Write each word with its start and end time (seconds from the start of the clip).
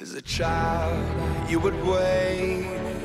As 0.00 0.14
a 0.14 0.22
child, 0.22 0.96
you 1.50 1.60
would 1.60 1.74
wait 1.84 2.64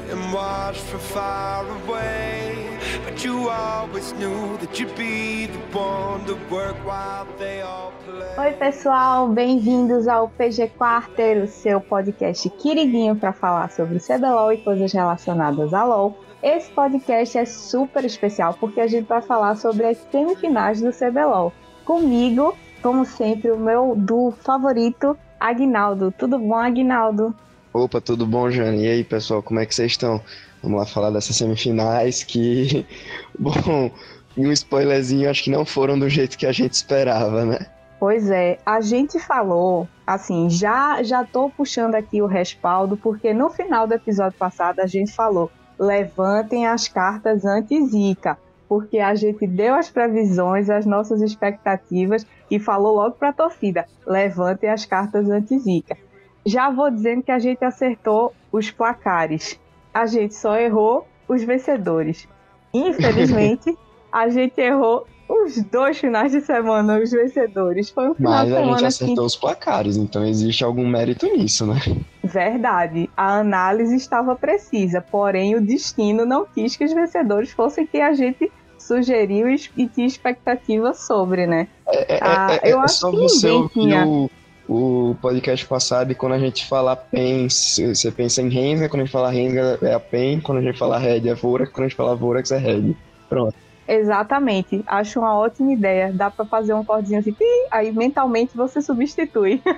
and 0.10 0.34
watch 0.34 0.78
from 0.78 1.02
far 1.02 1.68
away. 1.68 2.80
But 3.04 3.22
you 3.22 3.50
always 3.50 4.14
knew 4.14 4.58
that 4.60 4.80
you'd 4.80 4.96
be 4.96 5.48
the 5.48 5.60
one 5.78 6.24
to 6.26 6.36
work 6.50 6.78
while 6.86 7.28
they 7.38 7.60
all 7.64 7.92
play. 8.06 8.48
Oi, 8.48 8.54
pessoal, 8.54 9.28
bem-vindos 9.28 10.08
ao 10.08 10.30
PG 10.30 10.70
Quarter, 10.78 11.44
o 11.44 11.48
seu 11.48 11.82
podcast 11.82 12.50
queridinho 12.52 13.18
para 13.18 13.34
falar 13.34 13.70
sobre 13.72 14.00
CBLOL 14.00 14.54
e 14.54 14.58
coisas 14.60 14.94
relacionadas 14.94 15.74
a 15.74 15.84
LOL. 15.84 16.18
Esse 16.42 16.72
podcast 16.72 17.38
é 17.38 17.44
super 17.44 18.06
especial 18.06 18.54
porque 18.54 18.80
a 18.80 18.88
gente 18.88 19.06
vai 19.06 19.22
falar 19.22 19.58
sobre 19.58 19.86
as 19.86 19.98
semifinais 20.10 20.80
do 20.80 20.94
CBLOL. 20.94 21.52
Comigo, 21.84 22.56
como 22.82 23.04
sempre, 23.04 23.52
o 23.52 23.60
meu 23.60 23.96
duo 23.98 24.32
favorito, 24.32 25.18
Agnaldo. 25.40 26.14
Tudo 26.18 26.40
bom, 26.40 26.56
Agnaldo? 26.56 27.36
Opa, 27.74 28.00
tudo 28.00 28.26
bom, 28.26 28.50
Jane? 28.50 28.86
E 28.86 28.88
aí, 28.90 29.04
pessoal, 29.04 29.44
como 29.44 29.60
é 29.60 29.66
que 29.66 29.76
vocês 29.76 29.92
estão? 29.92 30.22
Vamos 30.64 30.80
lá 30.80 30.86
falar 30.86 31.10
dessas 31.10 31.36
semifinais 31.36 32.24
que, 32.24 32.86
bom, 33.38 33.92
um 34.38 34.52
spoilerzinho, 34.52 35.30
acho 35.30 35.44
que 35.44 35.52
não 35.52 35.66
foram 35.66 36.00
do 36.00 36.10
jeito 36.10 36.38
que 36.38 36.46
a 36.46 36.52
gente 36.52 36.74
esperava, 36.74 37.46
né? 37.46 37.60
Pois 38.00 38.30
é, 38.30 38.60
a 38.66 38.82
gente 38.82 39.20
falou, 39.20 39.88
assim, 40.06 40.50
já 40.50 41.02
já 41.02 41.24
tô 41.24 41.50
puxando 41.50 41.96
aqui 41.96 42.22
o 42.22 42.28
respaldo, 42.28 42.98
porque 42.98 43.34
no 43.34 43.50
final 43.50 43.88
do 43.88 43.94
episódio 43.94 44.38
passado 44.38 44.80
a 44.80 44.88
gente 44.88 45.12
falou, 45.12 45.52
levantem 45.80 46.68
as 46.68 46.88
cartas 46.88 47.46
anti-zica 47.46 48.38
porque 48.68 49.00
a 49.00 49.14
gente 49.16 49.46
deu 49.48 49.76
as 49.76 49.90
previsões, 49.90 50.70
as 50.70 50.86
nossas 50.86 51.22
expectativas 51.22 52.26
e 52.50 52.60
falou 52.60 52.96
logo 52.96 53.16
para 53.16 53.30
a 53.30 53.34
torcida: 53.34 53.86
levantem 54.06 54.70
as 54.70 54.86
cartas 54.86 55.30
anti-zica. 55.30 55.98
Já 56.46 56.70
vou 56.70 56.92
dizendo 56.92 57.24
que 57.24 57.32
a 57.32 57.40
gente 57.40 57.64
acertou 57.66 58.34
os 58.52 58.70
placares. 58.70 59.60
A 59.94 60.06
gente 60.06 60.36
só 60.36 60.56
errou 60.58 61.08
os 61.28 61.44
vencedores. 61.44 62.28
Infelizmente, 62.74 63.76
a 64.12 64.30
gente 64.30 64.60
errou 64.60 65.08
os 65.28 65.62
dois 65.64 65.98
finais 65.98 66.32
de 66.32 66.42
semana, 66.42 67.00
os 67.00 67.12
vencedores. 67.12 67.90
Foi 67.90 68.10
um 68.10 68.14
final 68.14 68.32
Mas 68.32 68.44
de 68.44 68.50
semana. 68.50 68.66
Mas 68.68 68.76
a 68.76 68.78
gente 68.78 68.88
acertou 68.88 69.16
que... 69.16 69.22
os 69.22 69.36
placares, 69.36 69.98
então 69.98 70.24
existe 70.24 70.64
algum 70.64 70.88
mérito 70.88 71.26
nisso, 71.26 71.66
né? 71.66 71.80
Verdade. 72.24 73.10
A 73.18 73.40
análise 73.40 73.96
estava 73.96 74.36
precisa, 74.36 75.02
porém 75.02 75.56
o 75.56 75.62
destino 75.62 76.26
não 76.26 76.46
quis 76.46 76.76
que 76.76 76.86
os 76.86 76.94
vencedores 76.94 77.52
fossem 77.52 77.88
quem 77.88 78.04
a 78.04 78.14
gente 78.14 78.52
sugeriu 78.86 79.50
e 79.50 79.88
tinha 79.88 80.06
expectativa 80.06 80.94
sobre, 80.94 81.48
né? 81.48 81.68
É, 81.88 82.16
é, 82.16 82.20
ah, 82.22 82.60
é, 82.62 82.72
eu 82.72 82.80
é 82.80 82.84
acho 82.84 83.10
que 83.10 83.18
ninguém 83.18 83.68
tinha. 83.70 84.08
O, 84.08 84.30
o 84.68 85.16
podcast 85.22 85.66
passado 85.66 86.12
e 86.12 86.16
quando 86.16 86.34
a 86.34 86.40
gente 86.40 86.68
fala 86.68 86.96
PEN, 86.96 87.48
você 87.50 88.12
pensa 88.12 88.42
em 88.42 88.50
Renga, 88.50 88.90
quando 88.90 89.02
a 89.02 89.06
gente 89.06 89.14
fala 89.14 89.30
Renga 89.30 89.78
é 89.82 89.94
a 89.94 90.00
PEN, 90.00 90.40
quando 90.40 90.60
a 90.60 90.62
gente 90.62 90.78
fala 90.78 90.98
Red 90.98 91.28
é 91.28 91.34
Vorax, 91.34 91.72
quando 91.72 91.86
a 91.86 91.88
gente 91.88 91.98
fala 91.98 92.16
Vorax 92.16 92.52
é 92.52 92.58
Red. 92.58 92.96
Pronto. 93.28 93.56
Exatamente. 93.88 94.84
Acho 94.88 95.20
uma 95.20 95.38
ótima 95.38 95.72
ideia. 95.72 96.12
Dá 96.12 96.32
para 96.32 96.46
fazer 96.46 96.74
um 96.74 96.84
cordinho 96.84 97.20
assim, 97.20 97.36
aí 97.70 97.92
mentalmente 97.92 98.58
você 98.58 98.82
substitui. 98.82 99.62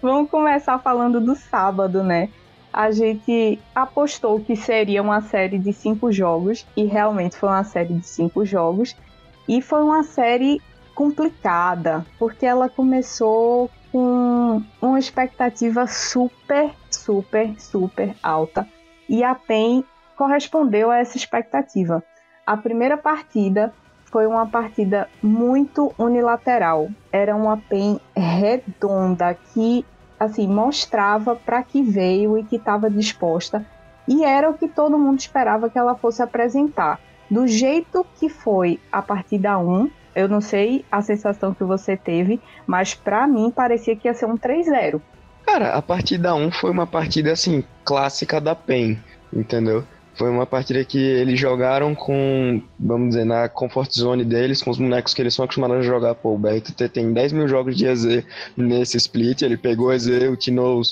Vamos 0.00 0.30
começar 0.30 0.78
falando 0.78 1.20
do 1.20 1.34
sábado, 1.34 2.02
né? 2.02 2.30
A 2.72 2.90
gente 2.90 3.58
apostou 3.74 4.40
que 4.40 4.54
seria 4.54 5.02
uma 5.02 5.20
série 5.20 5.58
de 5.58 5.72
cinco 5.72 6.12
jogos 6.12 6.66
e 6.76 6.84
realmente 6.84 7.36
foi 7.36 7.48
uma 7.48 7.64
série 7.64 7.94
de 7.94 8.06
cinco 8.06 8.44
jogos. 8.44 8.96
E 9.48 9.60
foi 9.60 9.82
uma 9.82 10.04
série 10.04 10.60
complicada, 10.94 12.06
porque 12.18 12.46
ela 12.46 12.68
começou 12.68 13.70
com 13.90 14.62
uma 14.80 14.98
expectativa 14.98 15.86
super, 15.86 16.70
super, 16.90 17.58
super 17.58 18.14
alta. 18.22 18.68
E 19.08 19.24
a 19.24 19.34
PEN 19.34 19.84
correspondeu 20.16 20.90
a 20.90 20.98
essa 20.98 21.16
expectativa. 21.16 22.02
A 22.46 22.56
primeira 22.56 22.96
partida 22.96 23.72
foi 24.04 24.26
uma 24.26 24.46
partida 24.46 25.08
muito 25.22 25.92
unilateral. 25.98 26.88
Era 27.10 27.34
uma 27.34 27.56
PEN 27.56 28.00
redonda 28.14 29.34
que 29.34 29.84
assim 30.20 30.46
mostrava 30.46 31.34
para 31.34 31.62
que 31.62 31.82
veio 31.82 32.36
e 32.36 32.44
que 32.44 32.56
estava 32.56 32.90
disposta. 32.90 33.64
E 34.06 34.22
era 34.22 34.50
o 34.50 34.54
que 34.54 34.68
todo 34.68 34.98
mundo 34.98 35.18
esperava 35.18 35.70
que 35.70 35.78
ela 35.78 35.94
fosse 35.94 36.22
apresentar. 36.22 37.00
Do 37.30 37.46
jeito 37.46 38.04
que 38.18 38.28
foi 38.28 38.78
a 38.92 39.00
partida 39.00 39.56
1, 39.58 39.90
eu 40.14 40.28
não 40.28 40.40
sei 40.40 40.84
a 40.90 41.00
sensação 41.00 41.54
que 41.54 41.64
você 41.64 41.96
teve, 41.96 42.40
mas 42.66 42.92
para 42.92 43.26
mim 43.26 43.50
parecia 43.50 43.96
que 43.96 44.08
ia 44.08 44.14
ser 44.14 44.26
um 44.26 44.36
3-0. 44.36 45.00
Cara, 45.46 45.72
a 45.72 45.80
partida 45.80 46.34
1 46.34 46.50
foi 46.52 46.70
uma 46.70 46.86
partida 46.86 47.32
assim 47.32 47.64
clássica 47.84 48.40
da 48.40 48.54
PEN, 48.54 48.98
entendeu? 49.32 49.84
Foi 50.14 50.28
uma 50.28 50.44
partida 50.44 50.84
que 50.84 50.98
eles 50.98 51.38
jogaram 51.38 51.94
com, 51.94 52.62
vamos 52.78 53.10
dizer, 53.10 53.24
na 53.24 53.48
comfort 53.48 53.90
zone 53.92 54.24
deles, 54.24 54.62
com 54.62 54.70
os 54.70 54.78
bonecos 54.78 55.14
que 55.14 55.22
eles 55.22 55.34
são 55.34 55.44
acostumados 55.44 55.78
a 55.78 55.82
jogar. 55.82 56.14
Pô, 56.14 56.34
o 56.34 56.38
BRTT 56.38 56.88
tem 56.88 57.12
10 57.12 57.32
mil 57.32 57.48
jogos 57.48 57.76
de 57.76 57.86
EZ 57.86 58.24
nesse 58.56 58.96
split, 58.96 59.42
ele 59.42 59.56
pegou 59.56 59.92
EZ, 59.92 60.08
utinou 60.30 60.82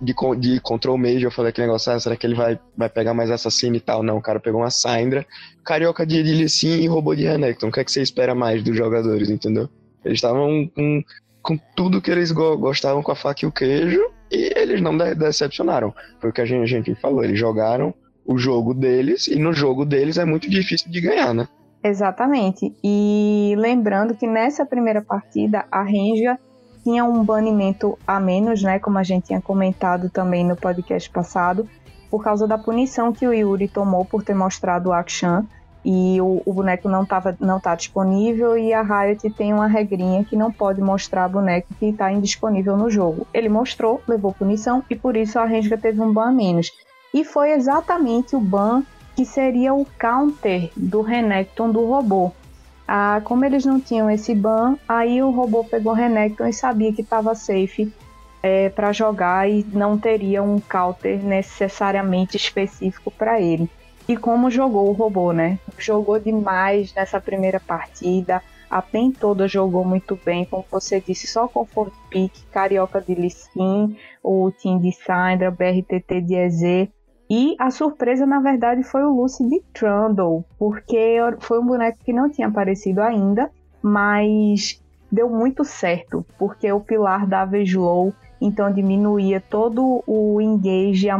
de, 0.00 0.14
de 0.38 0.60
Control 0.60 0.96
Major, 0.96 1.24
eu 1.24 1.30
falei 1.30 1.52
que 1.52 1.60
negócio, 1.60 1.92
ah, 1.92 2.00
será 2.00 2.16
que 2.16 2.26
ele 2.26 2.34
vai, 2.34 2.58
vai 2.76 2.88
pegar 2.88 3.12
mais 3.12 3.30
assassino 3.30 3.76
e 3.76 3.80
tal? 3.80 4.02
Não, 4.02 4.16
o 4.16 4.22
cara 4.22 4.40
pegou 4.40 4.60
uma 4.60 4.70
Syndra, 4.70 5.26
carioca 5.62 6.06
de 6.06 6.22
Lee 6.22 6.46
e 6.64 6.86
robô 6.86 7.14
de 7.14 7.24
Renekton. 7.24 7.68
O 7.68 7.72
que 7.72 7.80
é 7.80 7.84
que 7.84 7.92
você 7.92 8.00
espera 8.00 8.34
mais 8.34 8.62
dos 8.62 8.76
jogadores, 8.76 9.28
entendeu? 9.28 9.68
Eles 10.04 10.16
estavam 10.16 10.70
com, 10.74 11.04
com 11.42 11.58
tudo 11.76 12.00
que 12.00 12.10
eles 12.10 12.32
go 12.32 12.56
gostavam 12.56 13.02
com 13.02 13.12
a 13.12 13.16
faca 13.16 13.44
e 13.44 13.48
o 13.48 13.52
queijo, 13.52 14.00
e 14.30 14.52
eles 14.56 14.80
não 14.80 14.96
de 14.96 15.14
decepcionaram. 15.14 15.94
Foi 16.18 16.30
o 16.30 16.32
que 16.32 16.40
a 16.40 16.46
gente, 16.46 16.62
a 16.62 16.66
gente 16.66 16.94
falou, 16.94 17.22
eles 17.22 17.38
jogaram 17.38 17.92
o 18.24 18.38
jogo 18.38 18.74
deles, 18.74 19.26
e 19.26 19.36
no 19.36 19.52
jogo 19.52 19.84
deles 19.84 20.18
é 20.18 20.24
muito 20.24 20.48
difícil 20.48 20.90
de 20.90 21.00
ganhar, 21.00 21.34
né? 21.34 21.48
Exatamente. 21.82 22.74
E 22.84 23.54
lembrando 23.56 24.14
que 24.14 24.26
nessa 24.26 24.66
primeira 24.66 25.00
partida, 25.00 25.64
a 25.70 25.82
Renja 25.82 26.38
tinha 26.82 27.04
um 27.04 27.24
banimento 27.24 27.98
a 28.06 28.20
menos, 28.20 28.62
né? 28.62 28.78
Como 28.78 28.98
a 28.98 29.02
gente 29.02 29.26
tinha 29.26 29.40
comentado 29.40 30.10
também 30.10 30.44
no 30.44 30.56
podcast 30.56 31.08
passado, 31.10 31.68
por 32.10 32.22
causa 32.22 32.46
da 32.46 32.58
punição 32.58 33.12
que 33.12 33.26
o 33.26 33.32
Yuri 33.32 33.68
tomou 33.68 34.04
por 34.04 34.22
ter 34.22 34.34
mostrado 34.34 34.90
o 34.90 34.92
Akshan. 34.92 35.46
E 35.82 36.20
o, 36.20 36.42
o 36.44 36.52
boneco 36.52 36.90
não, 36.90 37.06
tava, 37.06 37.34
não 37.40 37.58
tá 37.58 37.74
disponível 37.74 38.58
e 38.58 38.70
a 38.70 38.82
Riot 38.82 39.30
tem 39.30 39.54
uma 39.54 39.66
regrinha 39.66 40.22
que 40.22 40.36
não 40.36 40.52
pode 40.52 40.78
mostrar 40.82 41.26
boneco 41.26 41.68
que 41.78 41.86
está 41.86 42.12
indisponível 42.12 42.76
no 42.76 42.90
jogo. 42.90 43.26
Ele 43.32 43.48
mostrou, 43.48 44.02
levou 44.06 44.30
punição 44.30 44.84
e 44.90 44.94
por 44.94 45.16
isso 45.16 45.38
a 45.38 45.46
Renja 45.46 45.78
teve 45.78 45.98
um 46.02 46.12
ban 46.12 46.28
a 46.28 46.32
menos. 46.32 46.70
E 47.12 47.24
foi 47.24 47.52
exatamente 47.52 48.36
o 48.36 48.40
ban 48.40 48.82
que 49.16 49.24
seria 49.24 49.74
o 49.74 49.84
counter 49.98 50.70
do 50.76 51.02
Renekton 51.02 51.70
do 51.70 51.84
robô. 51.84 52.32
Ah, 52.86 53.20
como 53.24 53.44
eles 53.44 53.64
não 53.64 53.80
tinham 53.80 54.10
esse 54.10 54.34
ban, 54.34 54.76
aí 54.88 55.22
o 55.22 55.30
robô 55.30 55.64
pegou 55.64 55.92
o 55.92 55.94
Renekton 55.94 56.46
e 56.46 56.52
sabia 56.52 56.92
que 56.92 57.02
estava 57.02 57.34
safe 57.34 57.92
é, 58.42 58.68
para 58.68 58.92
jogar 58.92 59.48
e 59.48 59.64
não 59.72 59.98
teria 59.98 60.42
um 60.42 60.58
counter 60.60 61.22
necessariamente 61.22 62.36
específico 62.36 63.10
para 63.10 63.40
ele. 63.40 63.68
E 64.08 64.16
como 64.16 64.50
jogou 64.50 64.88
o 64.88 64.92
robô, 64.92 65.32
né? 65.32 65.58
Jogou 65.78 66.18
demais 66.18 66.92
nessa 66.94 67.20
primeira 67.20 67.60
partida. 67.60 68.42
A 68.68 68.80
PEN 68.80 69.12
toda 69.12 69.46
jogou 69.48 69.84
muito 69.84 70.18
bem, 70.24 70.44
como 70.44 70.64
você 70.70 71.00
disse, 71.00 71.26
só 71.26 71.46
Comfort 71.48 71.92
Pick, 72.08 72.32
Carioca 72.52 73.00
de 73.00 73.14
Liskin, 73.14 73.96
o 74.22 74.50
Team 74.52 74.78
de 74.78 74.92
Syndra, 74.92 75.50
BRTT 75.50 76.20
de 76.22 76.34
EZ 76.34 76.88
e 77.30 77.54
a 77.60 77.70
surpresa, 77.70 78.26
na 78.26 78.40
verdade, 78.40 78.82
foi 78.82 79.04
o 79.04 79.14
Lucy 79.14 79.48
de 79.48 79.62
Trundle, 79.72 80.44
porque 80.58 81.18
foi 81.38 81.60
um 81.60 81.66
boneco 81.66 81.98
que 82.04 82.12
não 82.12 82.28
tinha 82.28 82.48
aparecido 82.48 83.00
ainda, 83.00 83.48
mas 83.80 84.82
deu 85.10 85.30
muito 85.30 85.64
certo, 85.64 86.26
porque 86.36 86.70
o 86.72 86.80
pilar 86.80 87.28
dava 87.28 87.56
slow, 87.58 88.12
então 88.40 88.72
diminuía 88.72 89.40
todo 89.40 90.02
o 90.08 90.40
engage, 90.40 91.08
a, 91.08 91.14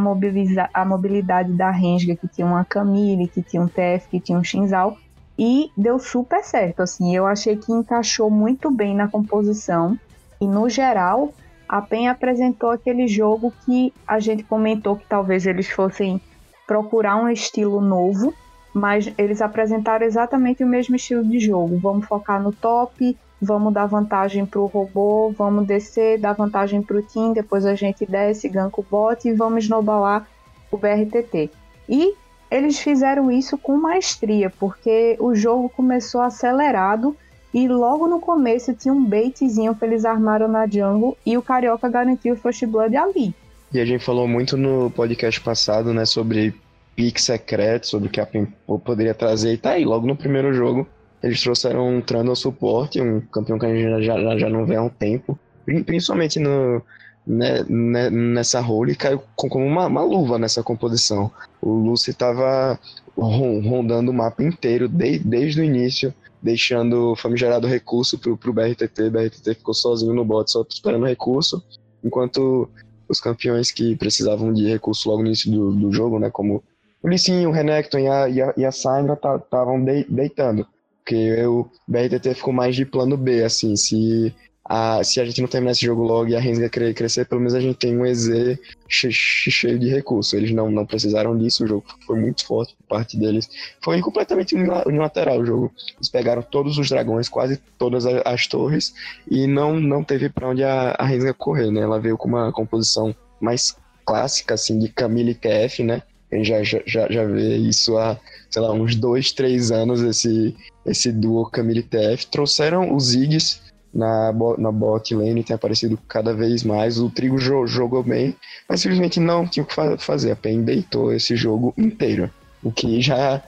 a 0.73 0.85
mobilidade 0.85 1.53
da 1.53 1.71
Renga, 1.71 2.13
que 2.17 2.27
tinha 2.27 2.45
uma 2.45 2.65
Camille, 2.65 3.29
que 3.29 3.41
tinha 3.41 3.61
um 3.61 3.67
TF, 3.69 4.09
que 4.09 4.19
tinha 4.19 4.37
um 4.37 4.43
Shinzal, 4.43 4.97
e 5.39 5.71
deu 5.77 5.97
super 5.97 6.43
certo, 6.43 6.81
assim, 6.81 7.15
eu 7.15 7.25
achei 7.25 7.55
que 7.55 7.71
encaixou 7.71 8.29
muito 8.29 8.69
bem 8.69 8.93
na 8.93 9.07
composição, 9.07 9.97
e 10.41 10.45
no 10.45 10.67
geral, 10.67 11.33
a 11.71 11.81
PEN 11.81 12.09
apresentou 12.09 12.69
aquele 12.69 13.07
jogo 13.07 13.53
que 13.65 13.93
a 14.05 14.19
gente 14.19 14.43
comentou 14.43 14.97
que 14.97 15.05
talvez 15.07 15.45
eles 15.45 15.69
fossem 15.69 16.19
procurar 16.67 17.15
um 17.15 17.29
estilo 17.29 17.79
novo, 17.79 18.33
mas 18.73 19.09
eles 19.17 19.41
apresentaram 19.41 20.05
exatamente 20.05 20.65
o 20.65 20.67
mesmo 20.67 20.97
estilo 20.97 21.23
de 21.23 21.39
jogo. 21.39 21.79
Vamos 21.79 22.05
focar 22.05 22.43
no 22.43 22.51
top, 22.51 23.17
vamos 23.41 23.73
dar 23.73 23.85
vantagem 23.85 24.45
para 24.45 24.59
o 24.59 24.65
robô, 24.65 25.33
vamos 25.37 25.65
descer, 25.65 26.19
dar 26.19 26.33
vantagem 26.33 26.81
para 26.81 26.97
o 26.97 27.01
team, 27.01 27.31
depois 27.31 27.65
a 27.65 27.73
gente 27.73 28.05
desce, 28.05 28.49
ganka 28.49 28.81
o 28.81 28.85
bot 28.91 29.25
e 29.25 29.31
vamos 29.31 29.63
snowballar 29.63 30.27
o 30.69 30.75
BRTT. 30.75 31.51
E 31.87 32.13
eles 32.51 32.79
fizeram 32.79 33.31
isso 33.31 33.57
com 33.57 33.77
maestria, 33.77 34.49
porque 34.59 35.15
o 35.21 35.33
jogo 35.33 35.69
começou 35.69 36.19
acelerado 36.19 37.15
E 37.53 37.67
logo 37.67 38.07
no 38.07 38.19
começo 38.19 38.73
tinha 38.73 38.93
um 38.93 39.03
baitzinho 39.03 39.75
que 39.75 39.83
eles 39.83 40.05
armaram 40.05 40.47
na 40.47 40.65
jungle 40.65 41.17
e 41.25 41.37
o 41.37 41.41
Carioca 41.41 41.89
garantiu 41.89 42.33
o 42.33 42.37
First 42.37 42.65
Blood 42.65 42.95
ali. 42.95 43.35
E 43.73 43.79
a 43.79 43.85
gente 43.85 44.03
falou 44.03 44.27
muito 44.27 44.57
no 44.57 44.89
podcast 44.91 45.39
passado, 45.41 45.93
né, 45.93 46.05
sobre 46.05 46.53
pick 46.95 47.19
secreto, 47.19 47.87
sobre 47.87 48.07
o 48.07 48.11
que 48.11 48.19
a 48.19 48.25
PEN 48.25 48.47
poderia 48.83 49.13
trazer. 49.13 49.53
E 49.53 49.57
tá 49.57 49.71
aí, 49.71 49.85
logo 49.85 50.07
no 50.07 50.15
primeiro 50.15 50.53
jogo, 50.53 50.87
eles 51.23 51.41
trouxeram 51.41 51.97
um 51.97 52.01
Trundle 52.01 52.35
suporte, 52.35 53.01
um 53.01 53.21
campeão 53.21 53.59
que 53.59 53.65
a 53.65 53.73
gente 53.73 54.05
já, 54.05 54.19
já, 54.19 54.37
já 54.37 54.49
não 54.49 54.65
vê 54.65 54.75
há 54.75 54.81
um 54.81 54.89
tempo. 54.89 55.37
Principalmente 55.85 56.39
no, 56.39 56.81
né, 57.25 57.63
né, 57.69 58.09
nessa 58.09 58.59
role, 58.59 58.95
caiu 58.95 59.21
como 59.35 59.65
uma, 59.65 59.87
uma, 59.87 60.03
luva 60.03 60.39
nessa 60.39 60.63
composição. 60.63 61.31
O 61.61 61.69
Lucy 61.69 62.13
tava 62.13 62.79
rondando 63.15 64.11
o 64.11 64.13
mapa 64.13 64.43
inteiro, 64.43 64.87
de, 64.87 65.19
desde 65.19 65.61
o 65.61 65.63
início, 65.63 66.13
deixando 66.41 67.15
famigerado 67.15 67.67
recurso 67.67 68.17
pro, 68.17 68.35
pro 68.35 68.53
BRTT. 68.53 69.03
O 69.03 69.11
BRTT 69.11 69.55
ficou 69.55 69.73
sozinho 69.73 70.13
no 70.13 70.25
bot, 70.25 70.49
só 70.51 70.65
esperando 70.69 71.05
recurso, 71.05 71.63
enquanto 72.03 72.69
os 73.07 73.19
campeões 73.19 73.71
que 73.71 73.95
precisavam 73.95 74.53
de 74.53 74.67
recurso 74.67 75.09
logo 75.09 75.21
no 75.21 75.27
início 75.27 75.51
do, 75.51 75.71
do 75.71 75.91
jogo, 75.91 76.17
né, 76.17 76.29
como 76.29 76.63
o 77.03 77.09
Lissinho, 77.09 77.49
o 77.49 77.51
Renekton 77.51 77.99
e 77.99 78.07
a, 78.07 78.29
e 78.29 78.41
a, 78.41 78.53
e 78.55 78.65
a 78.65 78.71
Syndra 78.71 79.13
estavam 79.13 79.83
de, 79.83 80.03
deitando. 80.03 80.67
Porque 80.99 81.43
o 81.45 81.67
BRTT 81.87 82.35
ficou 82.35 82.53
mais 82.53 82.75
de 82.75 82.85
plano 82.85 83.17
B, 83.17 83.43
assim, 83.43 83.75
se 83.75 84.33
a, 84.63 85.03
se 85.03 85.19
a 85.19 85.25
gente 85.25 85.41
não 85.41 85.47
terminar 85.47 85.71
esse 85.71 85.85
jogo 85.85 86.03
logo 86.03 86.29
e 86.29 86.35
a 86.35 86.39
Rensga 86.39 86.69
crescer, 86.69 87.25
pelo 87.25 87.41
menos 87.41 87.53
a 87.53 87.59
gente 87.59 87.77
tem 87.77 87.97
um 87.97 88.05
EZ 88.05 88.57
cheio 88.87 89.79
de 89.79 89.89
recursos. 89.89 90.33
Eles 90.33 90.51
não, 90.51 90.69
não 90.69 90.85
precisaram 90.85 91.37
disso, 91.37 91.63
o 91.63 91.67
jogo 91.67 91.85
foi 92.05 92.19
muito 92.19 92.45
forte 92.45 92.75
por 92.77 92.95
parte 92.95 93.17
deles. 93.17 93.49
Foi 93.81 93.99
completamente 94.01 94.55
unilateral 94.55 95.39
o 95.39 95.45
jogo. 95.45 95.71
Eles 95.95 96.09
pegaram 96.09 96.41
todos 96.41 96.77
os 96.77 96.89
dragões, 96.89 97.27
quase 97.27 97.59
todas 97.77 98.05
as 98.05 98.47
torres, 98.47 98.93
e 99.29 99.47
não, 99.47 99.79
não 99.79 100.03
teve 100.03 100.29
para 100.29 100.49
onde 100.49 100.63
a, 100.63 100.91
a 100.91 101.33
correr, 101.33 101.71
né? 101.71 101.81
Ela 101.81 101.99
veio 101.99 102.17
com 102.17 102.27
uma 102.27 102.51
composição 102.51 103.15
mais 103.39 103.75
clássica, 104.05 104.53
assim, 104.53 104.77
de 104.77 104.89
Camille 104.89 105.31
e 105.31 105.35
TF, 105.35 105.83
né? 105.83 106.03
Gente 106.31 106.45
já, 106.45 106.63
já, 106.85 107.11
já 107.11 107.25
vê 107.25 107.57
isso 107.57 107.97
há, 107.97 108.17
sei 108.49 108.61
lá, 108.61 108.71
uns 108.71 108.95
dois, 108.95 109.33
três 109.33 109.69
anos, 109.69 110.01
esse, 110.01 110.55
esse 110.85 111.11
duo 111.11 111.49
Camille 111.49 111.83
TF. 111.83 112.27
Trouxeram 112.27 112.95
os 112.95 113.07
Ziggs, 113.07 113.59
na, 113.93 114.33
na 114.57 114.71
bot 114.71 115.13
lane 115.13 115.43
tem 115.43 115.55
aparecido 115.55 115.97
cada 116.07 116.33
vez 116.33 116.63
mais. 116.63 116.99
O 116.99 117.09
Trigo 117.09 117.37
jo 117.37 117.67
jogou 117.67 118.03
bem, 118.03 118.35
mas 118.67 118.81
simplesmente 118.81 119.19
não 119.19 119.47
tinha 119.47 119.63
o 119.63 119.67
que 119.67 119.75
fa 119.75 119.97
fazer. 119.97 120.31
A 120.31 120.35
PEN 120.35 120.63
deitou 120.63 121.13
esse 121.13 121.35
jogo 121.35 121.73
inteiro, 121.77 122.29
o 122.63 122.71
que 122.71 123.01
já, 123.01 123.41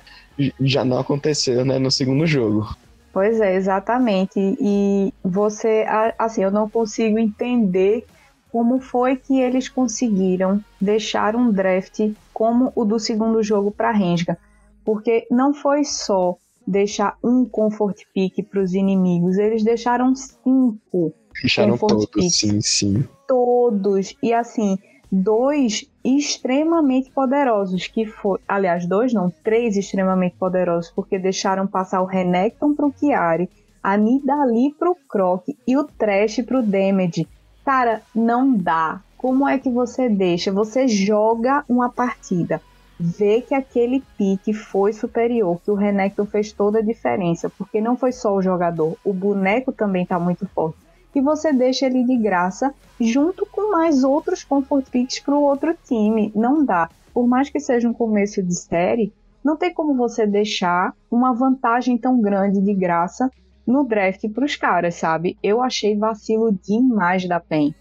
já 0.59 0.83
não 0.83 0.99
aconteceu 0.99 1.63
né, 1.63 1.79
no 1.79 1.89
segundo 1.89 2.25
jogo. 2.27 2.75
Pois 3.13 3.39
é, 3.39 3.55
exatamente. 3.55 4.39
E 4.59 5.13
você, 5.23 5.85
assim, 6.17 6.43
eu 6.43 6.51
não 6.51 6.67
consigo 6.67 7.19
entender 7.19 8.05
como 8.51 8.79
foi 8.79 9.15
que 9.15 9.39
eles 9.39 9.69
conseguiram 9.69 10.63
deixar 10.81 11.35
um 11.35 11.51
draft 11.51 12.11
como 12.33 12.71
o 12.75 12.83
do 12.83 12.99
segundo 12.99 13.41
jogo 13.41 13.71
para 13.71 13.91
Rensga. 13.91 14.37
Porque 14.83 15.25
não 15.31 15.53
foi 15.53 15.83
só 15.83 16.37
deixar 16.65 17.17
um 17.23 17.45
comfort 17.45 18.03
pick 18.13 18.43
para 18.49 18.61
os 18.61 18.73
inimigos. 18.73 19.37
Eles 19.37 19.63
deixaram 19.63 20.15
cinco. 20.15 21.13
Deixaram 21.41 21.77
todos, 21.77 22.05
picks. 22.05 22.35
sim, 22.35 22.61
sim. 22.61 23.07
Todos. 23.27 24.15
E 24.21 24.33
assim, 24.33 24.77
dois 25.11 25.89
extremamente 26.03 27.11
poderosos, 27.11 27.87
que 27.87 28.05
foi, 28.05 28.39
aliás, 28.47 28.85
dois 28.85 29.13
não, 29.13 29.31
três 29.43 29.77
extremamente 29.77 30.35
poderosos, 30.37 30.91
porque 30.91 31.19
deixaram 31.19 31.67
passar 31.67 32.01
o 32.01 32.05
Renekton 32.05 32.73
pro 32.73 32.93
Chiari, 32.97 33.49
a 33.81 33.97
Nidali 33.97 34.73
pro 34.77 34.95
Croc 35.09 35.45
e 35.67 35.77
o 35.77 35.83
Trash 35.83 36.41
pro 36.45 36.63
Damage. 36.63 37.27
Cara, 37.63 38.01
não 38.13 38.55
dá. 38.55 39.01
Como 39.17 39.47
é 39.47 39.57
que 39.57 39.69
você 39.69 40.09
deixa? 40.09 40.51
Você 40.51 40.87
joga 40.87 41.63
uma 41.69 41.89
partida 41.89 42.61
ver 42.99 43.41
que 43.41 43.53
aquele 43.53 44.03
pique 44.17 44.53
foi 44.53 44.93
superior, 44.93 45.59
que 45.63 45.71
o 45.71 45.75
Renekton 45.75 46.25
fez 46.25 46.51
toda 46.51 46.79
a 46.79 46.83
diferença, 46.83 47.49
porque 47.49 47.81
não 47.81 47.97
foi 47.97 48.11
só 48.11 48.35
o 48.35 48.41
jogador, 48.41 48.97
o 49.03 49.13
boneco 49.13 49.71
também 49.71 50.03
está 50.03 50.19
muito 50.19 50.47
forte. 50.47 50.77
E 51.15 51.21
você 51.21 51.53
deixa 51.53 51.85
ele 51.85 52.03
de 52.03 52.17
graça 52.17 52.73
junto 52.99 53.45
com 53.45 53.71
mais 53.71 54.03
outros 54.03 54.43
comfort 54.43 54.89
picks 54.89 55.19
para 55.19 55.35
o 55.35 55.43
outro 55.43 55.75
time. 55.85 56.31
Não 56.35 56.65
dá. 56.65 56.89
Por 57.13 57.27
mais 57.27 57.49
que 57.49 57.59
seja 57.59 57.87
um 57.87 57.93
começo 57.93 58.41
de 58.41 58.55
série, 58.55 59.13
não 59.43 59.55
tem 59.55 59.71
como 59.71 59.95
você 59.95 60.25
deixar 60.25 60.93
uma 61.11 61.33
vantagem 61.33 61.97
tão 61.97 62.19
grande 62.19 62.59
de 62.59 62.73
graça 62.73 63.29
no 63.65 63.83
draft 63.83 64.27
para 64.29 64.45
os 64.45 64.55
caras, 64.55 64.95
sabe? 64.95 65.37
Eu 65.43 65.61
achei 65.61 65.95
vacilo 65.95 66.51
demais 66.51 67.27
da 67.27 67.39
PEN. 67.39 67.75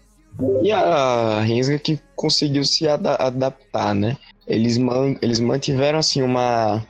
E 0.61 0.71
a 0.71 1.41
Rensga 1.41 1.77
que 1.79 1.99
conseguiu 2.15 2.63
se 2.63 2.87
ad 2.87 3.07
adaptar, 3.19 3.93
né? 3.93 4.17
Eles, 4.47 4.77
man 4.77 5.15
eles 5.21 5.39
mantiveram, 5.39 5.99
assim, 5.99 6.21
uma... 6.21 6.85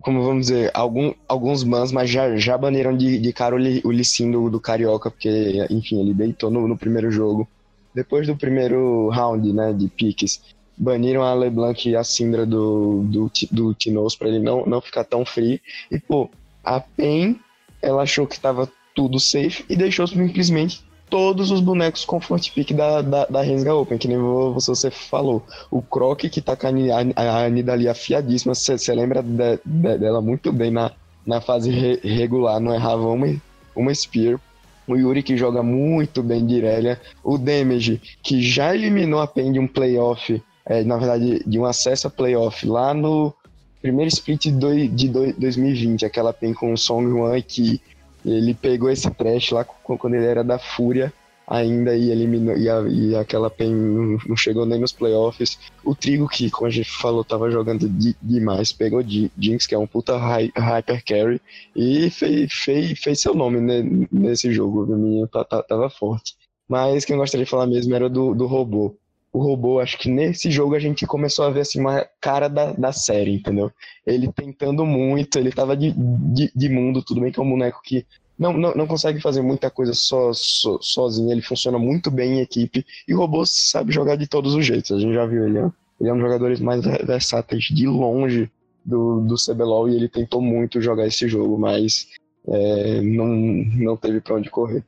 Como 0.00 0.22
vamos 0.22 0.46
dizer, 0.46 0.70
algum, 0.74 1.12
alguns 1.26 1.64
bans, 1.64 1.90
mas 1.90 2.08
já, 2.08 2.36
já 2.36 2.56
baniram 2.56 2.96
de, 2.96 3.18
de 3.18 3.32
cara 3.32 3.56
o, 3.56 3.58
li, 3.58 3.80
o 3.84 3.90
Lissin 3.90 4.30
do, 4.30 4.48
do 4.48 4.60
Carioca, 4.60 5.10
porque, 5.10 5.66
enfim, 5.68 6.00
ele 6.00 6.14
deitou 6.14 6.50
no, 6.50 6.68
no 6.68 6.78
primeiro 6.78 7.10
jogo. 7.10 7.48
Depois 7.92 8.26
do 8.26 8.36
primeiro 8.36 9.08
round, 9.08 9.52
né, 9.52 9.72
de 9.72 9.88
piques, 9.88 10.40
baniram 10.76 11.22
a 11.22 11.34
LeBlanc 11.34 11.88
e 11.88 11.96
a 11.96 12.04
Syndra 12.04 12.46
do, 12.46 13.02
do, 13.04 13.30
do 13.50 13.74
Tinoz 13.74 14.14
pra 14.14 14.28
ele 14.28 14.38
não, 14.38 14.64
não 14.66 14.80
ficar 14.80 15.02
tão 15.02 15.24
free. 15.24 15.60
E, 15.90 15.98
pô, 15.98 16.30
a 16.62 16.78
PEN, 16.78 17.40
ela 17.82 18.02
achou 18.02 18.26
que 18.26 18.38
tava 18.38 18.70
tudo 18.94 19.18
safe 19.18 19.64
e 19.68 19.76
deixou 19.76 20.06
simplesmente 20.06 20.82
todos 21.08 21.50
os 21.50 21.60
bonecos 21.60 22.04
Comfort 22.04 22.52
Pick 22.52 22.72
da, 22.72 23.02
da, 23.02 23.26
da 23.26 23.42
Rensga 23.42 23.74
Open, 23.74 23.98
que 23.98 24.08
nem 24.08 24.18
você 24.18 24.90
falou. 24.90 25.44
O 25.70 25.82
Croc, 25.82 26.20
que 26.20 26.40
tá 26.40 26.56
com 26.56 26.66
a, 26.66 27.44
a 27.44 27.48
Nidalee 27.48 27.88
afiadíssima, 27.88 28.54
você 28.54 28.94
lembra 28.94 29.22
de, 29.22 29.58
de, 29.64 29.98
dela 29.98 30.20
muito 30.20 30.52
bem 30.52 30.70
na, 30.70 30.92
na 31.26 31.40
fase 31.40 31.70
re, 31.70 32.00
regular, 32.02 32.60
não 32.60 32.74
errava 32.74 33.06
uma, 33.06 33.36
uma 33.74 33.94
Spear. 33.94 34.40
O 34.86 34.96
Yuri, 34.96 35.22
que 35.22 35.36
joga 35.36 35.62
muito 35.62 36.22
bem 36.22 36.46
de 36.46 36.54
Irelia. 36.54 36.98
O 37.22 37.36
Damage, 37.36 38.00
que 38.22 38.40
já 38.40 38.74
eliminou 38.74 39.20
a 39.20 39.26
PEN 39.26 39.52
de 39.52 39.58
um 39.58 39.66
playoff, 39.66 40.42
é, 40.64 40.82
na 40.82 40.96
verdade, 40.96 41.42
de 41.46 41.58
um 41.58 41.66
acesso 41.66 42.06
a 42.06 42.10
playoff 42.10 42.66
lá 42.66 42.94
no 42.94 43.34
primeiro 43.82 44.08
split 44.08 44.46
de, 44.46 44.88
de 44.88 45.08
2020, 45.08 46.06
aquela 46.06 46.32
PEN 46.32 46.54
com 46.54 46.72
o 46.72 46.78
Song 46.78 47.06
One 47.12 47.42
que 47.42 47.80
ele 48.28 48.54
pegou 48.54 48.90
esse 48.90 49.10
trash 49.10 49.50
lá 49.50 49.64
quando 49.64 50.14
ele 50.14 50.26
era 50.26 50.44
da 50.44 50.58
Fúria 50.58 51.12
ainda 51.48 51.96
e 51.96 52.10
eliminou 52.10 52.56
e, 52.56 52.68
a, 52.68 52.80
e 52.82 53.16
aquela 53.16 53.48
PEN 53.48 53.72
não, 53.74 54.36
chegou 54.36 54.66
nem 54.66 54.78
nos 54.78 54.92
playoffs. 54.92 55.58
O 55.82 55.94
Trigo, 55.94 56.28
que 56.28 56.50
como 56.50 56.66
a 56.66 56.70
gente 56.70 56.90
falou, 56.90 57.24
tava 57.24 57.50
jogando 57.50 57.88
de, 57.88 58.14
demais, 58.20 58.70
pegou 58.70 59.02
Jinx, 59.02 59.66
que 59.66 59.74
é 59.74 59.78
um 59.78 59.86
puta 59.86 60.16
hy, 60.16 60.52
hyper 60.54 61.02
carry, 61.04 61.40
e 61.74 62.10
fez, 62.10 62.52
fez, 62.52 62.98
fez 62.98 63.20
seu 63.20 63.34
nome 63.34 63.60
né, 63.60 63.82
nesse 64.12 64.52
jogo. 64.52 64.84
O 64.84 64.96
menino 64.96 65.26
tava 65.26 65.88
forte. 65.88 66.36
Mas 66.68 67.06
quem 67.06 67.16
gostaria 67.16 67.46
de 67.46 67.50
falar 67.50 67.66
mesmo 67.66 67.94
era 67.94 68.10
do, 68.10 68.34
do 68.34 68.46
robô 68.46 68.94
o 69.32 69.42
robô, 69.42 69.78
acho 69.78 69.98
que 69.98 70.10
nesse 70.10 70.50
jogo 70.50 70.74
a 70.74 70.78
gente 70.78 71.06
começou 71.06 71.44
a 71.44 71.50
ver 71.50 71.60
assim, 71.60 71.80
uma 71.80 72.06
cara 72.20 72.48
da, 72.48 72.72
da 72.72 72.92
série, 72.92 73.34
entendeu? 73.34 73.70
Ele 74.06 74.32
tentando 74.32 74.86
muito, 74.86 75.38
ele 75.38 75.52
tava 75.52 75.76
de, 75.76 75.92
de, 75.92 76.50
de 76.54 76.68
mundo, 76.68 77.02
tudo 77.02 77.20
bem 77.20 77.30
que 77.30 77.38
é 77.38 77.42
um 77.42 77.50
boneco 77.50 77.80
que 77.84 78.06
não, 78.38 78.52
não, 78.52 78.74
não 78.74 78.86
consegue 78.86 79.20
fazer 79.20 79.42
muita 79.42 79.70
coisa 79.70 79.92
só, 79.92 80.32
so, 80.32 80.78
sozinho, 80.80 81.30
ele 81.30 81.42
funciona 81.42 81.78
muito 81.78 82.10
bem 82.10 82.38
em 82.38 82.40
equipe, 82.40 82.86
e 83.06 83.14
o 83.14 83.18
robô 83.18 83.44
sabe 83.44 83.92
jogar 83.92 84.16
de 84.16 84.26
todos 84.26 84.54
os 84.54 84.64
jeitos, 84.64 84.92
a 84.92 84.98
gente 84.98 85.12
já 85.12 85.26
viu 85.26 85.46
ele, 85.46 85.58
ele 86.00 86.08
é 86.08 86.12
um 86.12 86.16
dos 86.16 86.24
jogadores 86.24 86.60
mais 86.60 86.82
versáteis 86.84 87.64
de 87.64 87.86
longe 87.86 88.50
do, 88.84 89.20
do 89.20 89.34
CBLOL, 89.34 89.88
e 89.88 89.96
ele 89.96 90.08
tentou 90.08 90.40
muito 90.40 90.80
jogar 90.80 91.06
esse 91.06 91.28
jogo, 91.28 91.58
mas 91.58 92.06
é, 92.46 93.02
não, 93.02 93.26
não 93.26 93.96
teve 93.96 94.20
pra 94.20 94.36
onde 94.36 94.48
correr. 94.48 94.84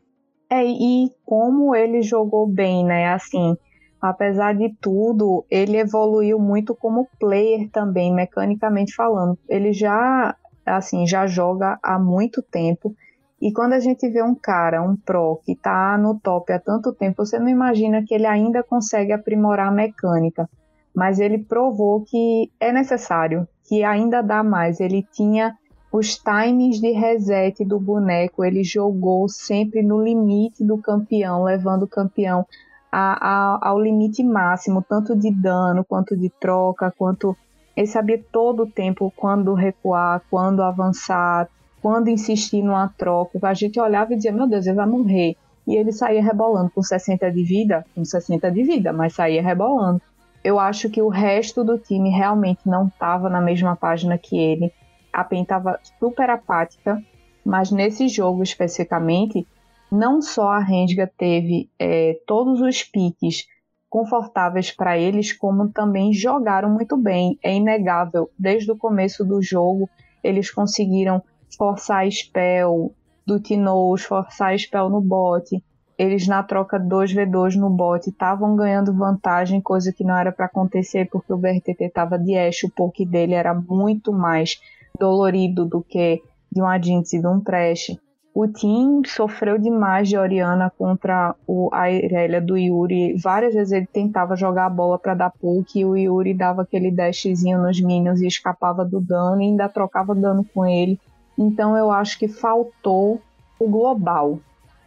É, 0.49 0.65
e 0.65 1.11
como 1.27 1.75
ele 1.75 2.03
jogou 2.03 2.47
bem, 2.47 2.85
né, 2.85 3.13
assim 3.13 3.57
apesar 4.01 4.55
de 4.55 4.75
tudo, 4.81 5.45
ele 5.51 5.77
evoluiu 5.77 6.39
muito 6.39 6.75
como 6.75 7.09
player 7.19 7.69
também, 7.71 8.13
mecanicamente 8.13 8.95
falando. 8.95 9.39
Ele 9.49 9.73
já, 9.73 10.35
assim, 10.65 11.07
já 11.07 11.27
joga 11.27 11.79
há 11.83 11.99
muito 11.99 12.43
tempo. 12.43 12.95
E 13.41 13.53
quando 13.53 13.75
a 13.75 13.81
gente 13.81 14.09
vê 14.09 14.23
um 14.23 14.35
cara, 14.35 14.83
um 14.83 14.97
pro, 14.97 15.41
que 15.45 15.53
está 15.53 15.97
no 15.99 16.19
top 16.19 16.53
há 16.53 16.59
tanto 16.59 16.93
tempo, 16.93 17.25
você 17.25 17.39
não 17.39 17.49
imagina 17.49 18.03
que 18.05 18.15
ele 18.15 18.27
ainda 18.27 18.63
consegue 18.63 19.13
aprimorar 19.13 19.69
a 19.69 19.73
mecânica. 19.73 20.49
Mas 20.95 21.19
ele 21.19 21.39
provou 21.39 22.03
que 22.03 22.51
é 22.59 22.73
necessário, 22.73 23.47
que 23.69 23.85
ainda 23.85 24.23
dá 24.23 24.43
mais. 24.43 24.81
Ele 24.81 25.07
tinha 25.13 25.57
os 25.93 26.17
times 26.17 26.81
de 26.81 26.93
reset 26.93 27.65
do 27.65 27.81
boneco, 27.81 28.45
ele 28.45 28.63
jogou 28.63 29.29
sempre 29.29 29.83
no 29.83 30.03
limite 30.03 30.65
do 30.65 30.79
campeão, 30.79 31.45
levando 31.45 31.83
o 31.83 31.89
campeão 31.89 32.47
a, 32.91 33.57
a, 33.57 33.69
ao 33.69 33.81
limite 33.81 34.23
máximo, 34.23 34.85
tanto 34.87 35.17
de 35.17 35.31
dano, 35.31 35.85
quanto 35.85 36.17
de 36.17 36.29
troca, 36.29 36.93
quanto 36.97 37.37
ele 37.77 37.87
sabia 37.87 38.23
todo 38.31 38.65
o 38.65 38.71
tempo 38.71 39.13
quando 39.17 39.55
recuar, 39.55 40.23
quando 40.31 40.63
avançar. 40.63 41.49
quando 41.81 42.11
insistir 42.11 42.63
numa 42.63 42.89
troca, 42.89 43.39
a 43.43 43.55
gente 43.55 43.81
olhava 43.81 44.13
e 44.13 44.17
dizia, 44.17 44.33
meu 44.33 44.47
Deus, 44.47 44.67
ele 44.67 44.77
vai 44.77 44.87
morrer. 44.87 45.35
E 45.67 45.77
ele 45.77 45.93
saía 45.93 46.23
rebolando 46.23 46.71
com 46.71 46.83
60 46.83 47.31
de 47.31 47.43
vida, 47.43 47.87
com 47.95 48.05
60 48.05 48.51
de 48.51 48.63
vida, 48.63 48.93
mas 48.93 49.15
saía 49.15 49.43
rebolando. 49.43 50.03
Eu 50.43 50.59
acho 50.59 50.91
que 50.91 51.01
o 51.01 51.09
resto 51.09 51.65
do 51.65 51.79
time 51.79 52.11
realmente 52.11 52.61
não 52.67 52.89
estava 52.89 53.31
na 53.31 53.41
mesma 53.41 53.77
página 53.77 54.19
que 54.19 54.37
ele. 54.37 54.73
A 55.13 55.25
PEN 55.25 55.43
estava 55.43 55.79
super 55.99 56.29
apática, 56.29 57.03
mas 57.45 57.71
nesse 57.71 58.09
jogo 58.09 58.43
especificamente, 58.43 59.47
não 59.91 60.23
só 60.23 60.51
a 60.51 60.59
Rensga 60.61 61.11
teve 61.19 61.69
é, 61.79 62.19
todos 62.27 62.61
os 62.61 62.83
piques 62.83 63.47
confortáveis 63.89 64.71
para 64.71 64.97
eles, 64.97 65.33
como 65.33 65.69
também 65.69 66.13
jogaram 66.13 66.71
muito 66.71 66.97
bem. 66.97 67.37
É 67.43 67.55
inegável, 67.55 68.31
desde 68.39 68.71
o 68.71 68.77
começo 68.77 69.25
do 69.25 69.43
jogo, 69.43 69.91
eles 70.23 70.51
conseguiram 70.51 71.21
forçar 71.59 72.09
spell 72.11 72.95
do 73.27 73.41
Tinoz, 73.41 74.05
forçar 74.05 74.57
spell 74.57 74.89
no 74.89 75.01
bot. 75.01 75.63
Eles 75.99 76.27
na 76.27 76.43
troca 76.43 76.79
2v2 76.79 77.57
no 77.57 77.69
bot 77.69 78.09
estavam 78.09 78.57
ganhando 78.57 78.95
vantagem, 78.95 79.61
coisa 79.61 79.93
que 79.93 80.05
não 80.05 80.17
era 80.17 80.33
para 80.33 80.47
acontecer 80.47 81.09
porque 81.11 81.33
o 81.33 81.37
BRTT 81.37 81.85
estava 81.85 82.19
de 82.19 82.39
Ashe, 82.39 82.67
o 82.67 82.71
poke 82.71 83.05
dele 83.05 83.35
era 83.35 83.53
muito 83.53 84.13
mais 84.13 84.59
dolorido 84.99 85.67
do 85.67 85.83
que 85.83 86.23
de 86.51 86.63
um 86.63 86.83
Jinx 86.83 87.13
e 87.13 87.21
de 87.21 87.27
um 87.27 87.41
Trash. 87.41 87.97
O 88.33 88.47
Tim 88.47 89.03
sofreu 89.05 89.59
demais 89.59 90.09
de 90.09 90.17
Oriana 90.17 90.73
contra 90.79 91.35
o, 91.47 91.69
a 91.73 91.91
Irelia 91.91 92.41
do 92.41 92.57
Yuri. 92.57 93.15
Várias 93.15 93.55
vezes 93.55 93.73
ele 93.73 93.87
tentava 93.87 94.37
jogar 94.37 94.67
a 94.67 94.71
bola 94.71 94.99
para 94.99 95.15
dar 95.15 95.31
poke 95.31 95.81
e 95.81 95.85
o 95.85 95.97
Yuri 95.97 96.33
dava 96.33 96.63
aquele 96.63 96.93
dashzinho 96.93 97.61
nos 97.61 97.81
minions 97.81 98.21
e 98.21 98.27
escapava 98.29 98.85
do 98.85 99.01
dano 99.01 99.43
e 99.43 99.47
ainda 99.47 99.69
trocava 99.69 100.15
dano 100.15 100.45
com 100.55 100.65
ele. 100.65 100.99
Então 101.37 101.77
eu 101.77 101.91
acho 101.91 102.19
que 102.19 102.29
faltou 102.29 103.21
o 103.59 103.69
global 103.69 104.39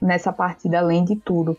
nessa 0.02 0.32
partida, 0.32 0.80
além 0.80 1.04
de 1.04 1.18
tudo. 1.18 1.58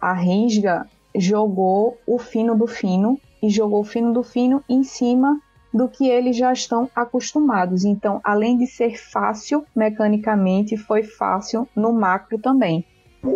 A 0.00 0.14
Rensga 0.14 0.86
jogou 1.14 1.98
o 2.06 2.18
fino 2.18 2.56
do 2.56 2.66
fino 2.66 3.20
e 3.42 3.50
jogou 3.50 3.80
o 3.80 3.84
fino 3.84 4.12
do 4.12 4.22
fino 4.22 4.62
em 4.68 4.82
cima 4.82 5.38
do 5.76 5.88
que 5.88 6.08
eles 6.08 6.36
já 6.36 6.52
estão 6.52 6.90
acostumados. 6.96 7.84
Então, 7.84 8.18
além 8.24 8.56
de 8.56 8.66
ser 8.66 8.96
fácil 8.96 9.66
mecanicamente, 9.76 10.76
foi 10.76 11.02
fácil 11.02 11.68
no 11.76 11.92
macro 11.92 12.38
também. 12.38 12.82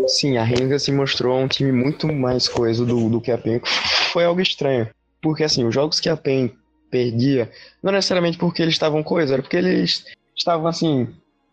Sim, 0.06 0.38
a 0.38 0.42
Renga 0.42 0.78
se 0.78 0.90
mostrou 0.90 1.38
um 1.38 1.46
time 1.46 1.70
muito 1.70 2.10
mais 2.10 2.48
coeso 2.48 2.86
do, 2.86 3.10
do 3.10 3.20
que 3.20 3.30
a 3.30 3.36
PEN. 3.36 3.60
Foi 4.12 4.24
algo 4.24 4.40
estranho. 4.40 4.88
Porque, 5.20 5.44
assim, 5.44 5.66
os 5.66 5.74
jogos 5.74 6.00
que 6.00 6.08
a 6.08 6.16
PEN 6.16 6.50
perdia, 6.90 7.50
não 7.82 7.92
necessariamente 7.92 8.38
porque 8.38 8.62
eles 8.62 8.74
estavam 8.74 9.02
coesos, 9.02 9.32
era 9.32 9.42
porque 9.42 9.56
eles 9.56 10.06
estavam, 10.34 10.66
assim, 10.66 11.08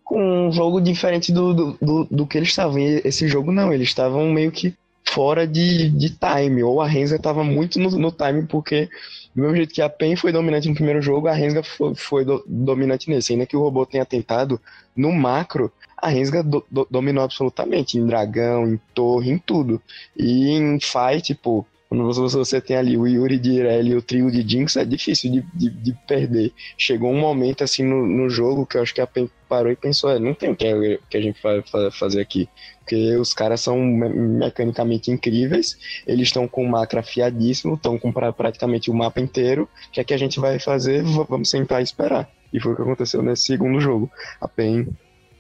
com 0.06 0.48
um 0.48 0.52
jogo 0.52 0.80
diferente 0.80 1.34
do, 1.34 1.54
do, 1.54 1.78
do, 1.82 2.04
do 2.06 2.28
que 2.28 2.38
eles 2.38 2.50
estavam. 2.50 2.80
E 2.80 3.02
esse 3.04 3.28
jogo 3.28 3.52
não, 3.52 3.74
eles 3.74 3.90
estavam 3.90 4.32
meio 4.32 4.52
que 4.52 4.74
fora 5.10 5.48
de, 5.48 5.90
de 5.90 6.10
time, 6.10 6.64
ou 6.64 6.82
a 6.82 6.88
Renga 6.88 7.16
estava 7.16 7.44
muito 7.44 7.80
no, 7.80 7.90
no 7.92 8.12
time, 8.12 8.44
porque 8.44 8.90
do 9.38 9.42
mesmo 9.42 9.56
jeito 9.56 9.74
que 9.74 9.84
a 9.84 9.90
PEN 9.90 10.16
foi 10.16 10.32
dominante 10.32 10.68
no 10.68 10.74
primeiro 10.74 11.00
jogo, 11.00 11.28
a 11.28 11.32
Rensga 11.32 11.62
foi, 11.62 11.94
foi 11.94 12.26
do, 12.26 12.44
dominante 12.48 13.08
nesse. 13.08 13.34
Ainda 13.34 13.46
que 13.46 13.56
o 13.56 13.62
robô 13.62 13.86
tenha 13.86 14.04
tentado, 14.04 14.60
no 14.96 15.12
macro, 15.12 15.72
a 15.96 16.10
Rensga 16.10 16.42
do, 16.42 16.66
do, 16.72 16.88
dominou 16.90 17.24
absolutamente, 17.24 18.00
em 18.00 18.08
dragão, 18.08 18.68
em 18.68 18.80
torre, 18.96 19.32
em 19.32 19.38
tudo. 19.38 19.80
E 20.18 20.50
em 20.50 20.80
fight, 20.80 21.36
pô, 21.36 21.64
quando 21.88 22.12
você 22.12 22.60
tem 22.60 22.78
ali 22.78 22.98
o 22.98 23.06
Yuri 23.06 23.38
de 23.38 23.52
Irelia 23.52 23.94
e 23.94 23.98
o 23.98 24.02
trio 24.02 24.32
de 24.32 24.42
Jinx, 24.42 24.76
é 24.76 24.84
difícil 24.84 25.32
de, 25.32 25.42
de, 25.54 25.70
de, 25.70 25.94
perder. 26.08 26.52
Chegou 26.76 27.12
um 27.12 27.20
momento 27.20 27.64
assim 27.64 27.84
no, 27.84 28.08
no 28.08 28.30
jogo 28.32 28.66
que 28.66 28.76
eu 28.76 28.82
acho 28.82 28.94
que 28.94 29.02
a 29.02 29.06
PEN 29.06 29.30
parou 29.48 29.72
e 29.72 29.76
pensou, 29.76 30.10
é, 30.10 30.20
não 30.20 30.34
tem 30.34 30.52
o 30.52 30.56
que, 30.56 31.00
que 31.10 31.18
a 31.18 31.22
gente 31.22 31.42
vai 31.42 31.64
fazer 31.92 32.22
aqui. 32.22 32.50
Porque 32.80 33.16
os 33.18 33.34
caras 33.34 33.62
são 33.62 33.78
me 33.78 34.10
mecanicamente 34.10 35.12
incríveis, 35.12 35.78
eles 36.06 36.28
estão 36.28 36.48
com 36.48 36.64
o 36.64 36.70
macro 36.70 37.00
afiadíssimo, 37.00 37.76
estão 37.76 37.98
com 37.98 38.12
pra, 38.12 38.32
praticamente 38.32 38.90
o 38.90 38.94
mapa 38.94 39.20
inteiro. 39.20 39.70
O 39.90 39.92
que 39.92 40.00
é 40.00 40.04
que 40.04 40.14
a 40.14 40.18
gente 40.18 40.40
vai 40.40 40.60
fazer? 40.60 41.04
Vamos 41.04 41.50
sentar 41.50 41.82
e 41.82 41.84
esperar. 41.84 42.30
E 42.54 42.60
foi 42.60 42.74
o 42.74 42.76
que 42.76 42.82
aconteceu 42.82 43.22
nesse 43.22 43.44
segundo 43.44 43.80
jogo. 43.80 44.10
A 44.40 44.48
PEN 44.48 44.88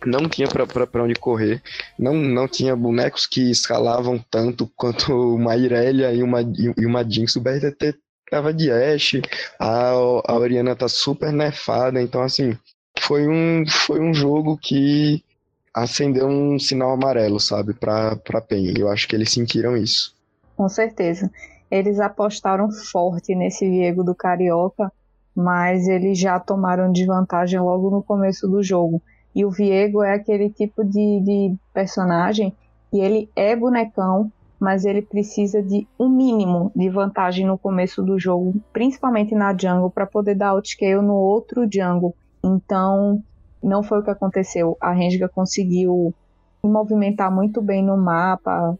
não 0.05 0.27
tinha 0.29 0.47
para 0.47 1.03
onde 1.03 1.15
correr, 1.15 1.61
não, 1.97 2.13
não 2.13 2.47
tinha 2.47 2.75
bonecos 2.75 3.25
que 3.25 3.49
escalavam 3.49 4.23
tanto 4.29 4.69
quanto 4.75 5.11
uma 5.35 5.55
Irelia 5.55 6.13
e 6.13 6.21
uma, 6.21 6.41
e 6.41 6.85
uma 6.85 7.03
Jinx. 7.03 7.35
O 7.35 7.41
BRTT 7.41 7.95
tava 8.29 8.53
de 8.53 8.71
Ashe, 8.71 9.21
a, 9.59 9.91
a 9.91 10.37
Oriana 10.37 10.75
tá 10.75 10.87
super 10.87 11.31
nefada, 11.31 12.01
então 12.01 12.21
assim, 12.21 12.57
foi 13.07 13.25
um, 13.25 13.63
foi 13.65 14.01
um 14.01 14.13
jogo 14.13 14.57
que 14.57 15.23
acendeu 15.73 16.27
um 16.27 16.59
sinal 16.59 16.91
amarelo, 16.91 17.39
sabe, 17.39 17.73
para 17.73 18.41
PEN. 18.47 18.73
Eu 18.77 18.89
acho 18.89 19.07
que 19.07 19.15
eles 19.15 19.31
sentiram 19.31 19.77
isso. 19.77 20.13
Com 20.57 20.67
certeza. 20.67 21.31
Eles 21.71 21.99
apostaram 21.99 22.69
forte 22.71 23.33
nesse 23.33 23.69
Viego 23.69 24.03
do 24.03 24.13
Carioca, 24.13 24.91
mas 25.33 25.87
eles 25.87 26.19
já 26.19 26.39
tomaram 26.39 26.91
desvantagem 26.91 27.59
logo 27.59 27.89
no 27.89 28.03
começo 28.03 28.47
do 28.47 28.61
jogo. 28.61 29.01
E 29.33 29.45
o 29.45 29.51
Viego 29.51 30.03
é 30.03 30.13
aquele 30.13 30.49
tipo 30.49 30.83
de, 30.83 31.21
de 31.21 31.55
personagem 31.73 32.53
que 32.91 32.99
ele 32.99 33.29
é 33.35 33.55
bonecão, 33.55 34.31
mas 34.59 34.83
ele 34.83 35.01
precisa 35.01 35.61
de 35.61 35.87
um 35.99 36.09
mínimo 36.09 36.71
de 36.75 36.89
vantagem 36.89 37.45
no 37.45 37.57
começo 37.57 38.01
do 38.01 38.19
jogo, 38.19 38.55
principalmente 38.73 39.35
na 39.35 39.55
jungle, 39.55 39.91
para 39.91 40.07
poder 40.07 40.35
dar 40.35 40.51
outscale 40.51 41.01
no 41.01 41.13
outro 41.13 41.67
jungle. 41.71 42.15
Então, 42.47 43.21
não 43.63 43.83
foi 43.83 43.99
o 43.99 44.03
que 44.03 44.09
aconteceu. 44.09 44.77
A 44.79 44.91
Renga 44.91 45.27
conseguiu 45.29 46.13
movimentar 46.63 47.31
muito 47.31 47.61
bem 47.61 47.83
no 47.83 47.97
mapa. 47.97 48.77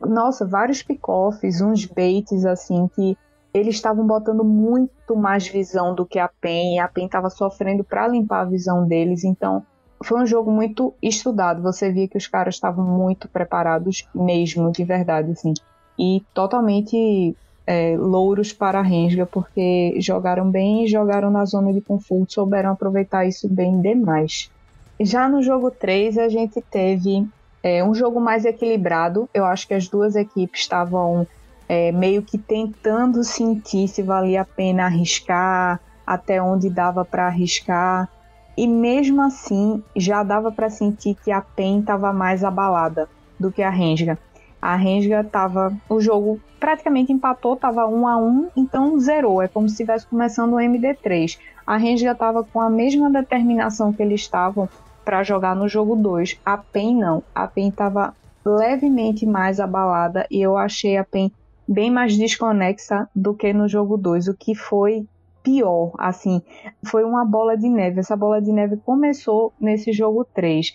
Nossa, 0.00 0.46
vários 0.46 0.82
pick-offs, 0.82 1.60
uns 1.60 1.84
baits 1.84 2.44
assim 2.44 2.88
que 2.94 3.16
eles 3.52 3.74
estavam 3.74 4.06
botando 4.06 4.44
muito 4.44 5.16
mais 5.16 5.48
visão 5.48 5.94
do 5.94 6.06
que 6.06 6.18
a 6.18 6.28
PEN, 6.28 6.76
e 6.76 6.78
a 6.78 6.86
PEN 6.86 7.06
estava 7.06 7.28
sofrendo 7.28 7.82
para 7.82 8.06
limpar 8.06 8.42
a 8.42 8.44
visão 8.44 8.86
deles, 8.86 9.24
então 9.24 9.64
foi 10.02 10.22
um 10.22 10.26
jogo 10.26 10.50
muito 10.50 10.94
estudado. 11.02 11.60
Você 11.62 11.90
via 11.92 12.08
que 12.08 12.16
os 12.16 12.26
caras 12.26 12.54
estavam 12.54 12.84
muito 12.84 13.28
preparados 13.28 14.08
mesmo, 14.14 14.70
de 14.70 14.84
verdade, 14.84 15.32
assim. 15.32 15.52
E 15.98 16.22
totalmente 16.32 17.36
é, 17.70 17.96
louros 17.96 18.52
para 18.52 18.80
a 18.80 18.82
Rensga, 18.82 19.24
porque 19.24 19.94
jogaram 20.00 20.50
bem, 20.50 20.88
jogaram 20.88 21.30
na 21.30 21.44
zona 21.44 21.72
de 21.72 21.80
conforto, 21.80 22.32
souberam 22.32 22.72
aproveitar 22.72 23.24
isso 23.26 23.48
bem 23.48 23.80
demais. 23.80 24.50
Já 24.98 25.28
no 25.28 25.40
jogo 25.40 25.70
3, 25.70 26.18
a 26.18 26.28
gente 26.28 26.60
teve 26.68 27.24
é, 27.62 27.84
um 27.84 27.94
jogo 27.94 28.20
mais 28.20 28.44
equilibrado. 28.44 29.30
Eu 29.32 29.44
acho 29.44 29.68
que 29.68 29.74
as 29.74 29.86
duas 29.86 30.16
equipes 30.16 30.62
estavam 30.62 31.24
é, 31.68 31.92
meio 31.92 32.22
que 32.22 32.36
tentando 32.36 33.22
sentir 33.22 33.86
se 33.86 34.02
valia 34.02 34.40
a 34.40 34.44
pena 34.44 34.86
arriscar, 34.86 35.78
até 36.04 36.42
onde 36.42 36.68
dava 36.68 37.04
para 37.04 37.28
arriscar. 37.28 38.08
E 38.56 38.66
mesmo 38.66 39.22
assim, 39.22 39.80
já 39.94 40.24
dava 40.24 40.50
para 40.50 40.68
sentir 40.68 41.14
que 41.22 41.30
a 41.30 41.40
PEN 41.40 41.78
estava 41.78 42.12
mais 42.12 42.42
abalada 42.42 43.08
do 43.38 43.52
que 43.52 43.62
a 43.62 43.70
Rensga. 43.70 44.18
A 44.60 44.76
Rensga 44.76 45.20
estava. 45.20 45.72
O 45.88 46.00
jogo 46.00 46.40
praticamente 46.58 47.12
empatou, 47.12 47.54
estava 47.54 47.86
1 47.86 48.08
a 48.08 48.16
1 48.18 48.48
então 48.56 48.98
zerou. 48.98 49.42
É 49.42 49.48
como 49.48 49.68
se 49.68 49.74
estivesse 49.74 50.06
começando 50.06 50.54
o 50.54 50.56
MD3. 50.56 51.38
A 51.66 51.76
Rensga 51.76 52.12
estava 52.12 52.44
com 52.44 52.60
a 52.60 52.68
mesma 52.68 53.10
determinação 53.10 53.92
que 53.92 54.02
eles 54.02 54.20
estavam 54.20 54.68
para 55.04 55.22
jogar 55.22 55.56
no 55.56 55.68
jogo 55.68 55.96
2. 55.96 56.40
A 56.44 56.56
PEN 56.58 56.96
não. 56.96 57.22
A 57.34 57.46
PEN 57.46 57.68
estava 57.68 58.14
levemente 58.44 59.26
mais 59.26 59.60
abalada 59.60 60.26
e 60.30 60.40
eu 60.40 60.56
achei 60.56 60.96
a 60.96 61.04
PEN 61.04 61.30
bem 61.66 61.90
mais 61.90 62.16
desconexa 62.16 63.08
do 63.14 63.32
que 63.32 63.52
no 63.52 63.68
jogo 63.68 63.96
2, 63.96 64.26
o 64.26 64.34
que 64.34 64.56
foi 64.56 65.06
pior, 65.42 65.92
assim, 65.96 66.42
foi 66.84 67.04
uma 67.04 67.24
bola 67.24 67.56
de 67.56 67.68
neve. 67.68 68.00
Essa 68.00 68.16
bola 68.16 68.42
de 68.42 68.52
neve 68.52 68.76
começou 68.78 69.52
nesse 69.58 69.92
jogo 69.92 70.24
3. 70.34 70.74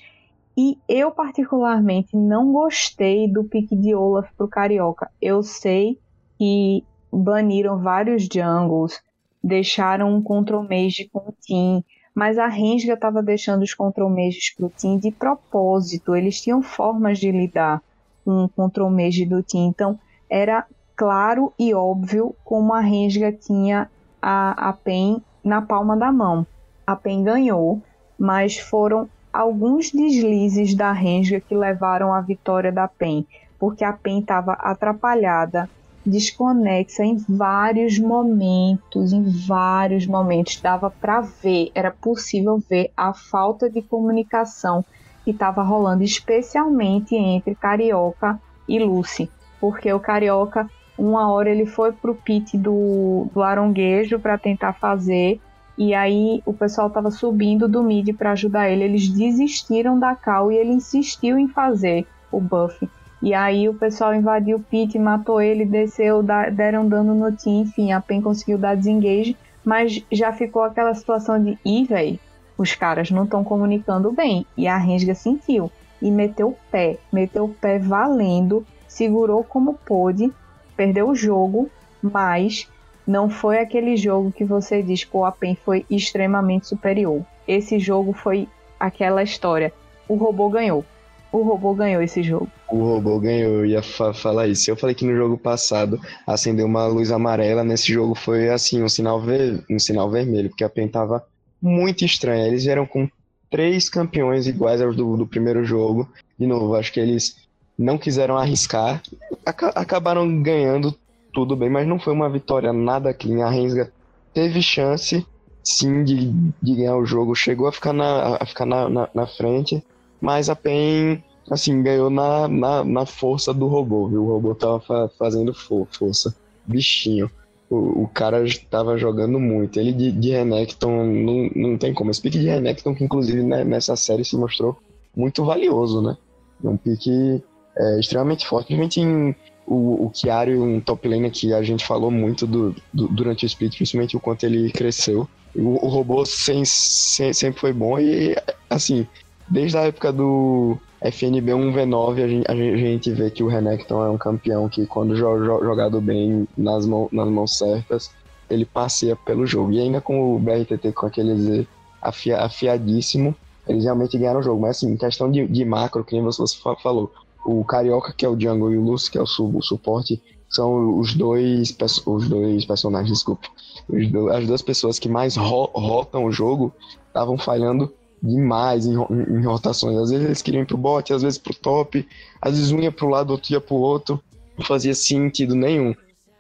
E 0.58 0.78
eu 0.88 1.12
particularmente 1.12 2.16
não 2.16 2.54
gostei 2.54 3.28
do 3.28 3.44
pique 3.44 3.76
de 3.76 3.94
Olaf 3.94 4.32
pro 4.38 4.48
Carioca. 4.48 5.12
Eu 5.22 5.44
sei 5.44 6.00
que 6.38 6.84
baniram 7.12 7.80
vários 7.80 8.24
jungles, 8.24 9.02
deixaram 9.44 10.16
um 10.16 10.22
control 10.22 10.64
mage 10.64 11.10
com 11.12 11.20
o 11.20 11.34
team, 11.46 11.84
mas 12.14 12.38
a 12.38 12.48
Rensga 12.48 12.94
estava 12.94 13.22
deixando 13.22 13.64
os 13.64 13.74
control 13.74 14.10
mages 14.10 14.56
pro 14.56 14.70
team 14.70 14.98
de 14.98 15.12
propósito. 15.12 16.16
Eles 16.16 16.42
tinham 16.42 16.62
formas 16.62 17.20
de 17.20 17.30
lidar 17.32 17.82
com 18.24 18.46
o 18.46 18.50
control 18.50 18.90
mage 18.90 19.26
do 19.26 19.44
team. 19.44 19.68
Então, 19.68 20.00
era 20.30 20.66
claro 20.96 21.52
e 21.60 21.74
óbvio 21.74 22.34
como 22.46 22.74
a 22.74 22.80
Rensga 22.80 23.34
tinha 23.34 23.90
a, 24.22 24.70
a 24.70 24.74
PEN 24.74 25.22
na 25.44 25.62
palma 25.62 25.98
da 25.98 26.12
mão. 26.12 26.48
A 26.88 26.96
PEN 26.96 27.24
ganhou, 27.24 27.82
mas 28.18 28.58
foram 28.58 29.10
alguns 29.36 29.92
deslizes 29.92 30.74
da 30.74 30.94
Rensga 30.94 31.42
que 31.42 31.54
levaram 31.54 32.14
à 32.14 32.22
vitória 32.22 32.72
da 32.72 32.88
PEN, 32.88 33.26
porque 33.60 33.84
a 33.84 33.92
PEN 33.92 34.20
estava 34.20 34.54
atrapalhada 34.54 35.70
desconexa 36.06 37.04
em 37.04 37.18
vários 37.28 38.00
momentos, 38.00 39.12
em 39.12 39.24
vários 39.24 40.08
momentos. 40.08 40.62
Dava 40.62 40.90
para 40.90 41.20
ver, 41.20 41.72
era 41.76 41.92
possível 41.92 42.64
ver 42.70 42.92
a 42.96 43.14
falta 43.14 43.70
de 43.70 43.82
comunicação 43.82 44.86
que 45.26 45.32
estava 45.32 45.64
rolando, 45.64 46.04
especialmente 46.04 47.16
entre 47.16 47.56
Carioca 47.56 48.40
e 48.70 48.80
Lucy, 48.80 49.30
porque 49.60 49.92
o 49.92 50.00
Carioca 50.00 50.70
uma 50.98 51.30
hora 51.30 51.50
ele 51.50 51.66
foi 51.66 51.92
pro 51.92 52.16
pit 52.16 52.58
do, 52.58 53.28
do 53.34 53.44
Aronguejo 53.44 54.18
para 54.18 54.38
tentar 54.38 54.74
fazer 54.74 55.42
e 55.78 55.94
aí 55.94 56.42
o 56.46 56.54
pessoal 56.54 56.88
estava 56.88 57.12
subindo 57.12 57.68
do 57.68 57.84
mid 57.84 58.16
para 58.16 58.32
ajudar 58.32 58.70
ele. 58.70 58.84
Eles 58.84 59.10
desistiram 59.10 60.00
da 60.00 60.16
cal 60.16 60.52
e 60.52 60.56
ele 60.56 60.72
insistiu 60.72 61.38
em 61.38 61.48
fazer 61.48 62.08
o 62.32 62.40
buff. 62.40 62.90
E 63.22 63.34
aí 63.34 63.68
o 63.68 63.74
pessoal 63.74 64.14
invadiu 64.14 64.58
o 64.58 64.62
pit, 64.62 64.98
matou 65.00 65.42
ele, 65.42 65.66
desceu, 65.66 66.22
deram 66.22 66.88
dano 66.88 67.16
no 67.16 67.32
team, 67.32 67.62
enfim, 67.62 67.92
a 67.92 68.00
PEN 68.00 68.22
conseguiu 68.22 68.58
dar 68.58 68.76
desengage, 68.76 69.36
mas 69.64 70.04
já 70.12 70.32
ficou 70.32 70.62
aquela 70.62 70.94
situação 70.94 71.42
de, 71.44 71.58
ih, 71.66 71.86
velho, 71.86 72.20
os 72.58 72.76
caras 72.76 73.10
não 73.12 73.24
estão 73.24 73.44
comunicando 73.44 74.12
bem. 74.12 74.46
E 74.56 74.68
a 74.68 74.78
Rensga 74.78 75.16
sentiu 75.16 75.72
e 76.02 76.12
meteu 76.12 76.50
o 76.50 76.58
pé, 76.70 77.00
meteu 77.12 77.46
o 77.46 77.54
pé 77.54 77.80
valendo, 77.80 78.66
segurou 78.88 79.44
como 79.44 79.74
pôde, 79.74 80.32
perdeu 80.78 81.10
o 81.10 81.16
jogo, 81.16 81.70
mas 82.02 82.70
não 83.08 83.30
foi 83.30 83.60
aquele 83.60 83.96
jogo 83.96 84.32
que 84.32 84.44
você 84.44 84.82
diz 84.82 85.04
que 85.04 85.16
o 85.16 85.26
Apen 85.26 85.56
foi 85.64 85.86
extremamente 85.90 86.68
superior. 86.68 87.24
Esse 87.48 87.78
jogo 87.80 88.14
foi 88.14 88.48
aquela 88.80 89.22
história. 89.22 89.72
O 90.08 90.16
robô 90.16 90.50
ganhou. 90.50 90.84
O 91.32 91.42
robô 91.42 91.74
ganhou 91.74 92.02
esse 92.02 92.24
jogo. 92.24 92.48
O 92.70 92.78
robô 92.78 93.20
ganhou, 93.20 93.56
eu 93.56 93.66
ia 93.66 93.84
fa 93.84 94.14
falar 94.14 94.48
isso. 94.48 94.72
Eu 94.72 94.78
falei 94.78 94.96
que 94.96 95.06
no 95.06 95.16
jogo 95.16 95.38
passado 95.38 96.00
acendeu 96.26 96.66
uma 96.66 96.88
luz 96.88 97.12
amarela, 97.12 97.64
nesse 97.64 97.92
jogo 97.92 98.16
foi 98.16 98.50
assim, 98.50 98.82
um 98.82 98.90
sinal, 98.90 99.20
ver 99.20 99.64
um 99.70 99.78
sinal 99.78 100.10
vermelho, 100.10 100.50
porque 100.50 100.64
a 100.64 100.70
PEN 100.70 100.88
tava 100.88 101.26
muito 101.62 102.06
estranha. 102.06 102.48
Eles 102.48 102.64
vieram 102.64 102.86
com 102.86 103.10
três 103.52 103.90
campeões 103.90 104.48
iguais 104.48 104.82
aos 104.82 104.96
do, 104.96 105.18
do 105.18 105.28
primeiro 105.28 105.64
jogo. 105.64 106.10
De 106.40 106.48
novo, 106.48 106.76
acho 106.76 106.94
que 106.94 107.00
eles 107.00 107.36
não 107.78 107.98
quiseram 107.98 108.38
arriscar, 108.38 109.02
ac 109.46 109.66
acabaram 109.76 110.42
ganhando 110.42 110.98
tudo 111.36 111.54
bem, 111.54 111.70
mas 111.70 111.86
não 111.86 112.00
foi 112.00 112.14
uma 112.14 112.30
vitória 112.30 112.72
nada 112.72 113.14
clean. 113.14 113.46
A 113.46 113.50
Rensga 113.50 113.92
teve 114.34 114.62
chance, 114.62 115.28
sim, 115.62 116.04
de, 116.06 116.32
de 116.62 116.76
ganhar 116.76 116.96
o 116.96 117.06
jogo, 117.06 117.36
chegou 117.36 117.68
a 117.68 117.74
ficar 117.74 117.92
na, 117.92 118.38
a 118.38 118.46
ficar 118.46 118.66
na, 118.66 118.90
na, 118.90 119.10
na 119.14 119.28
frente, 119.28 119.84
mas 120.22 120.50
a 120.50 120.56
PEN, 120.56 121.22
assim, 121.52 121.84
ganhou 121.84 122.10
na, 122.10 122.48
na, 122.48 122.86
na 122.86 123.06
força 123.06 123.54
do 123.54 123.68
robô, 123.68 124.08
viu? 124.08 124.24
O 124.24 124.30
robô 124.30 124.56
tava 124.56 124.80
fa 124.80 125.10
fazendo 125.20 125.54
for 125.54 125.86
força. 125.92 126.34
Bichinho. 126.66 127.30
O, 127.70 128.04
o 128.04 128.08
cara 128.08 128.44
estava 128.46 128.98
jogando 128.98 129.38
muito. 129.38 129.78
Ele 129.78 129.92
de, 129.92 130.12
de 130.12 130.32
Renekton 130.32 131.04
não, 131.04 131.50
não 131.54 131.78
tem 131.78 131.94
como. 131.94 132.12
Esse 132.12 132.22
pique 132.22 132.40
de 132.40 132.48
Renekton, 132.48 132.96
que 132.96 133.04
inclusive 133.04 133.44
né, 133.44 133.64
nessa 133.64 133.96
série 133.96 134.24
se 134.24 134.38
mostrou 134.38 134.78
muito 135.16 135.44
valioso, 135.44 136.02
né? 136.02 136.18
Um 136.64 136.78
pique 136.78 137.44
é, 137.78 138.00
extremamente 138.00 138.48
forte, 138.48 138.74
em 138.74 139.36
o, 139.66 140.06
o 140.06 140.12
Chiari, 140.14 140.56
um 140.56 140.80
top 140.80 141.08
laner 141.08 141.32
que 141.32 141.54
a 141.54 141.62
gente 141.64 141.86
falou 141.86 142.12
muito 142.12 142.46
do, 142.46 142.76
do, 142.94 143.08
durante 143.08 143.46
o 143.46 143.48
split, 143.48 143.76
principalmente 143.76 144.16
o 144.16 144.20
quanto 144.20 144.46
ele 144.46 144.72
cresceu. 144.72 145.28
O, 145.56 145.86
o 145.86 145.88
robô 145.88 146.26
sem, 146.26 146.64
sem, 146.66 147.34
sempre 147.34 147.60
foi 147.60 147.74
bom 147.74 147.98
e, 148.00 148.36
assim, 148.70 149.08
desde 149.48 149.78
a 149.78 149.82
época 149.82 150.12
do 150.12 150.78
FNB 151.02 151.52
1v9, 151.52 152.24
a 152.24 152.28
gente, 152.28 152.52
a 152.52 152.56
gente 152.56 153.12
vê 153.12 153.30
que 153.30 153.44
o 153.44 153.48
Renekton 153.48 154.04
é 154.04 154.10
um 154.10 154.18
campeão 154.18 154.68
que, 154.68 154.86
quando 154.86 155.16
jogado 155.16 156.02
bem 156.02 156.48
nas, 156.58 156.86
mão, 156.86 157.08
nas 157.12 157.28
mãos 157.28 157.58
certas, 157.58 158.12
ele 158.50 158.66
passeia 158.66 159.16
pelo 159.16 159.46
jogo. 159.46 159.72
E 159.72 159.80
ainda 159.80 160.02
com 160.02 160.36
o 160.36 160.40
BRTT 160.40 160.92
com 160.94 161.06
aquele 161.06 161.36
Z 161.38 161.68
afia, 162.02 162.40
afiadíssimo, 162.40 163.36
eles 163.68 163.84
realmente 163.84 164.18
ganharam 164.18 164.40
o 164.40 164.44
jogo. 164.44 164.62
Mas, 164.62 164.78
assim, 164.78 164.92
em 164.92 164.98
questão 164.98 165.32
de, 165.32 165.48
de 165.48 165.66
macro, 165.66 166.04
que 166.04 166.14
nem 166.14 166.24
você 166.24 166.44
falou, 166.82 167.12
o 167.46 167.64
Carioca, 167.64 168.12
que 168.12 168.26
é 168.26 168.30
o 168.30 168.40
Jungle, 168.40 168.74
e 168.74 168.78
o 168.78 168.84
Lúcio, 168.84 169.12
que 169.12 169.18
é 169.18 169.22
o, 169.22 169.28
sub, 169.28 169.58
o 169.58 169.62
suporte, 169.62 170.22
são 170.50 171.00
os 171.00 171.14
dois, 171.14 171.76
os 172.06 172.28
dois 172.28 172.66
personagens, 172.66 173.12
desculpa. 173.12 173.48
Do, 173.88 174.30
as 174.30 174.48
duas 174.48 174.62
pessoas 174.62 174.98
que 174.98 175.08
mais 175.08 175.36
ro 175.36 175.70
rotam 175.74 176.26
o 176.26 176.32
jogo 176.32 176.74
estavam 177.08 177.38
falhando 177.38 177.94
demais 178.22 178.86
em, 178.86 178.94
em, 178.94 179.46
rotações. 179.46 179.98
Às 179.98 180.10
vezes 180.10 180.26
eles 180.26 180.42
queriam 180.42 180.64
ir 180.64 180.66
pro 180.66 180.78
bot, 180.78 181.14
às 181.14 181.22
vezes 181.22 181.38
pro 181.38 181.54
top, 181.54 182.08
às 182.42 182.58
vezes 182.58 182.72
um 182.72 182.80
ia 182.80 182.92
pro 182.92 183.10
lado, 183.10 183.32
outro 183.32 183.54
ia 183.54 183.62
pro 183.62 183.76
outro. 183.76 184.20
Não 184.58 184.66
fazia 184.66 184.96
sentido 184.96 185.54
nenhum. 185.56 185.94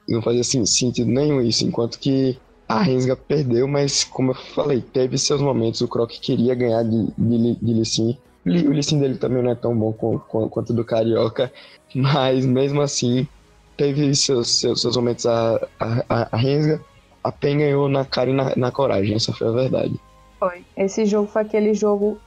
Não 0.07 0.21
fazia 0.21 0.41
assim, 0.41 0.65
sentido 0.65 1.11
nenhum 1.11 1.41
isso. 1.41 1.65
Enquanto 1.65 1.99
que 1.99 2.37
a 2.67 2.81
Rensga 2.81 3.15
perdeu, 3.15 3.67
mas 3.67 4.03
como 4.03 4.31
eu 4.31 4.35
falei, 4.35 4.81
teve 4.81 5.17
seus 5.17 5.41
momentos. 5.41 5.81
O 5.81 5.87
Croc 5.87 6.09
queria 6.09 6.55
ganhar 6.55 6.83
de, 6.83 7.07
de, 7.17 7.55
de 7.55 7.73
Lee 7.73 7.85
Sin, 7.85 8.17
o 8.45 8.71
listing 8.71 8.99
dele 8.99 9.17
também 9.17 9.41
não 9.41 9.51
é 9.51 9.55
tão 9.55 9.75
bom 9.75 9.91
com, 9.91 10.19
com, 10.19 10.47
quanto 10.47 10.73
do 10.73 10.85
Carioca, 10.85 11.51
mas 11.95 12.45
mesmo 12.45 12.81
assim 12.81 13.27
teve 13.75 14.13
seus, 14.15 14.59
seus, 14.59 14.81
seus 14.81 14.95
momentos 14.95 15.25
a, 15.25 15.67
a, 15.79 16.27
a 16.31 16.37
Rensga. 16.37 16.81
A 17.23 17.31
PEN 17.31 17.57
ganhou 17.57 17.89
na 17.89 18.05
cara 18.05 18.29
e 18.29 18.33
na, 18.33 18.55
na 18.55 18.71
coragem, 18.71 19.15
essa 19.15 19.33
foi 19.33 19.47
a 19.47 19.51
verdade. 19.51 19.99
Foi. 20.39 20.63
Esse 20.77 21.05
jogo 21.05 21.27
foi 21.27 21.41
aquele 21.41 21.73
jogo 21.73 22.19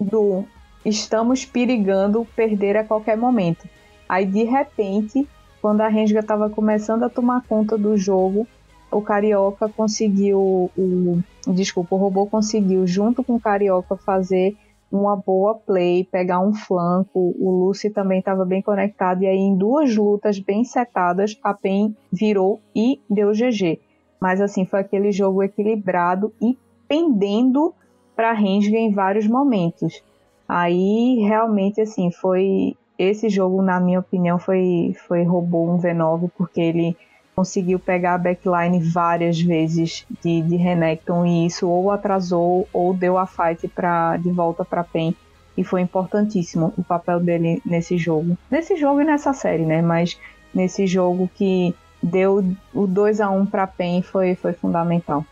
do 0.00 0.44
estamos 0.82 1.44
perigando 1.44 2.26
perder 2.34 2.76
a 2.76 2.84
qualquer 2.84 3.16
momento. 3.16 3.68
Aí 4.08 4.24
de 4.24 4.44
repente, 4.44 5.28
quando 5.60 5.82
a 5.82 5.88
Rensga 5.88 6.20
estava 6.20 6.48
começando 6.48 7.02
a 7.02 7.10
tomar 7.10 7.42
conta 7.42 7.76
do 7.76 7.98
jogo, 7.98 8.46
o 8.90 9.02
Carioca 9.02 9.68
conseguiu, 9.68 10.70
o, 10.76 11.22
desculpa, 11.48 11.94
o 11.94 11.98
robô 11.98 12.26
conseguiu 12.26 12.86
junto 12.86 13.22
com 13.22 13.34
o 13.34 13.40
Carioca 13.40 13.96
fazer 13.96 14.56
uma 14.90 15.16
boa 15.16 15.54
play, 15.54 16.04
pegar 16.04 16.40
um 16.40 16.54
flanco. 16.54 17.34
O 17.38 17.66
Lucy 17.66 17.90
também 17.90 18.20
estava 18.20 18.44
bem 18.44 18.62
conectado. 18.62 19.22
E 19.22 19.26
aí, 19.26 19.38
em 19.38 19.56
duas 19.56 19.94
lutas 19.96 20.38
bem 20.38 20.64
setadas, 20.64 21.38
a 21.42 21.52
PEN 21.52 21.96
virou 22.12 22.60
e 22.74 23.00
deu 23.08 23.32
GG. 23.32 23.80
Mas 24.20 24.40
assim, 24.40 24.64
foi 24.64 24.80
aquele 24.80 25.12
jogo 25.12 25.42
equilibrado 25.42 26.32
e 26.40 26.56
pendendo 26.88 27.74
para 28.14 28.32
Rensga 28.32 28.78
em 28.78 28.92
vários 28.92 29.26
momentos. 29.26 30.02
Aí 30.48 31.18
realmente 31.20 31.80
assim 31.80 32.10
foi 32.10 32.76
esse 32.98 33.28
jogo 33.28 33.60
na 33.60 33.78
minha 33.78 34.00
opinião 34.00 34.38
foi 34.38 34.94
foi 35.06 35.22
roubou 35.24 35.68
um 35.68 35.78
V9 35.78 36.30
porque 36.36 36.60
ele 36.60 36.96
conseguiu 37.36 37.78
pegar 37.78 38.14
a 38.14 38.18
backline 38.18 38.80
várias 38.80 39.38
vezes 39.38 40.06
de, 40.24 40.40
de 40.40 40.56
Renekton 40.56 41.26
e 41.26 41.46
isso 41.46 41.68
ou 41.68 41.90
atrasou 41.90 42.66
ou 42.72 42.94
deu 42.94 43.18
a 43.18 43.26
fight 43.26 43.68
pra, 43.68 44.16
de 44.16 44.30
volta 44.30 44.64
para 44.64 44.82
PEN. 44.82 45.14
E 45.56 45.62
foi 45.62 45.82
importantíssimo 45.82 46.72
o 46.76 46.82
papel 46.82 47.20
dele 47.20 47.60
nesse 47.64 47.98
jogo. 47.98 48.36
Nesse 48.50 48.76
jogo 48.76 49.02
e 49.02 49.04
nessa 49.04 49.34
série, 49.34 49.64
né? 49.64 49.82
Mas 49.82 50.18
nesse 50.52 50.86
jogo 50.86 51.30
que 51.34 51.74
deu 52.02 52.42
o 52.74 52.86
2 52.86 53.20
a 53.20 53.30
1 53.30 53.46
para 53.46 53.66
PEN 53.66 54.00
foi, 54.00 54.34
foi 54.34 54.54
fundamental. 54.54 55.24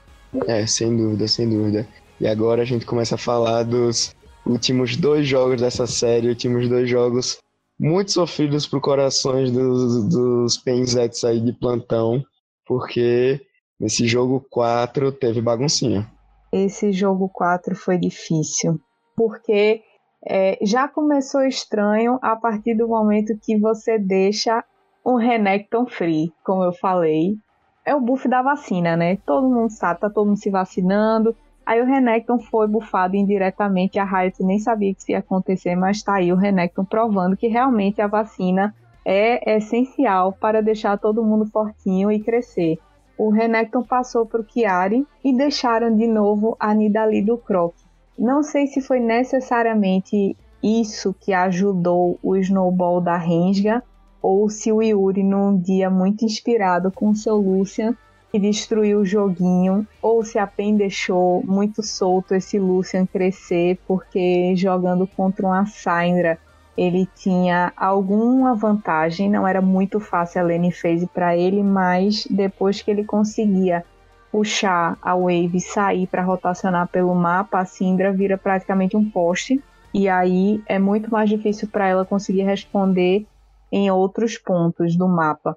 É, 0.46 0.66
sem 0.66 0.94
dúvida, 0.94 1.26
sem 1.26 1.48
dúvida. 1.48 1.86
E 2.20 2.26
agora 2.26 2.62
a 2.62 2.64
gente 2.66 2.84
começa 2.84 3.14
a 3.14 3.18
falar 3.18 3.62
dos 3.62 4.14
últimos 4.44 4.96
dois 4.96 5.26
jogos 5.26 5.60
dessa 5.60 5.86
série, 5.86 6.28
últimos 6.28 6.68
dois 6.68 6.88
jogos 6.88 7.38
muito 7.78 8.12
sofridos 8.12 8.66
pro 8.66 8.80
corações 8.80 9.50
dos, 9.50 10.08
dos 10.08 10.56
penzetes 10.56 11.24
aí 11.24 11.40
de 11.40 11.52
plantão, 11.52 12.22
porque 12.66 13.40
nesse 13.78 14.06
jogo 14.06 14.44
4 14.50 15.12
teve 15.12 15.40
baguncinha. 15.40 16.10
Esse 16.52 16.92
jogo 16.92 17.28
4 17.28 17.74
foi 17.74 17.98
difícil, 17.98 18.78
porque 19.16 19.82
é, 20.24 20.58
já 20.62 20.88
começou 20.88 21.42
estranho 21.42 22.18
a 22.22 22.36
partir 22.36 22.74
do 22.74 22.88
momento 22.88 23.38
que 23.42 23.58
você 23.58 23.98
deixa 23.98 24.64
um 25.04 25.16
Renekton 25.16 25.86
free, 25.86 26.32
como 26.44 26.62
eu 26.62 26.72
falei. 26.72 27.36
É 27.84 27.94
o 27.94 28.00
buff 28.00 28.26
da 28.26 28.40
vacina, 28.40 28.96
né? 28.96 29.18
Todo 29.26 29.50
mundo 29.50 29.70
sabe, 29.70 30.00
tá 30.00 30.08
todo 30.08 30.26
mundo 30.26 30.38
se 30.38 30.48
vacinando, 30.48 31.36
Aí 31.66 31.80
o 31.80 31.86
Renekton 31.86 32.38
foi 32.38 32.66
bufado 32.66 33.16
indiretamente, 33.16 33.98
a 33.98 34.04
Riot 34.04 34.42
nem 34.42 34.58
sabia 34.58 34.94
que 34.94 35.00
isso 35.00 35.10
ia 35.10 35.18
acontecer, 35.18 35.74
mas 35.74 36.02
tá 36.02 36.16
aí 36.16 36.32
o 36.32 36.36
Renekton 36.36 36.84
provando 36.84 37.36
que 37.36 37.48
realmente 37.48 38.02
a 38.02 38.06
vacina 38.06 38.74
é 39.04 39.56
essencial 39.56 40.32
para 40.32 40.62
deixar 40.62 40.98
todo 40.98 41.24
mundo 41.24 41.46
fortinho 41.46 42.10
e 42.12 42.20
crescer. 42.20 42.78
O 43.16 43.30
Renekton 43.30 43.82
passou 43.82 44.26
para 44.26 44.40
o 44.40 44.46
Chiari 44.46 45.06
e 45.24 45.34
deixaram 45.34 45.94
de 45.94 46.06
novo 46.06 46.56
a 46.58 46.74
Nidalee 46.74 47.22
do 47.22 47.38
Croc. 47.38 47.74
Não 48.18 48.42
sei 48.42 48.66
se 48.66 48.80
foi 48.80 49.00
necessariamente 49.00 50.36
isso 50.62 51.14
que 51.20 51.32
ajudou 51.32 52.18
o 52.22 52.36
Snowball 52.36 53.00
da 53.00 53.16
Rensga, 53.16 53.82
ou 54.20 54.48
se 54.48 54.72
o 54.72 54.82
Yuri, 54.82 55.22
num 55.22 55.56
dia 55.56 55.90
muito 55.90 56.24
inspirado 56.24 56.90
com 56.90 57.10
o 57.10 57.14
seu 57.14 57.36
Lucian, 57.36 57.94
que 58.34 58.38
destruiu 58.40 58.98
o 58.98 59.06
joguinho, 59.06 59.86
ou 60.02 60.24
se 60.24 60.40
a 60.40 60.44
PEN 60.44 60.74
deixou 60.74 61.40
muito 61.46 61.84
solto 61.84 62.34
esse 62.34 62.58
Lucian 62.58 63.06
crescer, 63.06 63.78
porque 63.86 64.56
jogando 64.56 65.06
contra 65.06 65.46
uma 65.46 65.64
Syndra 65.66 66.36
ele 66.76 67.08
tinha 67.14 67.72
alguma 67.76 68.52
vantagem, 68.56 69.30
não 69.30 69.46
era 69.46 69.62
muito 69.62 70.00
fácil 70.00 70.40
a 70.40 70.44
lane 70.44 70.72
phase 70.72 71.06
para 71.06 71.36
ele, 71.36 71.62
mas 71.62 72.26
depois 72.28 72.82
que 72.82 72.90
ele 72.90 73.04
conseguia 73.04 73.84
puxar 74.32 74.98
a 75.00 75.14
wave 75.14 75.58
e 75.58 75.60
sair 75.60 76.08
para 76.08 76.24
rotacionar 76.24 76.88
pelo 76.88 77.14
mapa, 77.14 77.60
a 77.60 77.64
Syndra 77.64 78.10
vira 78.10 78.36
praticamente 78.36 78.96
um 78.96 79.08
poste 79.08 79.62
e 79.94 80.08
aí 80.08 80.60
é 80.66 80.80
muito 80.80 81.08
mais 81.08 81.30
difícil 81.30 81.68
para 81.68 81.86
ela 81.86 82.04
conseguir 82.04 82.42
responder 82.42 83.28
em 83.70 83.92
outros 83.92 84.36
pontos 84.36 84.96
do 84.96 85.06
mapa. 85.06 85.56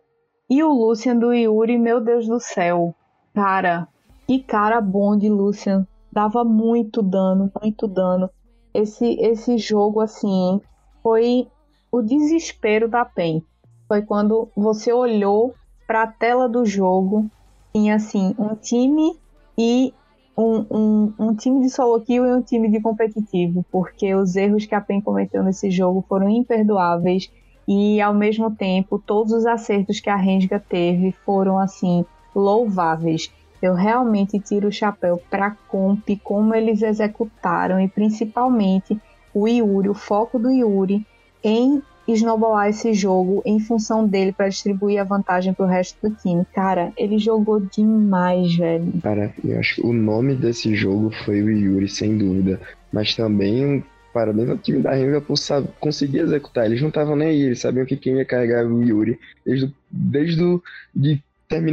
E 0.49 0.63
o 0.63 0.71
Lucian 0.71 1.17
do 1.17 1.33
Yuri, 1.33 1.77
meu 1.77 1.99
Deus 1.99 2.25
do 2.25 2.39
céu, 2.39 2.95
cara, 3.33 3.85
que 4.25 4.39
cara 4.39 4.79
bom 4.79 5.17
de 5.17 5.27
Lucian, 5.27 5.85
dava 6.09 6.45
muito 6.45 7.01
dano, 7.01 7.51
muito 7.61 7.85
dano. 7.85 8.29
Esse 8.73 9.19
esse 9.19 9.57
jogo 9.57 9.99
assim 9.99 10.61
foi 11.03 11.49
o 11.91 12.01
desespero 12.01 12.87
da 12.87 13.03
PEN. 13.03 13.43
Foi 13.89 14.01
quando 14.01 14.47
você 14.55 14.93
olhou 14.93 15.53
para 15.85 16.03
a 16.03 16.07
tela 16.07 16.47
do 16.47 16.65
jogo, 16.65 17.29
tinha 17.73 17.95
assim 17.95 18.33
um 18.39 18.55
time 18.55 19.19
e 19.57 19.93
um, 20.37 20.65
um, 20.71 21.13
um, 21.19 21.35
time 21.35 21.59
de 21.59 21.69
solo 21.69 21.99
kill 21.99 22.25
e 22.25 22.33
um 22.33 22.41
time 22.41 22.71
de 22.71 22.79
competitivo, 22.79 23.65
porque 23.69 24.15
os 24.15 24.37
erros 24.37 24.65
que 24.65 24.75
a 24.75 24.79
PEN 24.79 25.01
cometeu 25.01 25.43
nesse 25.43 25.69
jogo 25.69 26.05
foram 26.07 26.29
imperdoáveis 26.29 27.29
e 27.67 27.99
ao 27.99 28.13
mesmo 28.13 28.49
tempo 28.49 28.97
todos 28.97 29.33
os 29.33 29.45
acertos 29.45 29.99
que 29.99 30.09
a 30.09 30.15
Renga 30.15 30.59
teve 30.59 31.13
foram 31.25 31.59
assim 31.59 32.05
louváveis. 32.33 33.31
Eu 33.61 33.73
realmente 33.73 34.39
tiro 34.39 34.67
o 34.67 34.71
chapéu 34.71 35.21
para 35.29 35.55
comp 35.67 36.07
como 36.23 36.53
eles 36.53 36.81
executaram 36.81 37.81
e 37.81 37.87
principalmente 37.87 38.99
o 39.33 39.47
Yuri, 39.47 39.89
o 39.89 39.93
foco 39.93 40.37
do 40.37 40.51
Yuri 40.51 41.05
em 41.43 41.81
snowballar 42.07 42.69
esse 42.69 42.93
jogo 42.93 43.41
em 43.45 43.59
função 43.59 44.07
dele 44.07 44.31
para 44.31 44.47
distribuir 44.47 44.99
a 44.99 45.03
vantagem 45.03 45.53
pro 45.53 45.65
resto 45.65 46.07
do 46.07 46.15
time. 46.15 46.45
Cara, 46.53 46.93
ele 46.95 47.19
jogou 47.19 47.59
demais, 47.59 48.55
velho. 48.55 48.93
Cara, 49.01 49.33
eu 49.43 49.59
acho 49.59 49.75
que 49.75 49.85
o 49.85 49.91
nome 49.91 50.35
desse 50.35 50.73
jogo 50.73 51.11
foi 51.25 51.41
o 51.41 51.49
Yuri, 51.49 51.89
sem 51.89 52.17
dúvida. 52.17 52.61
Mas 52.93 53.15
também 53.15 53.83
parabéns 54.17 54.49
ao 54.49 54.57
time 54.57 54.81
da 54.81 54.93
Renga 54.93 55.21
por 55.21 55.37
conseguir 55.79 56.21
executar. 56.21 56.65
Eles 56.65 56.81
não 56.81 56.87
estavam 56.87 57.15
nem 57.15 57.27
aí, 57.27 57.41
eles 57.43 57.59
sabiam 57.59 57.85
que 57.85 57.95
quem 57.95 58.17
ia 58.17 58.25
carregar 58.25 58.65
o 58.65 58.81
Yuri. 58.81 59.19
Desde, 59.45 59.71
desde 59.91 60.43
o, 60.43 60.63
de 60.95 61.21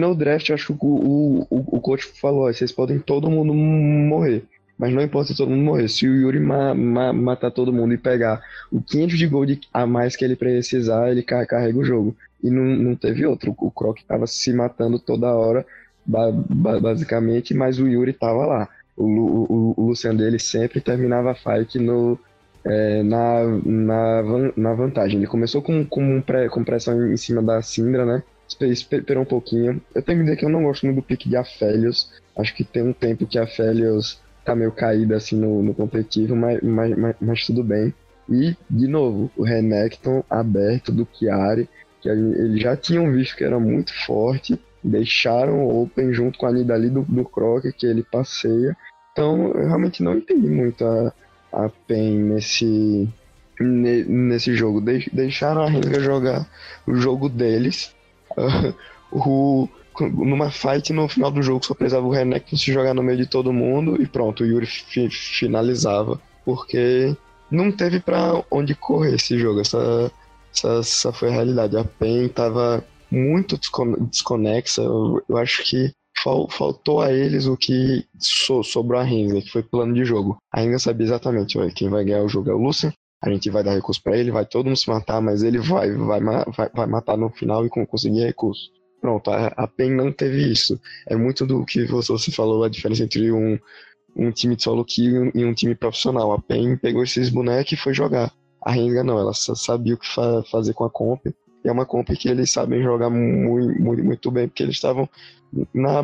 o 0.07 0.15
draft, 0.15 0.51
acho 0.51 0.75
que 0.75 0.85
o, 0.85 1.47
o, 1.51 1.77
o 1.77 1.81
coach 1.81 2.05
falou: 2.21 2.53
vocês 2.53 2.71
podem 2.71 2.99
todo 2.99 3.31
mundo 3.31 3.55
morrer. 3.55 4.45
Mas 4.79 4.93
não 4.93 5.01
importa 5.01 5.33
se 5.33 5.39
todo 5.39 5.49
mundo 5.49 5.65
morrer. 5.65 5.89
Se 5.89 6.07
o 6.07 6.15
Yuri 6.15 6.39
ma 6.39 6.75
ma 6.75 7.15
matar 7.15 7.51
todo 7.51 7.73
mundo 7.73 7.95
e 7.95 7.99
pegar 7.99 8.43
o 8.71 8.83
500 8.83 9.19
de 9.19 9.27
gold 9.27 9.61
a 9.73 9.87
mais 9.87 10.15
que 10.15 10.25
ele 10.25 10.37
precisar, 10.37 11.11
ele 11.11 11.23
carrega 11.23 11.79
o 11.79 11.85
jogo. 11.85 12.15
E 12.43 12.51
não, 12.51 12.63
não 12.63 12.95
teve 12.95 13.25
outro. 13.25 13.55
O 13.59 13.71
Croc 13.71 14.01
tava 14.07 14.27
se 14.27 14.53
matando 14.53 14.99
toda 14.99 15.33
hora, 15.33 15.65
ba 16.05 16.31
basicamente, 16.31 17.55
mas 17.55 17.79
o 17.79 17.89
Yuri 17.89 18.13
tava 18.13 18.45
lá. 18.45 18.69
O, 18.95 19.07
o, 19.07 19.75
o 19.79 19.87
Lucian 19.89 20.15
dele 20.15 20.39
sempre 20.39 20.79
terminava 20.81 21.33
a 21.33 21.35
fight 21.35 21.79
no, 21.79 22.19
é, 22.67 23.03
na, 23.03 23.45
na, 23.65 24.23
na 24.57 24.75
vantagem. 24.75 25.19
Ele 25.19 25.27
começou 25.27 25.63
com, 25.63 25.85
com, 25.85 26.21
pré, 26.23 26.49
com 26.49 26.65
pressão 26.65 27.13
em 27.13 27.17
cima 27.17 27.43
da 27.43 27.61
Syndra, 27.63 28.05
né? 28.05 28.23
Esperou 28.61 29.23
um 29.23 29.27
pouquinho. 29.27 29.81
Eu 29.95 30.03
tenho 30.03 30.19
que 30.19 30.25
dizer 30.25 30.37
que 30.37 30.45
eu 30.45 30.51
não 30.51 30.65
gosto 30.65 30.85
muito 30.85 30.97
do 30.97 31.03
pique 31.03 31.29
de 31.29 31.37
Aphelios. 31.37 32.11
Acho 32.37 32.55
que 32.55 32.65
tem 32.65 32.83
um 32.83 32.93
tempo 32.93 33.27
que 33.27 33.39
Aphelios 33.39 34.21
tá 34.45 34.55
meio 34.55 34.73
caída 34.73 35.17
assim 35.17 35.37
no, 35.37 35.63
no 35.63 35.75
competitivo, 35.75 36.37
mas, 36.37 36.61
mas, 36.63 36.97
mas, 36.97 37.17
mas, 37.21 37.47
tudo 37.47 37.65
bem. 37.65 37.93
E, 38.29 38.57
de 38.71 38.87
novo, 38.87 39.31
o 39.37 39.43
Renekton 39.43 40.23
aberto 40.29 40.93
do 40.93 41.09
Chiari, 41.13 41.69
que 42.01 42.09
eles 42.09 42.61
já 42.61 42.77
tinham 42.77 43.11
visto 43.11 43.37
que 43.37 43.45
era 43.45 43.59
muito 43.59 43.93
forte, 44.05 44.61
deixaram 44.83 45.65
o 45.65 45.83
Open 45.83 46.13
junto 46.13 46.39
com 46.39 46.47
a 46.47 46.53
Nidali 46.53 46.91
do, 46.91 47.03
do 47.03 47.25
Croc, 47.25 47.65
que 47.77 47.87
ele 47.87 48.03
passeia. 48.03 48.77
Então, 49.13 49.53
eu 49.53 49.67
realmente 49.67 50.03
não 50.03 50.19
entendi 50.19 50.49
muito 50.49 50.85
a, 50.85 51.13
a 51.55 51.71
PEN 51.87 52.19
nesse, 52.19 53.09
nesse 53.61 54.55
jogo. 54.55 54.81
De, 54.81 55.09
deixaram 55.13 55.63
a 55.63 55.69
Renga 55.69 56.01
jogar 56.01 56.49
o 56.87 56.95
jogo 56.95 57.29
deles. 57.29 57.95
Uh, 58.37 58.75
o 59.13 59.69
numa 60.01 60.51
fight 60.51 60.93
no 60.93 61.09
final 61.09 61.31
do 61.31 61.41
jogo 61.41 61.65
só 61.65 61.73
precisava 61.73 62.05
o 62.05 62.11
Renekton 62.11 62.57
se 62.57 62.73
jogar 62.73 62.95
no 62.95 63.03
meio 63.03 63.19
de 63.19 63.27
todo 63.27 63.53
mundo 63.53 64.03
e 64.03 64.07
pronto, 64.09 64.43
o 64.43 64.47
Yuri 64.47 64.67
fi 64.67 65.09
finalizava. 65.09 66.21
Porque 66.45 67.17
não 67.51 67.71
teve 67.71 68.01
para 68.01 68.43
onde 68.51 68.75
correr 68.75 69.15
esse 69.15 69.39
jogo. 69.39 69.61
Essa, 69.61 70.11
essa, 70.53 70.69
essa, 70.81 71.13
foi 71.13 71.29
a 71.29 71.33
realidade. 71.33 71.77
A 71.77 71.85
PEN 71.85 72.29
tava 72.29 72.85
muito 73.11 73.59
desconexa. 74.11 74.83
Eu, 74.83 75.23
eu 75.29 75.37
acho 75.37 75.63
que 75.65 75.93
faltou 76.51 77.01
a 77.01 77.13
eles 77.13 77.47
o 77.47 77.57
que 77.57 78.05
so, 78.19 78.63
sobrou 78.63 79.01
a 79.01 79.03
Renga, 79.03 79.41
que 79.41 79.51
foi 79.51 79.63
plano 79.63 79.95
de 79.95 80.05
jogo. 80.05 80.39
A 80.53 80.61
Renga 80.61 80.79
sabia 80.79 81.07
exatamente, 81.07 81.59
quem 81.75 81.89
vai 81.89 82.05
ganhar 82.05 82.23
o 82.23 82.29
jogo 82.29 82.51
é 82.51 82.55
o 82.55 82.59
Lucian. 82.59 82.93
A 83.23 83.31
gente 83.31 83.49
vai 83.49 83.65
dar 83.65 83.75
recurso 83.75 84.03
para 84.03 84.19
ele, 84.19 84.31
vai 84.31 84.45
todo 84.45 84.67
mundo 84.67 84.77
se 84.77 84.89
matar, 84.89 85.21
mas 85.21 85.43
ele 85.43 85.59
vai, 85.59 85.91
vai, 85.93 86.21
vai, 86.21 86.69
vai 86.75 86.87
matar 86.87 87.17
no 87.17 87.31
final 87.31 87.65
e 87.65 87.71
conseguir 87.71 88.21
recurso. 88.21 88.71
Pronto, 89.01 89.31
a, 89.31 89.49
a 89.49 89.67
PEN 89.67 89.91
não 89.91 90.13
teve 90.13 90.51
isso. 90.51 90.81
É 91.07 91.17
muito 91.17 91.47
do 91.47 91.65
que 91.65 91.85
você 91.87 92.31
falou, 92.31 92.65
a 92.65 92.69
diferença 92.69 93.05
entre 93.05 93.33
um, 93.33 93.59
um 94.17 94.31
time 94.31 94.57
de 94.57 94.63
solo 94.63 94.85
kill 94.85 95.31
e 95.35 95.45
um 95.45 95.55
time 95.55 95.75
profissional. 95.75 96.33
A 96.33 96.39
PEN 96.41 96.77
pegou 96.77 97.03
esses 97.03 97.29
bonecos 97.29 97.73
e 97.73 97.77
foi 97.77 97.95
jogar. 97.95 98.33
A 98.63 98.71
Renga 98.71 99.05
não, 99.05 99.19
ela 99.19 99.35
sabia 99.35 99.95
o 99.95 99.99
que 99.99 100.07
fa 100.07 100.43
fazer 100.51 100.73
com 100.73 100.85
a 100.85 100.91
comp. 100.91 101.21
É 101.63 101.73
uma 101.73 101.87
comp 101.87 102.09
que 102.11 102.29
eles 102.29 102.51
sabem 102.51 102.83
jogar 102.83 103.11
muito, 103.11 103.81
muito, 103.81 104.05
muito 104.05 104.31
bem, 104.31 104.49
porque 104.49 104.63
eles 104.63 104.77
estavam 104.77 105.09
na 105.73 106.03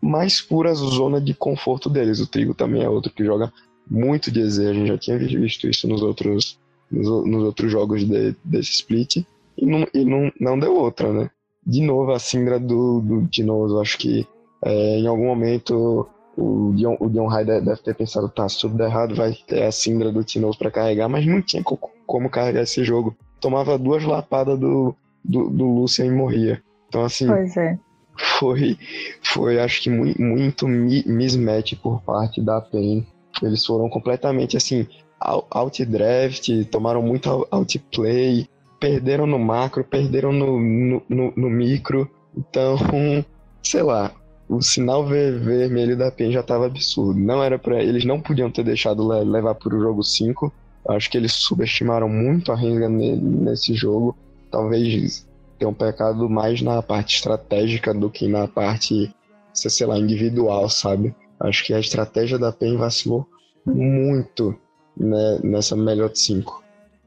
mais 0.00 0.40
pura 0.40 0.74
zona 0.74 1.20
de 1.20 1.34
conforto 1.34 1.88
deles. 1.88 2.20
O 2.20 2.26
Trigo 2.26 2.54
também 2.54 2.82
é 2.82 2.88
outro 2.88 3.12
que 3.12 3.24
joga 3.24 3.52
muito 3.90 4.30
de. 4.30 4.42
A 4.42 4.72
gente 4.72 4.88
já 4.88 4.98
tinha 4.98 5.18
visto 5.18 5.68
isso 5.68 5.88
nos 5.88 6.02
outros, 6.02 6.58
nos, 6.90 7.08
nos 7.26 7.42
outros 7.42 7.70
jogos 7.70 8.06
de, 8.06 8.36
desse 8.44 8.72
split. 8.72 9.24
E, 9.56 9.66
não, 9.66 9.86
e 9.94 10.04
não, 10.04 10.32
não 10.40 10.58
deu 10.58 10.74
outra, 10.74 11.12
né? 11.12 11.30
de 11.66 11.82
novo 11.82 12.12
a 12.12 12.18
Syndra 12.18 12.58
do, 12.58 13.00
do 13.00 13.26
Tinoso. 13.26 13.80
Acho 13.80 13.98
que 13.98 14.26
é, 14.62 14.98
em 14.98 15.06
algum 15.06 15.26
momento 15.26 16.08
o 16.36 16.72
Dion, 16.74 16.96
o 16.98 17.08
Dion 17.08 17.26
Rai 17.26 17.44
deve 17.44 17.76
ter 17.76 17.94
pensado, 17.94 18.28
tá, 18.28 18.48
se 18.48 18.60
tudo 18.60 18.76
der 18.76 18.88
errado, 18.88 19.14
vai 19.14 19.32
ter 19.46 19.62
a 19.62 19.72
Syndra 19.72 20.10
do 20.10 20.24
Tinoso 20.24 20.58
para 20.58 20.70
carregar, 20.70 21.08
mas 21.08 21.24
não 21.26 21.40
tinha 21.40 21.62
como 21.62 22.30
carregar 22.30 22.62
esse 22.62 22.84
jogo. 22.84 23.16
Tomava 23.40 23.78
duas 23.78 24.04
lapadas 24.04 24.58
do, 24.58 24.94
do, 25.24 25.48
do 25.48 25.64
Lucian 25.64 26.06
e 26.06 26.10
morria. 26.10 26.62
Então, 26.88 27.04
assim. 27.04 27.26
Pois 27.26 27.56
é. 27.56 27.78
Foi, 28.16 28.78
foi 29.22 29.60
acho 29.60 29.82
que 29.82 29.90
muito, 29.90 30.68
mismatch 30.68 31.74
por 31.76 32.00
parte 32.02 32.40
da 32.40 32.60
PEN. 32.60 33.06
Eles 33.42 33.64
foram 33.66 33.88
completamente 33.88 34.56
assim, 34.56 34.86
out-draft, 35.20 36.48
tomaram 36.70 37.02
muito 37.02 37.46
outplay, 37.50 38.46
perderam 38.78 39.26
no 39.26 39.38
macro, 39.38 39.82
perderam 39.82 40.32
no, 40.32 40.60
no, 40.60 41.02
no, 41.08 41.32
no 41.36 41.50
micro. 41.50 42.08
Então, 42.36 42.76
sei 43.62 43.82
lá, 43.82 44.12
o 44.48 44.60
sinal 44.62 45.06
vermelho 45.06 45.96
da 45.96 46.10
PEN 46.10 46.32
já 46.32 46.40
estava 46.40 46.66
absurdo. 46.66 47.18
Não 47.18 47.42
era 47.42 47.58
para 47.58 47.82
eles 47.82 48.04
não 48.04 48.20
podiam 48.20 48.50
ter 48.50 48.62
deixado 48.62 49.06
levar 49.06 49.54
para 49.54 49.74
o 49.74 49.80
jogo 49.80 50.02
5. 50.02 50.52
Acho 50.88 51.10
que 51.10 51.16
eles 51.16 51.32
subestimaram 51.32 52.08
muito 52.08 52.52
a 52.52 52.56
Renga 52.56 52.88
nesse 52.88 53.74
jogo. 53.74 54.16
Talvez 54.50 55.26
tenham 55.58 55.74
pecado 55.74 56.28
mais 56.28 56.60
na 56.62 56.82
parte 56.82 57.16
estratégica 57.16 57.92
do 57.92 58.10
que 58.10 58.28
na 58.28 58.46
parte, 58.48 59.14
sei 59.52 59.86
lá, 59.86 59.98
individual, 59.98 60.68
sabe? 60.68 61.14
Acho 61.40 61.64
que 61.64 61.74
a 61.74 61.80
estratégia 61.80 62.38
da 62.38 62.52
PEN 62.52 62.76
vacilou 62.76 63.26
muito 63.66 64.56
né, 64.96 65.38
nessa 65.42 65.76
melhor 65.76 66.10
de 66.10 66.18
5. 66.18 66.62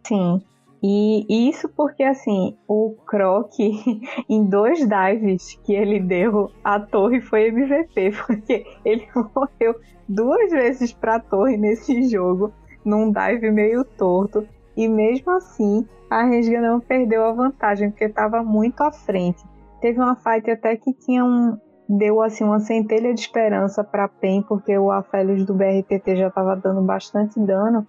Sim, 0.05 0.41
e 0.81 1.49
isso 1.49 1.67
porque, 1.69 2.03
assim, 2.03 2.55
o 2.67 2.95
Croc, 3.05 3.51
em 4.29 4.45
dois 4.45 4.79
dives 4.87 5.59
que 5.63 5.73
ele 5.73 5.99
deu, 5.99 6.51
a 6.63 6.79
torre 6.79 7.19
foi 7.19 7.47
MVP, 7.47 8.11
porque 8.25 8.65
ele 8.85 9.07
morreu 9.13 9.75
duas 10.07 10.51
vezes 10.51 10.93
pra 10.93 11.19
torre 11.19 11.57
nesse 11.57 12.07
jogo, 12.09 12.53
num 12.85 13.11
dive 13.11 13.51
meio 13.51 13.83
torto. 13.83 14.47
E 14.75 14.87
mesmo 14.87 15.31
assim, 15.31 15.87
a 16.09 16.23
Renga 16.23 16.61
não 16.61 16.79
perdeu 16.79 17.25
a 17.25 17.33
vantagem, 17.33 17.89
porque 17.89 18.05
estava 18.05 18.43
muito 18.43 18.81
à 18.81 18.91
frente. 18.91 19.43
Teve 19.81 19.99
uma 19.99 20.15
fight 20.15 20.49
até 20.49 20.75
que 20.75 20.93
tinha 20.93 21.23
um. 21.23 21.57
Deu 21.89 22.21
assim 22.21 22.43
uma 22.43 22.59
centelha 22.59 23.13
de 23.13 23.21
esperança 23.21 23.83
para 23.83 24.09
PEN, 24.09 24.41
porque 24.41 24.77
o 24.77 24.91
Aphelios 24.91 25.45
do 25.45 25.53
BRTT 25.53 26.17
já 26.17 26.27
estava 26.27 26.55
dando 26.55 26.81
bastante 26.81 27.39
dano 27.39 27.87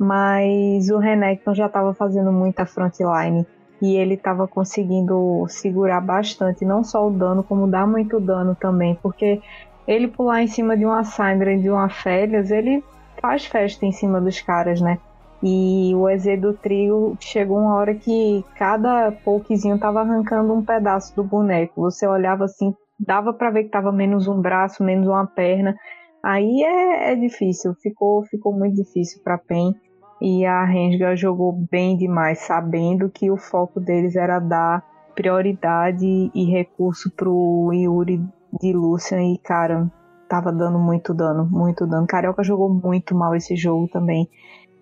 mas 0.00 0.88
o 0.88 0.96
Renekton 0.96 1.54
já 1.54 1.66
estava 1.66 1.92
fazendo 1.92 2.32
muita 2.32 2.64
frontline 2.64 3.46
e 3.82 3.96
ele 3.96 4.14
estava 4.14 4.48
conseguindo 4.48 5.44
segurar 5.46 6.00
bastante, 6.00 6.64
não 6.64 6.82
só 6.82 7.06
o 7.06 7.10
dano, 7.10 7.42
como 7.42 7.66
dar 7.66 7.86
muito 7.86 8.18
dano 8.18 8.56
também, 8.58 8.98
porque 9.02 9.42
ele 9.86 10.08
pular 10.08 10.42
em 10.42 10.46
cima 10.46 10.74
de 10.74 10.86
uma 10.86 11.04
Syndra 11.04 11.52
e 11.52 11.60
de 11.60 11.68
uma 11.68 11.90
Férias, 11.90 12.50
ele 12.50 12.82
faz 13.20 13.44
festa 13.44 13.84
em 13.84 13.92
cima 13.92 14.22
dos 14.22 14.40
caras, 14.40 14.80
né? 14.80 14.98
E 15.42 15.94
o 15.94 16.08
EZ 16.08 16.38
do 16.38 16.52
trio 16.52 17.16
chegou 17.18 17.58
uma 17.58 17.74
hora 17.74 17.94
que 17.94 18.44
cada 18.56 19.10
pouquinho 19.24 19.78
tava 19.78 20.00
arrancando 20.00 20.52
um 20.52 20.62
pedaço 20.62 21.16
do 21.16 21.24
boneco. 21.24 21.80
Você 21.80 22.06
olhava 22.06 22.44
assim, 22.44 22.74
dava 22.98 23.32
para 23.32 23.50
ver 23.50 23.64
que 23.64 23.70
tava 23.70 23.90
menos 23.90 24.28
um 24.28 24.40
braço, 24.40 24.82
menos 24.82 25.06
uma 25.08 25.26
perna. 25.26 25.74
Aí 26.22 26.62
é, 26.62 27.12
é 27.12 27.16
difícil, 27.16 27.74
ficou, 27.82 28.22
ficou 28.24 28.52
muito 28.52 28.76
difícil 28.76 29.22
para 29.24 29.38
Pen. 29.38 29.74
E 30.20 30.44
a 30.44 30.66
Rensga 30.66 31.16
jogou 31.16 31.52
bem 31.70 31.96
demais, 31.96 32.40
sabendo 32.40 33.08
que 33.08 33.30
o 33.30 33.38
foco 33.38 33.80
deles 33.80 34.16
era 34.16 34.38
dar 34.38 34.84
prioridade 35.14 36.30
e 36.34 36.44
recurso 36.44 37.10
pro 37.16 37.70
Yuri 37.72 38.22
de 38.60 38.72
Lucian. 38.74 39.22
E, 39.22 39.38
cara, 39.38 39.90
tava 40.28 40.52
dando 40.52 40.78
muito 40.78 41.14
dano, 41.14 41.48
muito 41.50 41.86
dano. 41.86 42.06
Carioca 42.06 42.42
jogou 42.42 42.68
muito 42.68 43.14
mal 43.14 43.34
esse 43.34 43.56
jogo 43.56 43.88
também. 43.88 44.28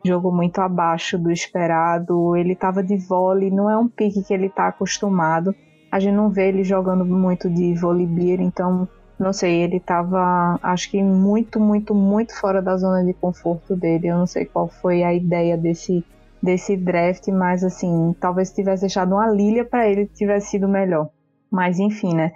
Jogou 0.04 0.32
muito 0.32 0.58
abaixo 0.60 1.18
do 1.18 1.30
esperado. 1.30 2.36
Ele 2.36 2.54
tava 2.54 2.82
de 2.82 2.96
vôlei, 2.96 3.50
não 3.50 3.68
é 3.68 3.76
um 3.76 3.88
pique 3.88 4.22
que 4.22 4.32
ele 4.32 4.48
tá 4.48 4.68
acostumado. 4.68 5.54
A 5.90 5.98
gente 5.98 6.14
não 6.14 6.30
vê 6.30 6.48
ele 6.48 6.64
jogando 6.64 7.04
muito 7.04 7.48
de 7.48 7.74
vôlei 7.74 8.06
então 8.40 8.88
não 9.18 9.32
sei, 9.32 9.62
ele 9.62 9.80
tava, 9.80 10.58
acho 10.62 10.90
que 10.90 11.02
muito, 11.02 11.58
muito, 11.58 11.92
muito 11.92 12.38
fora 12.38 12.62
da 12.62 12.76
zona 12.76 13.04
de 13.04 13.12
conforto 13.12 13.74
dele. 13.74 14.06
Eu 14.06 14.18
não 14.18 14.26
sei 14.26 14.44
qual 14.44 14.68
foi 14.68 15.02
a 15.02 15.12
ideia 15.12 15.56
desse, 15.56 16.04
desse 16.40 16.76
draft, 16.76 17.26
mas 17.28 17.64
assim, 17.64 18.14
talvez 18.20 18.52
tivesse 18.52 18.82
deixado 18.82 19.14
uma 19.14 19.28
Lilia 19.28 19.64
para 19.64 19.88
ele 19.88 20.06
tivesse 20.06 20.50
sido 20.50 20.68
melhor. 20.68 21.10
Mas 21.50 21.80
enfim, 21.80 22.14
né? 22.14 22.30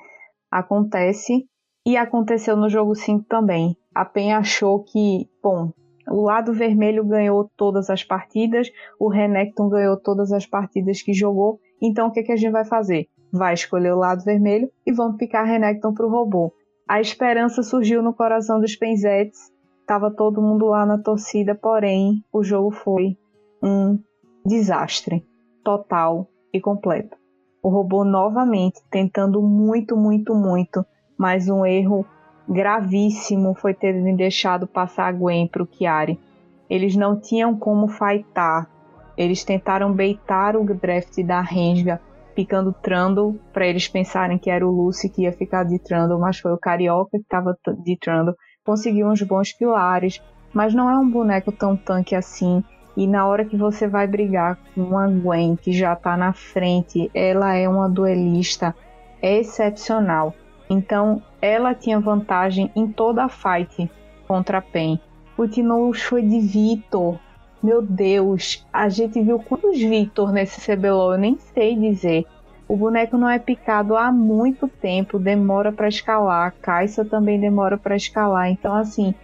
Acontece. 0.51 1.47
E 1.87 1.97
aconteceu 1.97 2.57
no 2.57 2.69
jogo 2.69 2.95
5 2.95 3.27
também. 3.29 3.77
A 3.95 4.05
PEN 4.05 4.33
achou 4.35 4.83
que, 4.83 5.29
bom, 5.43 5.73
o 6.09 6.23
lado 6.23 6.53
vermelho 6.53 7.05
ganhou 7.05 7.51
todas 7.57 7.91
as 7.91 8.03
partidas, 8.03 8.71
o 8.99 9.09
Renekton 9.09 9.69
ganhou 9.69 9.97
todas 9.97 10.33
as 10.33 10.47
partidas 10.47 11.03
que 11.03 11.13
jogou, 11.13 11.61
então 11.81 12.09
o 12.09 12.11
que, 12.13 12.23
que 12.23 12.33
a 12.33 12.37
gente 12.37 12.53
vai 12.53 12.65
fazer? 12.65 13.09
Vai 13.33 13.55
escolher 13.55 13.93
o 13.93 13.99
lado 13.99 14.25
vermelho 14.25 14.71
e 14.87 14.93
vamos 14.93 15.17
picar 15.17 15.47
Renekton 15.47 15.95
pro 15.95 16.09
robô. 16.09 16.53
A 16.89 17.01
esperança 17.01 17.63
surgiu 17.63 18.03
no 18.03 18.13
coração 18.13 18.61
dos 18.61 18.77
Penzetes. 18.77 19.51
Tava 19.87 20.11
todo 20.11 20.43
mundo 20.43 20.67
lá 20.67 20.85
na 20.85 20.99
torcida, 20.99 21.55
porém 21.55 22.23
o 22.33 22.43
jogo 22.43 22.71
foi 22.71 23.17
um 23.63 23.99
desastre 24.45 25.27
total 25.65 26.29
e 26.53 26.61
completo. 26.61 27.17
O 27.63 27.69
robô 27.69 28.05
novamente 28.05 28.81
tentando 28.91 29.41
muito, 29.41 29.97
muito, 29.97 30.35
muito, 30.35 30.85
mas 31.17 31.49
um 31.49 31.65
erro 31.65 32.05
gravíssimo 32.49 33.55
foi 33.55 33.75
ter 33.75 33.93
deixado 34.17 34.67
passar 34.67 35.07
a 35.09 35.13
Gwen 35.13 35.47
para 35.47 35.63
o 35.63 35.69
Chiari. 35.71 36.19
Eles 36.69 36.97
não 36.97 37.19
tinham 37.19 37.57
como 37.57 37.89
fightar. 37.89 38.69
Eles 39.17 39.45
tentaram 39.45 39.93
beitar 39.93 40.57
o 40.57 40.65
draft 40.65 41.23
da 41.23 41.41
Renga 41.41 42.01
picando 42.35 42.73
Trundle 42.73 43.39
para 43.53 43.67
eles 43.67 43.89
pensarem 43.89 44.39
que 44.39 44.51
era 44.51 44.67
o 44.67 44.71
Lucy 44.71 45.09
que 45.09 45.23
ia 45.23 45.33
ficar 45.33 45.65
de 45.65 45.79
Trundle, 45.79 46.19
mas 46.19 46.39
foi 46.39 46.53
o 46.53 46.59
Carioca 46.59 47.11
que 47.13 47.19
estava 47.19 47.57
de 47.85 47.97
Trundle. 47.99 48.35
Conseguiu 48.65 49.09
uns 49.09 49.23
bons 49.23 49.53
pilares, 49.53 50.23
mas 50.53 50.75
não 50.75 50.89
é 50.91 50.97
um 50.97 51.11
boneco 51.11 51.53
tão 51.53 51.77
tanque 51.77 52.15
assim. 52.15 52.63
E 52.97 53.07
na 53.07 53.27
hora 53.27 53.45
que 53.45 53.57
você 53.57 53.87
vai 53.87 54.07
brigar 54.07 54.59
com 54.75 54.83
uma 54.83 55.09
Gwen 55.09 55.57
que 55.57 55.73
já 55.73 55.95
está 55.95 56.17
na 56.17 56.33
frente, 56.33 57.11
ela 57.15 57.55
é 57.55 57.69
uma 57.69 57.89
duelista 57.89 58.75
excepcional. 59.23 60.35
Então 60.73 61.23
ela 61.41 61.75
tinha 61.75 62.01
vantagem 62.01 62.71
em 62.75 62.87
toda 62.91 63.25
a 63.25 63.29
fight 63.29 63.91
contra 64.27 64.59
a 64.59 64.63
Pen. 64.63 64.99
O 65.37 65.47
Tino 65.47 65.93
foi 65.93 66.23
de 66.23 66.41
Vitor, 66.41 67.19
meu 67.63 67.81
Deus, 67.81 68.67
a 68.73 68.89
gente 68.89 69.21
viu 69.23 69.39
quantos 69.39 69.79
Victor 69.79 70.33
nesse 70.33 70.61
CBLOL, 70.61 71.13
eu 71.13 71.19
nem 71.19 71.39
sei 71.39 71.77
dizer. 71.77 72.27
O 72.67 72.77
boneco 72.77 73.17
não 73.17 73.29
é 73.29 73.39
picado 73.39 73.97
há 73.97 74.11
muito 74.11 74.67
tempo, 74.67 75.19
demora 75.19 75.71
para 75.71 75.89
escalar. 75.89 76.55
Caixa 76.61 77.05
também 77.05 77.39
demora 77.39 77.77
para 77.77 77.95
escalar. 77.95 78.51
Então, 78.51 78.75
assim, 78.75 79.15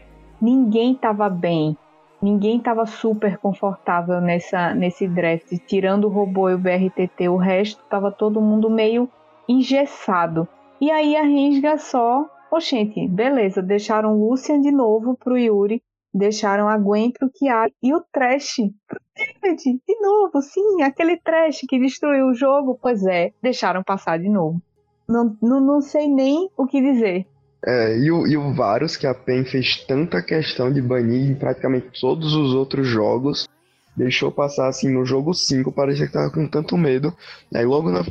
ninguém 0.41 0.95
tava 0.95 1.29
bem. 1.29 1.77
Ninguém 2.21 2.61
tava 2.61 2.85
super 2.85 3.39
confortável 3.39 4.21
nessa, 4.21 4.75
nesse 4.75 5.09
draft. 5.09 5.51
Tirando 5.67 6.05
o 6.05 6.11
robô 6.11 6.51
e 6.51 6.55
o 6.55 6.59
BRTT, 6.59 7.29
o 7.29 7.37
resto 7.37 7.83
tava 7.89 8.13
todo 8.13 8.41
mundo 8.41 8.69
meio 8.69 9.09
engessado. 9.49 10.47
E 10.81 10.91
aí 10.91 11.17
a 11.17 11.23
Rensga 11.23 11.79
só. 11.79 12.29
Oxente, 12.51 13.07
beleza, 13.09 13.61
deixaram 13.61 14.19
Lucian 14.19 14.61
de 14.63 14.71
novo 14.71 15.17
pro 15.17 15.37
Yuri 15.37 15.83
deixaram 16.13 16.69
a 16.69 16.77
Gwen 16.77 17.11
pro 17.11 17.31
Kiara 17.31 17.71
e 17.83 17.95
o 17.95 18.03
Trash 18.13 18.57
pro 18.87 19.01
David. 19.43 19.81
De 19.87 20.01
novo, 20.01 20.41
sim, 20.43 20.83
aquele 20.83 21.17
Trash 21.17 21.61
que 21.69 21.79
destruiu 21.79 22.27
o 22.27 22.35
jogo. 22.35 22.79
Pois 22.81 23.05
é, 23.05 23.33
deixaram 23.43 23.83
passar 23.83 24.19
de 24.19 24.29
novo. 24.29 24.61
Não, 25.09 25.37
não, 25.41 25.61
não 25.61 25.81
sei 25.81 26.07
nem 26.07 26.51
o 26.57 26.67
que 26.67 26.81
dizer. 26.81 27.27
É, 27.65 27.99
e 27.99 28.11
o, 28.11 28.27
e 28.27 28.37
o 28.37 28.53
Varus, 28.55 28.97
que 28.97 29.07
a 29.07 29.15
PEN 29.15 29.45
fez 29.45 29.85
tanta 29.85 30.23
questão 30.23 30.73
de 30.73 30.81
banir 30.81 31.31
em 31.31 31.35
praticamente 31.35 32.01
todos 32.01 32.35
os 32.35 32.55
outros 32.55 32.87
jogos, 32.87 33.49
deixou 33.97 34.31
passar 34.31 34.69
assim 34.69 34.89
no 34.93 35.05
jogo 35.05 35.35
5, 35.35 35.73
parecia 35.73 36.07
que 36.07 36.13
tava 36.13 36.31
com 36.31 36.47
tanto 36.47 36.77
medo. 36.77 37.13
Aí 37.53 37.65
logo 37.65 37.91
na 37.91 38.03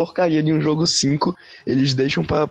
porcaria 0.00 0.42
de 0.42 0.50
um 0.50 0.62
jogo 0.62 0.86
5, 0.86 1.36
eles 1.66 1.92
deixam 1.92 2.24
para 2.24 2.48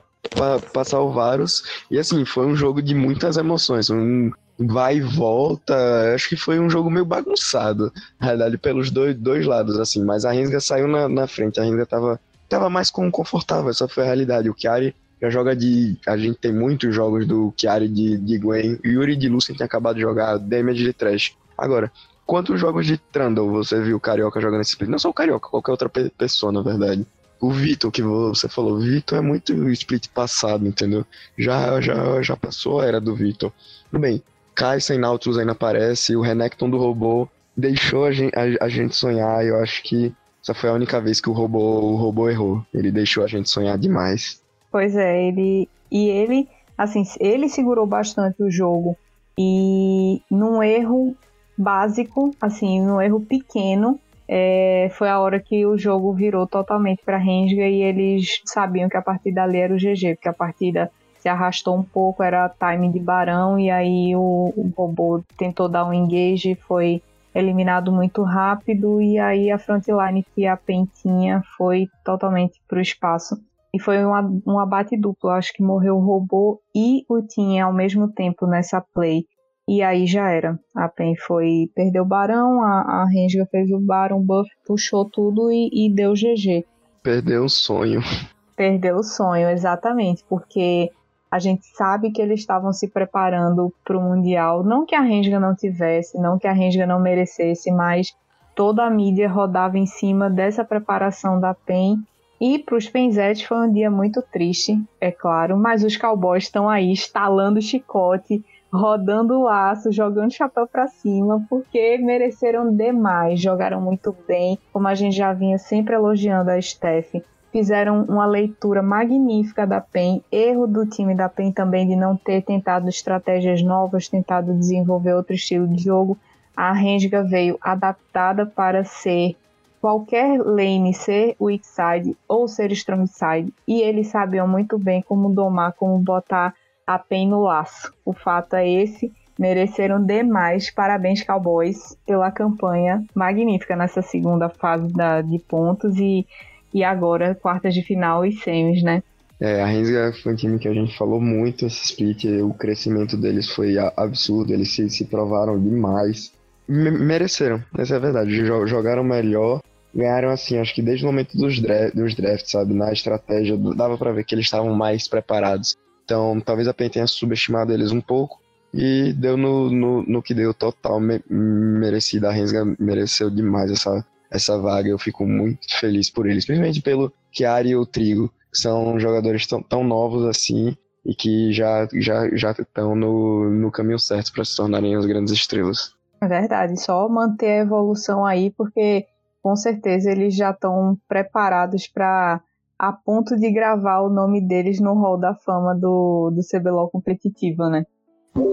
passar 0.71 0.99
o 0.99 1.11
Varus. 1.11 1.63
E 1.89 1.97
assim, 1.97 2.23
foi 2.23 2.45
um 2.45 2.55
jogo 2.55 2.79
de 2.79 2.93
muitas 2.93 3.37
emoções. 3.37 3.89
Um, 3.89 4.29
vai 4.59 4.97
e 4.97 5.01
volta. 5.01 6.13
Acho 6.13 6.29
que 6.29 6.35
foi 6.35 6.59
um 6.59 6.69
jogo 6.69 6.91
meio 6.91 7.05
bagunçado, 7.05 7.91
na 8.19 8.27
realidade, 8.27 8.55
pelos 8.59 8.91
dois, 8.91 9.15
dois 9.15 9.47
lados, 9.47 9.79
assim. 9.79 10.03
Mas 10.03 10.25
a 10.25 10.31
Rensga 10.31 10.59
saiu 10.59 10.87
na, 10.87 11.09
na 11.09 11.25
frente, 11.25 11.59
a 11.59 11.63
Rensga 11.63 11.87
tava, 11.87 12.19
tava 12.47 12.69
mais 12.69 12.91
confortável, 12.91 13.71
essa 13.71 13.87
foi 13.87 14.03
a 14.03 14.05
realidade. 14.05 14.47
O 14.47 14.55
Chiari 14.55 14.93
já 15.19 15.31
joga 15.31 15.55
de. 15.55 15.97
A 16.05 16.15
gente 16.15 16.37
tem 16.37 16.53
muitos 16.53 16.93
jogos 16.93 17.25
do 17.25 17.51
Chiari 17.57 17.87
de, 17.87 18.15
de 18.15 18.37
Gwen. 18.37 18.77
Yuri 18.85 19.15
de 19.15 19.27
Lucien 19.27 19.57
tem 19.57 19.65
acabado 19.65 19.95
de 19.95 20.01
jogar 20.01 20.37
Damage 20.37 20.83
de 20.83 20.93
Trash. 20.93 21.35
Agora, 21.57 21.91
quantos 22.27 22.59
jogos 22.59 22.85
de 22.85 22.99
Trundle 22.99 23.49
você 23.49 23.81
viu 23.81 23.97
o 23.97 23.99
Carioca 23.99 24.39
jogando 24.39 24.59
nesse 24.59 24.73
split? 24.73 24.91
Não 24.91 24.99
só 24.99 25.09
o 25.09 25.13
Carioca, 25.13 25.49
qualquer 25.49 25.71
outra 25.71 25.89
pessoa, 25.89 26.51
na 26.51 26.61
verdade. 26.61 27.07
O 27.39 27.51
Vitor, 27.51 27.91
que 27.91 28.01
você 28.01 28.49
falou, 28.49 28.73
o 28.73 28.79
Vitor 28.79 29.17
é 29.17 29.21
muito 29.21 29.53
split 29.71 30.07
passado, 30.09 30.67
entendeu? 30.67 31.05
Já, 31.37 31.79
já, 31.79 32.21
já 32.21 32.35
passou 32.35 32.81
a 32.81 32.85
era 32.85 32.99
do 32.99 33.15
Vitor. 33.15 33.51
Tudo 33.89 34.01
bem, 34.01 34.21
Kai'Sa 34.53 34.93
e 34.93 34.97
Nautilus 34.97 35.37
ainda 35.37 35.53
aparece, 35.53 36.15
o 36.15 36.21
Renekton 36.21 36.69
do 36.69 36.77
robô 36.77 37.29
deixou 37.55 38.05
a 38.05 38.11
gente, 38.11 38.33
a, 38.37 38.65
a 38.65 38.69
gente 38.69 38.95
sonhar, 38.95 39.45
eu 39.45 39.57
acho 39.57 39.81
que 39.83 40.13
essa 40.41 40.53
foi 40.53 40.69
a 40.69 40.73
única 40.73 40.99
vez 40.99 41.19
que 41.19 41.29
o 41.29 41.33
robô, 41.33 41.79
o 41.79 41.95
robô 41.95 42.29
errou. 42.29 42.65
Ele 42.73 42.91
deixou 42.91 43.23
a 43.23 43.27
gente 43.27 43.49
sonhar 43.49 43.77
demais. 43.77 44.41
Pois 44.71 44.95
é, 44.95 45.27
ele 45.27 45.67
e 45.91 46.07
ele, 46.07 46.47
assim, 46.77 47.03
ele 47.19 47.49
segurou 47.49 47.85
bastante 47.85 48.41
o 48.41 48.49
jogo 48.49 48.95
e 49.37 50.21
num 50.29 50.61
erro 50.61 51.15
básico, 51.57 52.35
assim, 52.39 52.81
num 52.81 53.01
erro 53.01 53.19
pequeno, 53.19 53.99
é, 54.31 54.89
foi 54.91 55.09
a 55.09 55.19
hora 55.19 55.39
que 55.39 55.65
o 55.65 55.75
jogo 55.75 56.13
virou 56.13 56.45
totalmente 56.45 57.03
para 57.03 57.17
Rensga 57.17 57.67
e 57.67 57.81
eles 57.81 58.39
sabiam 58.45 58.87
que 58.87 58.95
a 58.95 59.01
partir 59.01 59.31
dali 59.31 59.57
era 59.57 59.73
o 59.73 59.77
GG, 59.77 60.13
porque 60.15 60.29
a 60.29 60.33
partida 60.33 60.91
se 61.17 61.27
arrastou 61.27 61.75
um 61.75 61.83
pouco, 61.83 62.21
era 62.21 62.47
time 62.47 62.91
de 62.91 62.99
Barão, 62.99 63.59
e 63.59 63.71
aí 63.71 64.15
o, 64.15 64.53
o 64.55 64.71
robô 64.77 65.23
tentou 65.35 65.67
dar 65.67 65.83
um 65.83 65.91
engage, 65.91 66.53
foi 66.67 67.01
eliminado 67.33 67.91
muito 67.91 68.21
rápido, 68.21 69.01
e 69.01 69.17
aí 69.17 69.51
a 69.51 69.57
frontline 69.57 70.23
que 70.35 70.45
a 70.45 70.55
Pentinha 70.55 71.41
foi 71.57 71.89
totalmente 72.05 72.61
para 72.67 72.77
o 72.77 72.81
espaço. 72.81 73.35
E 73.73 73.79
foi 73.79 73.97
um 74.05 74.59
abate 74.59 74.95
duplo, 74.95 75.31
acho 75.31 75.53
que 75.53 75.63
morreu 75.63 75.97
o 75.97 76.05
robô 76.05 76.61
e 76.75 77.03
o 77.09 77.21
Tinha 77.21 77.65
ao 77.65 77.73
mesmo 77.73 78.11
tempo 78.11 78.45
nessa 78.45 78.79
play. 78.93 79.25
E 79.69 79.83
aí 79.83 80.07
já 80.07 80.31
era. 80.31 80.59
A 80.75 80.89
Pen 80.89 81.15
foi. 81.15 81.69
Perdeu 81.75 82.01
o 82.01 82.07
Barão, 82.07 82.63
a, 82.63 83.03
a 83.03 83.05
Renga 83.05 83.47
fez 83.51 83.69
o 83.69 83.79
Barão 83.79 84.19
buff, 84.19 84.49
puxou 84.65 85.05
tudo 85.05 85.51
e, 85.51 85.69
e 85.71 85.93
deu 85.93 86.13
GG. 86.13 86.65
Perdeu 87.03 87.43
o 87.43 87.49
sonho. 87.49 88.01
Perdeu 88.57 88.97
o 88.97 89.03
sonho, 89.03 89.47
exatamente. 89.47 90.25
Porque 90.27 90.89
a 91.29 91.37
gente 91.37 91.67
sabe 91.77 92.09
que 92.09 92.19
eles 92.19 92.39
estavam 92.39 92.73
se 92.73 92.87
preparando 92.87 93.71
para 93.85 93.95
o 93.95 94.01
Mundial. 94.01 94.63
Não 94.63 94.87
que 94.87 94.95
a 94.95 95.01
Renga 95.01 95.39
não 95.39 95.55
tivesse, 95.55 96.19
não 96.19 96.39
que 96.39 96.47
a 96.47 96.51
Renga 96.51 96.87
não 96.87 96.99
merecesse, 96.99 97.71
mas 97.71 98.15
toda 98.55 98.83
a 98.83 98.89
mídia 98.89 99.29
rodava 99.29 99.77
em 99.77 99.85
cima 99.85 100.31
dessa 100.31 100.65
preparação 100.65 101.39
da 101.39 101.53
PEN. 101.53 101.99
E 102.41 102.57
para 102.57 102.75
os 102.75 102.89
Penzetes 102.89 103.43
foi 103.43 103.67
um 103.67 103.71
dia 103.71 103.91
muito 103.91 104.19
triste, 104.31 104.81
é 104.99 105.11
claro, 105.11 105.57
mas 105.57 105.83
os 105.83 105.95
cowboys 105.95 106.45
estão 106.45 106.69
aí 106.69 106.91
estalando 106.91 107.61
chicote, 107.61 108.43
rodando 108.71 109.39
o 109.39 109.43
laço, 109.43 109.91
jogando 109.91 110.33
chapéu 110.33 110.67
para 110.67 110.87
cima, 110.87 111.45
porque 111.49 111.97
mereceram 111.97 112.73
demais, 112.75 113.39
jogaram 113.39 113.81
muito 113.81 114.15
bem, 114.27 114.57
como 114.71 114.87
a 114.87 114.95
gente 114.95 115.15
já 115.15 115.33
vinha 115.33 115.57
sempre 115.57 115.95
elogiando 115.95 116.51
a 116.51 116.61
Steph 116.61 117.15
fizeram 117.51 118.03
uma 118.03 118.25
leitura 118.25 118.81
magnífica 118.81 119.65
da 119.65 119.81
PEN. 119.81 120.23
Erro 120.31 120.67
do 120.67 120.85
time 120.85 121.15
da 121.15 121.27
PEN 121.27 121.51
também 121.51 121.87
de 121.87 121.95
não 121.95 122.15
ter 122.15 122.43
tentado 122.43 122.87
estratégias 122.87 123.61
novas, 123.61 124.07
tentado 124.07 124.53
desenvolver 124.53 125.13
outro 125.13 125.33
estilo 125.33 125.67
de 125.67 125.83
jogo. 125.83 126.17
A 126.55 126.71
Renga 126.71 127.23
veio 127.23 127.57
adaptada 127.61 128.45
para 128.45 128.83
ser 128.83 129.35
qualquer 129.81 130.39
lane 130.39 130.93
ser 130.93 131.35
weak 131.39 131.65
side 131.65 132.15
ou 132.27 132.47
ser 132.49 132.71
strong 132.73 133.07
side 133.07 133.53
e 133.65 133.81
eles 133.81 134.07
sabiam 134.07 134.45
muito 134.45 134.77
bem 134.77 135.01
como 135.01 135.33
domar, 135.33 135.71
como 135.73 135.97
botar 135.99 136.53
a 136.89 136.97
PEN 136.97 137.27
no 137.29 137.43
laço. 137.43 137.93
O 138.03 138.13
fato 138.13 138.55
é 138.55 138.67
esse, 138.67 139.13
mereceram 139.37 140.03
demais. 140.03 140.71
Parabéns 140.71 141.21
Cowboys 141.21 141.95
pela 142.03 142.31
campanha 142.31 143.05
magnífica 143.13 143.75
nessa 143.75 144.01
segunda 144.01 144.49
fase 144.49 144.91
da, 144.91 145.21
de 145.21 145.37
pontos 145.37 145.95
e, 145.97 146.25
e 146.73 146.83
agora 146.83 147.35
quartas 147.35 147.75
de 147.75 147.83
final 147.83 148.25
e 148.25 148.31
semis, 148.31 148.81
né? 148.81 149.03
É, 149.39 149.61
a 149.61 149.67
Rensga 149.67 150.11
foi 150.23 150.33
um 150.33 150.35
time 150.35 150.57
que 150.57 150.67
a 150.67 150.73
gente 150.73 150.97
falou 150.97 151.21
muito 151.21 151.67
esse 151.67 151.85
split, 151.85 152.25
o 152.41 152.55
crescimento 152.55 153.15
deles 153.15 153.47
foi 153.53 153.77
absurdo, 153.95 154.51
eles 154.51 154.73
se, 154.73 154.89
se 154.89 155.05
provaram 155.05 155.61
demais. 155.61 156.33
Me 156.67 156.89
mereceram, 156.89 157.63
essa 157.77 157.93
é 157.93 157.97
a 157.97 158.01
verdade, 158.01 158.35
jogaram 158.65 159.03
melhor 159.03 159.61
ganharam 159.93 160.29
assim, 160.29 160.59
acho 160.59 160.75
que 160.75 160.83
desde 160.83 161.03
o 161.03 161.07
momento 161.07 161.35
dos, 161.35 161.59
draft, 161.59 161.95
dos 161.95 162.13
drafts, 162.13 162.51
sabe? 162.51 162.75
Na 162.75 162.91
estratégia, 162.91 163.57
dava 163.57 163.97
para 163.97 164.11
ver 164.11 164.23
que 164.23 164.35
eles 164.35 164.45
estavam 164.45 164.75
mais 164.75 165.07
preparados. 165.07 165.75
Então, 166.09 166.41
talvez 166.41 166.67
a 166.67 166.73
PEN 166.73 166.89
tenha 166.89 167.05
subestimado 167.05 167.71
eles 167.71 167.91
um 167.91 168.01
pouco. 168.01 168.41
E 168.73 169.13
deu 169.13 169.37
no, 169.37 169.69
no, 169.69 170.03
no 170.03 170.23
que 170.23 170.33
deu 170.33 170.55
total 170.55 170.99
me, 170.99 171.21
merecido. 171.29 172.25
A 172.25 172.31
Rensga 172.31 172.65
mereceu 172.79 173.29
demais 173.29 173.69
essa, 173.69 174.03
essa 174.31 174.57
vaga. 174.57 174.89
Eu 174.89 174.97
fico 174.97 175.23
muito 175.23 175.59
feliz 175.79 176.09
por 176.09 176.27
eles. 176.27 176.47
Principalmente 176.47 176.81
pelo 176.81 177.13
Chiari 177.31 177.69
e 177.69 177.75
o 177.75 177.85
Trigo, 177.85 178.33
que 178.51 178.57
são 178.59 178.99
jogadores 178.99 179.45
tão, 179.45 179.61
tão 179.61 179.83
novos 179.83 180.25
assim 180.25 180.75
e 181.05 181.13
que 181.13 181.53
já 181.53 181.87
já 181.93 182.27
já 182.35 182.51
estão 182.51 182.95
no, 182.95 183.49
no 183.49 183.71
caminho 183.71 183.99
certo 183.99 184.33
para 184.33 184.43
se 184.43 184.55
tornarem 184.55 184.95
as 184.95 185.05
grandes 185.05 185.31
estrelas. 185.31 185.93
É 186.21 186.27
verdade, 186.27 186.79
só 186.79 187.07
manter 187.07 187.51
a 187.51 187.63
evolução 187.63 188.25
aí, 188.25 188.51
porque 188.51 189.05
com 189.41 189.55
certeza 189.55 190.11
eles 190.11 190.35
já 190.35 190.51
estão 190.51 190.97
preparados 191.07 191.87
para 191.87 192.41
a 192.79 192.93
ponto 192.93 193.35
de 193.35 193.51
gravar 193.51 193.99
o 193.99 194.09
nome 194.09 194.39
deles 194.39 194.79
no 194.79 194.93
hall 194.93 195.17
da 195.17 195.35
fama 195.35 195.75
do, 195.75 196.31
do 196.31 196.41
CBLOL 196.41 196.89
competitivo, 196.89 197.69
né? 197.69 197.85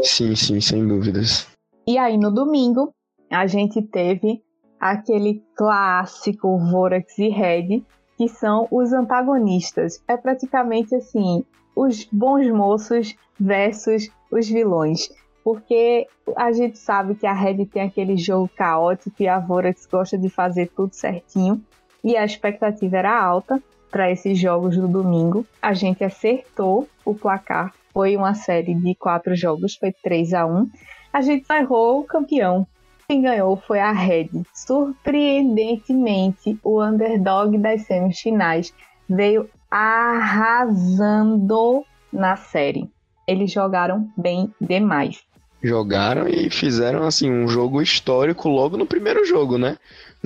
Sim, 0.02 0.34
sim, 0.34 0.60
sem 0.60 0.86
dúvidas. 0.86 1.46
E 1.86 1.96
aí 1.96 2.18
no 2.18 2.32
domingo 2.32 2.92
a 3.30 3.46
gente 3.46 3.80
teve 3.80 4.42
aquele 4.80 5.44
clássico 5.54 6.58
Vorax 6.58 7.16
e 7.18 7.28
Red, 7.28 7.84
que 8.16 8.28
são 8.28 8.66
os 8.70 8.92
antagonistas. 8.92 10.02
É 10.08 10.16
praticamente 10.16 10.94
assim, 10.96 11.44
os 11.76 12.04
bons 12.10 12.50
moços 12.50 13.14
versus 13.38 14.10
os 14.32 14.48
vilões 14.48 15.08
porque 15.46 16.08
a 16.34 16.50
gente 16.50 16.76
sabe 16.76 17.14
que 17.14 17.24
a 17.24 17.32
Red 17.32 17.66
tem 17.66 17.82
aquele 17.82 18.16
jogo 18.16 18.50
caótico 18.56 19.22
e 19.22 19.28
a 19.28 19.38
Vorax 19.38 19.86
gosta 19.86 20.18
de 20.18 20.28
fazer 20.28 20.72
tudo 20.74 20.92
certinho 20.92 21.62
e 22.02 22.16
a 22.16 22.24
expectativa 22.24 22.96
era 22.96 23.16
alta 23.16 23.62
para 23.90 24.10
esses 24.10 24.38
jogos 24.38 24.76
do 24.76 24.88
domingo. 24.88 25.46
A 25.60 25.72
gente 25.72 26.04
acertou 26.04 26.88
o 27.04 27.14
placar, 27.14 27.72
foi 27.92 28.16
uma 28.16 28.34
série 28.34 28.74
de 28.74 28.94
quatro 28.94 29.34
jogos, 29.34 29.76
foi 29.76 29.92
3 30.02 30.34
a 30.34 30.46
1 30.46 30.70
A 31.12 31.20
gente 31.20 31.50
errou 31.52 32.00
o 32.00 32.04
campeão. 32.04 32.66
Quem 33.08 33.22
ganhou 33.22 33.56
foi 33.56 33.78
a 33.78 33.92
Red. 33.92 34.30
Surpreendentemente, 34.52 36.58
o 36.62 36.82
underdog 36.82 37.56
das 37.58 37.82
semifinais 37.82 38.74
veio 39.08 39.48
arrasando 39.70 41.84
na 42.12 42.36
série. 42.36 42.90
Eles 43.26 43.52
jogaram 43.52 44.08
bem 44.16 44.52
demais 44.60 45.24
jogaram 45.62 46.28
e 46.28 46.50
fizeram 46.50 47.04
assim 47.04 47.30
um 47.30 47.48
jogo 47.48 47.82
histórico 47.82 48.48
logo 48.48 48.76
no 48.76 48.86
primeiro 48.86 49.24
jogo, 49.24 49.58
né? 49.58 49.76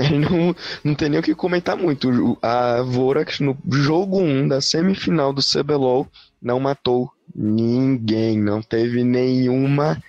Não, 0.09 0.55
não 0.83 0.95
tem 0.95 1.09
nem 1.09 1.21
o 1.21 1.23
que 1.23 1.35
comentar 1.35 1.77
muito. 1.77 2.39
A 2.43 2.83
Vorax 2.83 3.41
no 3.41 3.57
jogo 3.71 4.21
1 4.21 4.49
da 4.49 4.61
semifinal 4.61 5.33
do 5.33 5.43
CBLOL 5.43 6.07
não 6.41 6.59
matou 6.59 7.11
ninguém, 7.35 8.39
não 8.39 8.63
teve 8.63 9.05
nenhuma 9.05 10.03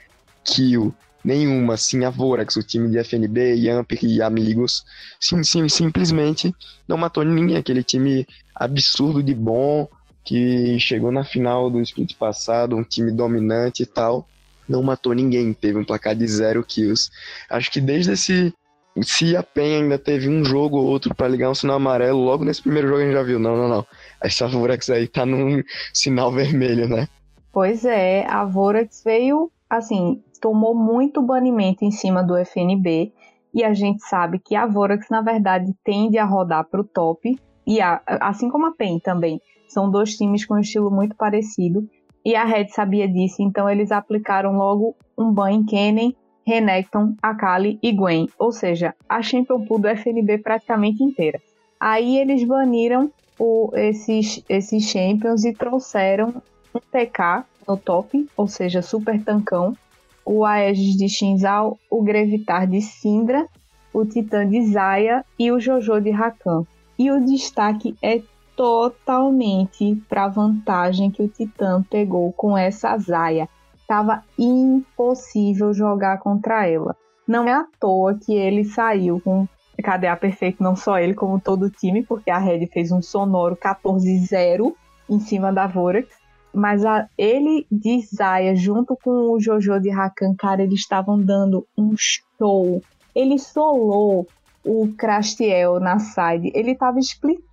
kill. 0.44 0.94
Nenhuma, 1.24 1.78
sim, 1.78 2.04
a 2.04 2.10
Vorax, 2.10 2.56
o 2.56 2.64
time 2.64 2.90
de 2.90 2.98
FNB, 2.98 3.56
Yamp 3.56 3.92
e 4.02 4.24
amigos, 4.24 4.84
sim, 5.20 5.44
sim, 5.44 5.70
simplesmente 5.70 6.56
não 6.88 6.98
matou 6.98 7.24
ninguém. 7.24 7.58
Aquele 7.58 7.84
time 7.84 8.26
absurdo 8.56 9.22
de 9.22 9.36
bom 9.36 9.88
que 10.24 10.80
chegou 10.80 11.12
na 11.12 11.24
final 11.24 11.70
do 11.70 11.80
split 11.82 12.16
passado, 12.16 12.76
um 12.76 12.84
time 12.84 13.12
dominante 13.12 13.84
e 13.84 13.86
tal 13.86 14.28
não 14.72 14.82
matou 14.82 15.14
ninguém, 15.14 15.54
teve 15.54 15.78
um 15.78 15.84
placar 15.84 16.16
de 16.16 16.26
zero 16.26 16.64
kills. 16.64 17.12
Acho 17.50 17.70
que 17.70 17.82
desde 17.82 18.14
esse. 18.14 18.54
Se 19.02 19.38
a 19.38 19.44
PEN 19.44 19.84
ainda 19.84 19.98
teve 19.98 20.28
um 20.28 20.44
jogo 20.44 20.78
ou 20.78 20.86
outro 20.86 21.16
para 21.16 21.28
ligar 21.28 21.50
um 21.50 21.56
sinal 21.56 21.78
amarelo, 21.78 22.20
logo 22.20 22.44
nesse 22.44 22.62
primeiro 22.62 22.90
jogo 22.90 23.02
a 23.02 23.04
gente 23.06 23.14
já 23.14 23.24
viu. 23.24 23.40
Não, 23.40 23.56
não, 23.56 23.70
não. 23.70 23.86
Essa 24.22 24.48
Vorax 24.48 24.90
aí 24.90 25.08
tá 25.08 25.26
num 25.26 25.64
sinal 25.94 26.32
vermelho, 26.32 26.90
né? 26.90 27.08
Pois 27.54 27.86
é, 27.86 28.26
a 28.28 28.44
Vorax 28.46 29.02
veio, 29.04 29.52
assim, 29.70 30.22
tomou 30.42 30.76
muito 30.76 31.22
banimento 31.22 31.86
em 31.86 31.92
cima 31.92 32.24
do 32.24 32.36
FNB. 32.38 33.14
E 33.54 33.64
a 33.64 33.74
gente 33.74 34.02
sabe 34.04 34.40
que 34.40 34.56
a 34.56 34.66
Vorax, 34.66 35.08
na 35.10 35.22
verdade, 35.22 35.74
tende 35.84 36.18
a 36.18 36.26
rodar 36.26 36.66
para 36.70 36.82
o 36.82 36.86
top. 36.86 37.38
E 37.66 37.82
a, 37.82 38.02
assim 38.06 38.50
como 38.50 38.68
a 38.68 38.72
PEN 38.72 39.00
também. 39.00 39.42
São 39.68 39.90
dois 39.90 40.18
times 40.18 40.46
com 40.46 40.56
um 40.56 40.60
estilo 40.60 40.92
muito 40.92 41.16
parecido. 41.16 41.88
E 42.24 42.36
a 42.36 42.46
Red 42.46 42.68
sabia 42.68 43.08
disso, 43.08 43.42
então 43.42 43.70
eles 43.70 43.92
aplicaram 43.92 44.56
logo 44.56 44.96
um 45.18 45.32
ban 45.34 45.52
em 45.52 45.66
Kennen, 45.66 46.16
Renekton, 46.46 47.16
Akali 47.22 47.80
e 47.82 47.92
Gwen, 47.92 48.30
ou 48.38 48.52
seja, 48.52 48.96
a 49.08 49.22
Champion 49.22 49.66
Pool 49.66 49.80
do 49.80 49.88
FNB 49.88 50.40
praticamente 50.40 51.04
inteira. 51.04 51.40
Aí 51.80 52.18
eles 52.18 52.44
baniram 52.44 53.12
o, 53.40 53.72
esses, 53.74 54.44
esses 54.48 54.84
Champions 54.84 55.44
e 55.44 55.54
trouxeram 55.54 56.42
um 56.74 56.80
TK 56.80 57.46
no 57.68 57.78
top, 57.78 58.28
ou 58.36 58.48
seja, 58.48 58.82
super 58.82 59.24
tancão, 59.24 59.76
o 60.26 60.46
Aegis 60.46 60.96
de 60.96 61.10
Shinzal, 61.10 61.80
o 61.90 62.02
Grevitar 62.02 62.68
de 62.68 62.82
Syndra, 62.82 63.48
o 63.94 64.06
Titã 64.06 64.48
de 64.48 64.64
Zaya 64.68 65.26
e 65.38 65.52
o 65.52 65.60
Jojo 65.60 66.00
de 66.00 66.12
Rakan. 66.12 66.66
E 66.98 67.12
o 67.12 67.24
destaque 67.26 67.96
é 68.02 68.22
totalmente 68.56 69.96
para 70.08 70.26
a 70.26 70.30
vantagem 70.30 71.10
que 71.10 71.24
o 71.24 71.28
Titã 71.28 71.84
pegou 71.90 72.32
com 72.34 72.58
essa 72.58 72.96
Zaya. 72.98 73.50
Tava 73.92 74.24
impossível 74.40 75.74
jogar 75.74 76.20
contra 76.20 76.66
ela. 76.66 76.96
Não 77.28 77.46
é 77.46 77.52
à 77.52 77.66
toa 77.78 78.18
que 78.18 78.34
ele 78.34 78.64
saiu 78.64 79.20
com 79.20 79.46
KDA 79.84 80.16
perfeito, 80.16 80.64
não 80.64 80.78
só 80.78 80.98
ele, 80.98 81.14
como 81.14 81.42
todo 81.42 81.64
o 81.64 81.70
time, 81.70 82.02
porque 82.02 82.32
a 82.32 82.38
Red 82.38 82.68
fez 82.68 82.90
um 82.94 83.02
sonoro 83.02 83.54
14-0 83.54 84.74
em 85.10 85.20
cima 85.20 85.52
da 85.52 85.68
Vorax. 85.68 86.08
Mas 86.54 86.86
a, 86.86 87.06
ele 87.18 87.68
de 87.70 88.00
Zaya, 88.16 88.56
junto 88.56 88.96
com 88.96 89.34
o 89.34 89.42
Jojo 89.42 89.78
de 89.82 89.90
Rakan, 89.90 90.36
cara, 90.40 90.64
eles 90.64 90.80
estavam 90.80 91.20
dando 91.20 91.68
um 91.78 91.94
show. 91.98 92.82
Ele 93.14 93.38
solou 93.38 94.26
o 94.66 94.88
Crastiel 94.98 95.82
na 95.82 96.00
side. 96.00 96.50
Ele 96.56 96.76
tava 96.76 96.98
explicando 96.98 97.51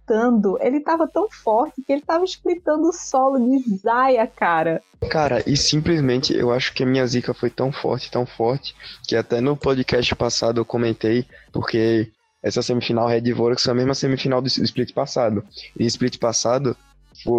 ele 0.61 0.81
tava 0.81 1.07
tão 1.07 1.29
forte 1.31 1.83
que 1.83 1.93
ele 1.93 2.03
tava 2.03 2.25
splitando 2.25 2.89
o 2.89 2.93
solo 2.93 3.39
de 3.39 3.77
Zaya, 3.77 4.27
cara. 4.27 4.83
Cara, 5.11 5.43
e 5.47 5.57
simplesmente 5.57 6.35
eu 6.37 6.53
acho 6.53 6.73
que 6.75 6.83
a 6.83 6.87
minha 6.87 7.07
zica 7.07 7.33
foi 7.33 7.51
tão 7.51 7.71
forte, 7.71 8.11
tão 8.11 8.27
forte, 8.27 8.75
que 9.07 9.15
até 9.15 9.41
no 9.41 9.57
podcast 9.57 10.15
passado 10.15 10.61
eu 10.61 10.65
comentei, 10.65 11.25
porque 11.53 12.11
essa 12.43 12.63
semifinal 12.63 13.09
Red 13.09 13.33
Vorax 13.33 13.63
foi 13.63 13.73
a 13.73 13.77
mesma 13.77 13.95
semifinal 13.95 14.41
do 14.41 14.49
split 14.49 14.93
passado. 14.93 15.45
E 15.79 15.85
split 15.87 16.19
passado, 16.19 16.77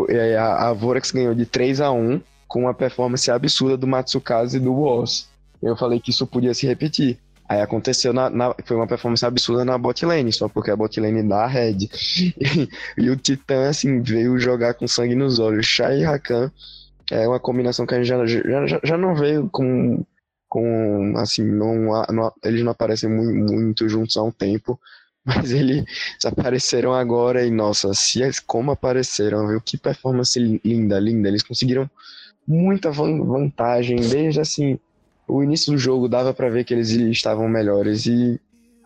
é, 0.10 0.38
a, 0.38 0.74
Vorax 0.74 1.12
ganhou 1.12 1.34
de 1.34 1.46
3 1.46 1.82
a 1.82 1.92
1 1.92 2.22
com 2.48 2.62
uma 2.62 2.74
performance 2.74 3.30
absurda 3.30 3.78
do 3.78 3.88
Matsukaze 3.88 4.58
e 4.58 4.60
do 4.60 4.74
Woz. 4.74 5.30
Eu 5.62 5.76
falei 5.76 6.00
que 6.00 6.10
isso 6.10 6.26
podia 6.26 6.54
se 6.54 6.66
repetir. 6.66 7.20
Aí 7.50 7.62
aconteceu, 7.62 8.14
na, 8.14 8.30
na, 8.30 8.56
foi 8.64 8.78
uma 8.78 8.86
performance 8.86 9.26
absurda 9.26 9.66
na 9.66 9.76
bot 9.76 10.06
lane, 10.06 10.32
só 10.32 10.48
porque 10.48 10.70
a 10.70 10.76
bot 10.76 11.00
lane 11.00 11.28
dá 11.28 11.48
red. 11.48 11.90
E, 12.20 12.70
e, 12.96 13.10
o 13.10 13.16
Titã, 13.16 13.68
assim, 13.68 14.04
veio 14.04 14.38
jogar 14.38 14.76
com 14.76 14.88
sangue 14.88 15.16
nos 15.16 15.40
olhos. 15.40 15.66
Shai 15.66 16.02
e 16.02 16.04
Rakan 16.04 16.52
é 17.10 17.28
uma 17.28 17.40
combinação 17.40 17.88
que 17.88 17.96
a 17.96 18.04
gente 18.04 18.08
já, 18.08 18.24
já, 18.68 18.80
já 18.84 18.96
não 18.96 19.16
veio 19.16 19.50
com, 19.50 20.06
com 20.48 21.14
assim, 21.18 21.44
não, 21.44 22.06
não, 22.12 22.32
eles 22.44 22.64
não 22.64 22.72
aparecem 22.72 23.10
muito, 23.10 23.52
muito 23.52 23.90
juntos 23.90 24.16
há 24.16 24.22
um 24.22 24.32
tempo. 24.32 24.80
Mas 25.26 25.52
eles 25.52 25.86
apareceram 26.24 26.94
agora 26.94 27.44
e, 27.44 27.50
nossa, 27.50 27.96
se, 27.96 28.22
como 28.46 28.72
apareceram, 28.72 29.48
viu? 29.48 29.60
Que 29.60 29.76
performance 29.76 30.40
linda, 30.64 31.00
linda. 31.00 31.28
Eles 31.28 31.42
conseguiram 31.42 31.90
muita 32.48 32.92
vantagem, 32.92 33.98
desde 33.98 34.40
assim 34.40 34.80
o 35.30 35.44
início 35.44 35.72
do 35.72 35.78
jogo 35.78 36.10
dava 36.10 36.34
para 36.34 36.50
ver 36.50 36.64
que 36.64 36.74
eles 36.74 36.90
estavam 36.90 37.48
melhores 37.48 38.08
e 38.08 38.40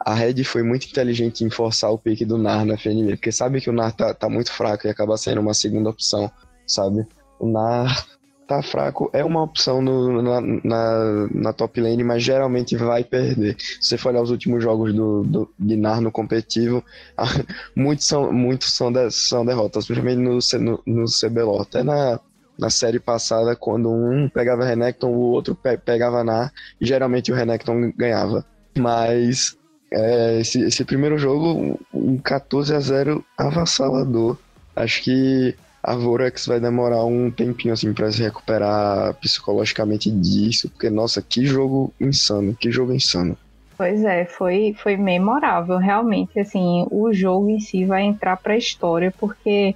a 0.05 0.13
Red 0.13 0.43
foi 0.43 0.61
muito 0.61 0.85
inteligente 0.85 1.43
em 1.45 1.49
forçar 1.49 1.89
o 1.89 1.97
pique 1.97 2.25
do 2.25 2.37
Nar 2.37 2.65
na 2.65 2.73
FNB, 2.73 3.15
porque 3.15 3.31
sabe 3.31 3.61
que 3.61 3.69
o 3.69 3.73
Nar 3.73 3.93
tá, 3.93 4.13
tá 4.13 4.29
muito 4.29 4.51
fraco 4.51 4.85
e 4.85 4.89
acaba 4.89 5.15
sendo 5.15 5.39
uma 5.39 5.53
segunda 5.53 5.89
opção, 5.89 6.29
sabe? 6.67 7.07
O 7.39 7.47
Nar 7.47 8.05
tá 8.45 8.61
fraco, 8.61 9.09
é 9.13 9.23
uma 9.23 9.41
opção 9.41 9.81
no, 9.81 10.21
na, 10.21 10.41
na, 10.41 11.27
na, 11.33 11.53
top 11.53 11.79
lane, 11.79 12.03
mas 12.03 12.21
geralmente 12.21 12.75
vai 12.75 13.05
perder. 13.05 13.55
Se 13.57 13.89
você 13.89 13.97
for 13.97 14.09
olhar 14.09 14.21
os 14.21 14.31
últimos 14.31 14.61
jogos 14.61 14.93
do, 14.93 15.23
do 15.23 15.49
Gnar 15.57 16.01
no 16.01 16.11
competitivo, 16.11 16.83
muitos 17.73 18.05
são, 18.05 18.33
muitos 18.33 18.73
são, 18.73 18.91
de, 18.91 19.09
são 19.11 19.45
derrotas, 19.45 19.85
principalmente 19.85 20.19
no, 20.19 20.39
no, 20.59 20.83
no 20.85 21.05
CBLOL. 21.05 21.61
Até 21.61 21.83
na, 21.83 22.19
na 22.63 22.69
série 22.69 22.99
passada, 22.99 23.57
quando 23.57 23.91
um 23.91 24.29
pegava 24.29 24.63
Renekton, 24.63 25.09
o 25.09 25.19
outro 25.19 25.53
pe 25.53 25.77
pegava 25.77 26.23
Nar, 26.23 26.51
e 26.79 26.85
geralmente 26.85 27.29
o 27.29 27.35
Renekton 27.35 27.91
ganhava. 27.97 28.45
Mas 28.77 29.57
é, 29.91 30.39
esse, 30.39 30.61
esse 30.61 30.85
primeiro 30.85 31.17
jogo, 31.17 31.77
um 31.93 32.17
14 32.17 32.73
a 32.73 32.79
0 32.79 33.23
avassalador. 33.37 34.37
Acho 34.73 35.03
que 35.03 35.55
a 35.83 35.93
Vorax 35.93 36.47
vai 36.47 36.59
demorar 36.59 37.03
um 37.03 37.29
tempinho 37.29 37.73
assim 37.73 37.93
para 37.93 38.09
se 38.09 38.23
recuperar 38.23 39.13
psicologicamente 39.15 40.09
disso, 40.09 40.69
porque 40.69 40.89
nossa, 40.89 41.21
que 41.21 41.45
jogo 41.45 41.93
insano, 41.99 42.55
que 42.55 42.71
jogo 42.71 42.93
insano. 42.93 43.37
Pois 43.77 44.05
é, 44.05 44.23
foi 44.23 44.73
foi 44.81 44.95
memorável, 44.95 45.77
realmente 45.77 46.39
assim, 46.39 46.87
o 46.89 47.11
jogo 47.11 47.49
em 47.49 47.59
si 47.59 47.83
vai 47.83 48.03
entrar 48.03 48.37
para 48.37 48.53
a 48.53 48.57
história 48.57 49.13
porque 49.19 49.75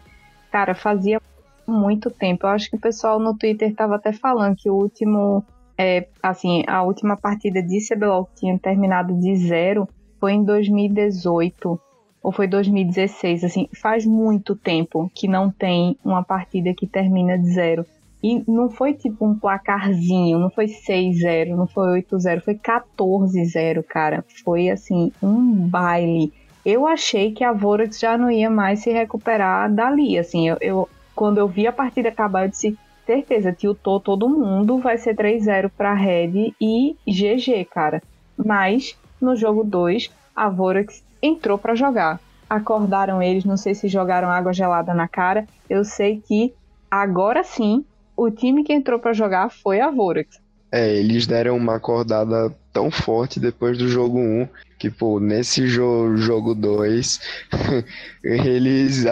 cara, 0.50 0.74
fazia 0.74 1.22
muito 1.68 2.10
tempo. 2.10 2.46
Eu 2.46 2.52
acho 2.52 2.70
que 2.70 2.76
o 2.76 2.80
pessoal 2.80 3.20
no 3.20 3.38
Twitter 3.38 3.76
tava 3.76 3.96
até 3.96 4.12
falando 4.12 4.56
que 4.56 4.70
o 4.70 4.76
último 4.76 5.44
é, 5.78 6.08
assim, 6.24 6.64
a 6.68 6.82
última 6.82 7.16
partida 7.16 7.62
de 7.62 7.80
CBLOL 7.88 8.26
que 8.26 8.36
tinha 8.42 8.58
terminado 8.58 9.14
de 9.20 9.36
zero 9.36 9.88
foi 10.20 10.34
em 10.34 10.44
2018 10.44 11.80
ou 12.24 12.32
foi 12.32 12.48
2016, 12.48 13.44
assim, 13.44 13.70
faz 13.80 14.06
muito 14.06 14.56
tempo 14.56 15.10
que 15.14 15.28
não 15.28 15.52
tem 15.52 15.98
uma 16.04 16.24
partida 16.24 16.74
que 16.74 16.88
termina 16.88 17.38
de 17.38 17.54
zero. 17.54 17.86
E 18.22 18.44
não 18.52 18.70
foi 18.70 18.94
tipo 18.94 19.26
um 19.26 19.38
placarzinho, 19.38 20.40
não 20.40 20.50
foi 20.50 20.66
6-0, 20.66 21.56
não 21.56 21.68
foi 21.68 22.02
8-0, 22.02 22.42
foi 22.42 22.56
14-0, 22.56 23.84
cara. 23.84 24.26
Foi 24.44 24.70
assim, 24.70 25.12
um 25.22 25.70
baile. 25.70 26.34
Eu 26.66 26.88
achei 26.88 27.32
que 27.32 27.44
a 27.44 27.54
Vorax 27.54 28.00
já 28.00 28.18
não 28.18 28.30
ia 28.30 28.50
mais 28.50 28.80
se 28.80 28.92
recuperar 28.92 29.72
dali, 29.72 30.18
assim, 30.18 30.50
eu, 30.50 30.58
eu 30.60 30.90
quando 31.18 31.40
eu 31.40 31.48
vi 31.48 31.66
a 31.66 31.74
partida 31.74 32.10
acabar, 32.10 32.46
eu 32.46 32.50
disse, 32.50 32.78
certeza, 33.04 33.52
tiltou 33.52 34.00
todo 34.00 34.30
mundo, 34.30 34.78
vai 34.78 35.00
ser 35.00 35.16
3-0 35.16 35.72
pra 35.76 35.96
Red 35.96 36.54
e 36.62 36.96
GG, 37.08 37.66
cara. 37.66 38.04
Mas, 38.38 38.96
no 39.20 39.36
jogo 39.36 39.64
2, 39.64 40.12
a 40.36 40.48
Vorax 40.48 41.04
entrou 41.20 41.58
para 41.58 41.74
jogar. 41.74 42.20
Acordaram 42.48 43.20
eles, 43.20 43.44
não 43.44 43.58
sei 43.58 43.74
se 43.74 43.88
jogaram 43.88 44.30
água 44.30 44.54
gelada 44.54 44.94
na 44.94 45.08
cara. 45.08 45.48
Eu 45.68 45.84
sei 45.84 46.22
que 46.22 46.54
agora 46.90 47.44
sim 47.44 47.84
o 48.16 48.30
time 48.30 48.64
que 48.64 48.72
entrou 48.72 49.00
para 49.00 49.12
jogar 49.12 49.50
foi 49.50 49.82
a 49.82 49.90
Vorax. 49.90 50.40
É, 50.72 50.96
eles 50.96 51.26
deram 51.26 51.58
uma 51.58 51.78
acordada 51.78 52.54
tão 52.72 52.92
forte 52.92 53.40
depois 53.40 53.76
do 53.76 53.88
jogo 53.88 54.20
1 54.20 54.48
que, 54.78 54.90
pô, 54.90 55.20
nesse 55.20 55.68
jo 55.68 56.16
jogo 56.18 56.54
2 56.54 57.20
eles 58.24 59.06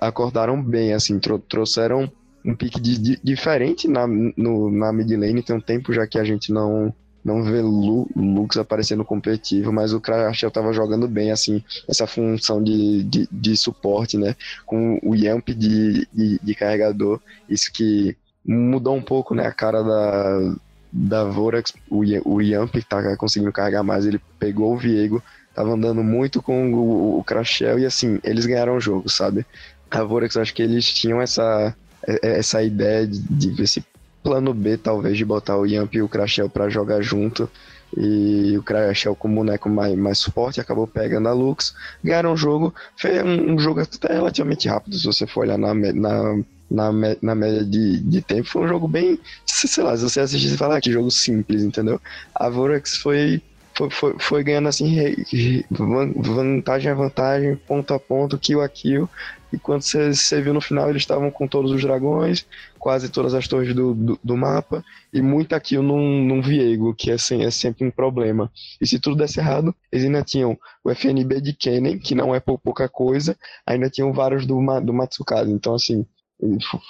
acordaram 0.00 0.62
bem, 0.62 0.92
assim, 0.92 1.18
tro 1.18 1.38
trouxeram 1.38 2.10
um 2.44 2.54
pique 2.54 2.80
diferente 3.22 3.86
na, 3.86 4.06
no, 4.06 4.70
na 4.70 4.92
mid 4.92 5.10
lane. 5.10 5.42
Tem 5.42 5.56
um 5.56 5.60
tempo 5.60 5.92
já 5.92 6.06
que 6.06 6.18
a 6.18 6.24
gente 6.24 6.52
não 6.52 6.94
não 7.22 7.42
vê 7.42 7.60
Lu, 7.60 8.08
Lux 8.16 8.56
aparecendo 8.56 9.04
competitivo, 9.04 9.70
mas 9.72 9.92
o 9.92 10.00
Crashel 10.00 10.50
tava 10.50 10.72
jogando 10.72 11.06
bem, 11.06 11.30
assim, 11.30 11.62
essa 11.86 12.06
função 12.06 12.62
de, 12.62 13.04
de, 13.04 13.28
de 13.30 13.56
suporte, 13.56 14.16
né? 14.16 14.34
Com 14.64 14.98
o 15.02 15.14
Yamp 15.14 15.48
de, 15.50 16.08
de, 16.12 16.40
de, 16.42 16.54
carregador, 16.54 17.20
isso 17.48 17.70
que 17.72 18.16
mudou 18.44 18.96
um 18.96 19.02
pouco, 19.02 19.34
né? 19.34 19.46
A 19.46 19.52
cara 19.52 19.82
da, 19.82 20.54
da 20.92 21.24
Vorax, 21.24 21.72
o, 21.88 22.00
o 22.24 22.40
Yamp 22.40 22.74
tá 22.88 23.16
conseguindo 23.16 23.52
carregar 23.52 23.82
mais, 23.82 24.06
ele 24.06 24.20
pegou 24.38 24.74
o 24.74 24.76
Viego, 24.76 25.22
tava 25.54 25.72
andando 25.72 26.02
muito 26.02 26.42
com 26.42 26.72
o, 26.72 27.18
o 27.18 27.24
Crashel 27.24 27.78
e, 27.78 27.86
assim, 27.86 28.18
eles 28.24 28.46
ganharam 28.46 28.76
o 28.76 28.80
jogo, 28.80 29.08
sabe? 29.08 29.46
A 29.90 30.02
Vorax, 30.02 30.36
acho 30.36 30.54
que 30.54 30.62
eles 30.62 30.86
tinham 30.92 31.20
essa 31.20 31.74
essa 32.22 32.62
ideia 32.62 33.06
de, 33.06 33.20
de 33.20 33.50
ver 33.50 33.66
se 33.66 33.84
plano 34.22 34.52
B, 34.52 34.76
talvez, 34.76 35.16
de 35.16 35.24
botar 35.24 35.56
o 35.56 35.66
Yamp 35.66 35.94
e 35.94 36.02
o 36.02 36.08
Crashel 36.08 36.48
para 36.48 36.68
jogar 36.68 37.00
junto. 37.02 37.48
E 37.96 38.56
o 38.56 38.62
Crashel 38.62 39.16
com 39.16 39.28
o 39.28 39.34
boneco 39.34 39.68
mais, 39.68 39.96
mais 39.96 40.22
forte 40.22 40.60
acabou 40.60 40.86
pegando 40.86 41.28
a 41.28 41.32
Lux. 41.32 41.74
Ganharam 42.04 42.32
o 42.32 42.36
jogo. 42.36 42.72
Foi 42.96 43.22
um, 43.22 43.54
um, 43.54 43.58
jogo 43.58 43.80
até 43.80 44.14
relativamente 44.14 44.68
rápido, 44.68 44.96
se 44.96 45.04
você 45.04 45.26
for 45.26 45.40
olhar 45.40 45.58
na, 45.58 45.74
na, 45.74 46.38
na, 46.70 46.90
na 47.20 47.34
média 47.34 47.64
de, 47.64 48.00
de 48.00 48.22
tempo. 48.22 48.48
Foi 48.48 48.62
um 48.62 48.68
jogo 48.68 48.86
bem. 48.86 49.18
Sei 49.44 49.82
lá, 49.82 49.96
se 49.96 50.02
você 50.02 50.20
assistir 50.20 50.54
e 50.54 50.56
falar 50.56 50.76
ah, 50.76 50.80
que 50.80 50.92
jogo 50.92 51.10
simples, 51.10 51.62
entendeu? 51.62 52.00
A 52.34 52.48
Vorax 52.48 52.96
foi 52.96 53.42
foi, 53.76 53.88
foi, 53.90 54.16
foi, 54.18 54.44
ganhando 54.44 54.68
assim 54.68 55.24
vantagem 55.70 56.90
a 56.90 56.94
vantagem, 56.94 57.56
ponto 57.56 57.94
a 57.94 57.98
ponto, 57.98 58.38
kill 58.38 58.60
a 58.60 58.68
kill, 58.68 59.08
e 59.52 59.58
quando 59.58 59.82
você 59.82 60.40
viu 60.40 60.54
no 60.54 60.60
final, 60.60 60.88
eles 60.88 61.02
estavam 61.02 61.30
com 61.30 61.46
todos 61.46 61.72
os 61.72 61.82
dragões, 61.82 62.46
quase 62.78 63.08
todas 63.08 63.34
as 63.34 63.48
torres 63.48 63.74
do, 63.74 63.94
do, 63.94 64.20
do 64.22 64.36
mapa, 64.36 64.84
e 65.12 65.20
muito 65.20 65.54
aqui 65.54 65.76
num, 65.76 66.24
num 66.24 66.40
Viego, 66.40 66.94
que 66.94 67.10
é, 67.10 67.14
é 67.14 67.50
sempre 67.50 67.86
um 67.86 67.90
problema. 67.90 68.50
E 68.80 68.86
se 68.86 68.98
tudo 68.98 69.16
desse 69.16 69.40
errado, 69.40 69.74
eles 69.90 70.04
ainda 70.04 70.22
tinham 70.22 70.58
o 70.84 70.90
FNB 70.90 71.40
de 71.40 71.52
Kennen, 71.52 71.98
que 71.98 72.14
não 72.14 72.34
é 72.34 72.38
por 72.38 72.58
pouca 72.58 72.88
coisa, 72.88 73.36
ainda 73.66 73.90
tinham 73.90 74.12
vários 74.12 74.46
do, 74.46 74.56
do 74.80 74.94
Matsukaze. 74.94 75.50
Então, 75.50 75.74
assim, 75.74 76.06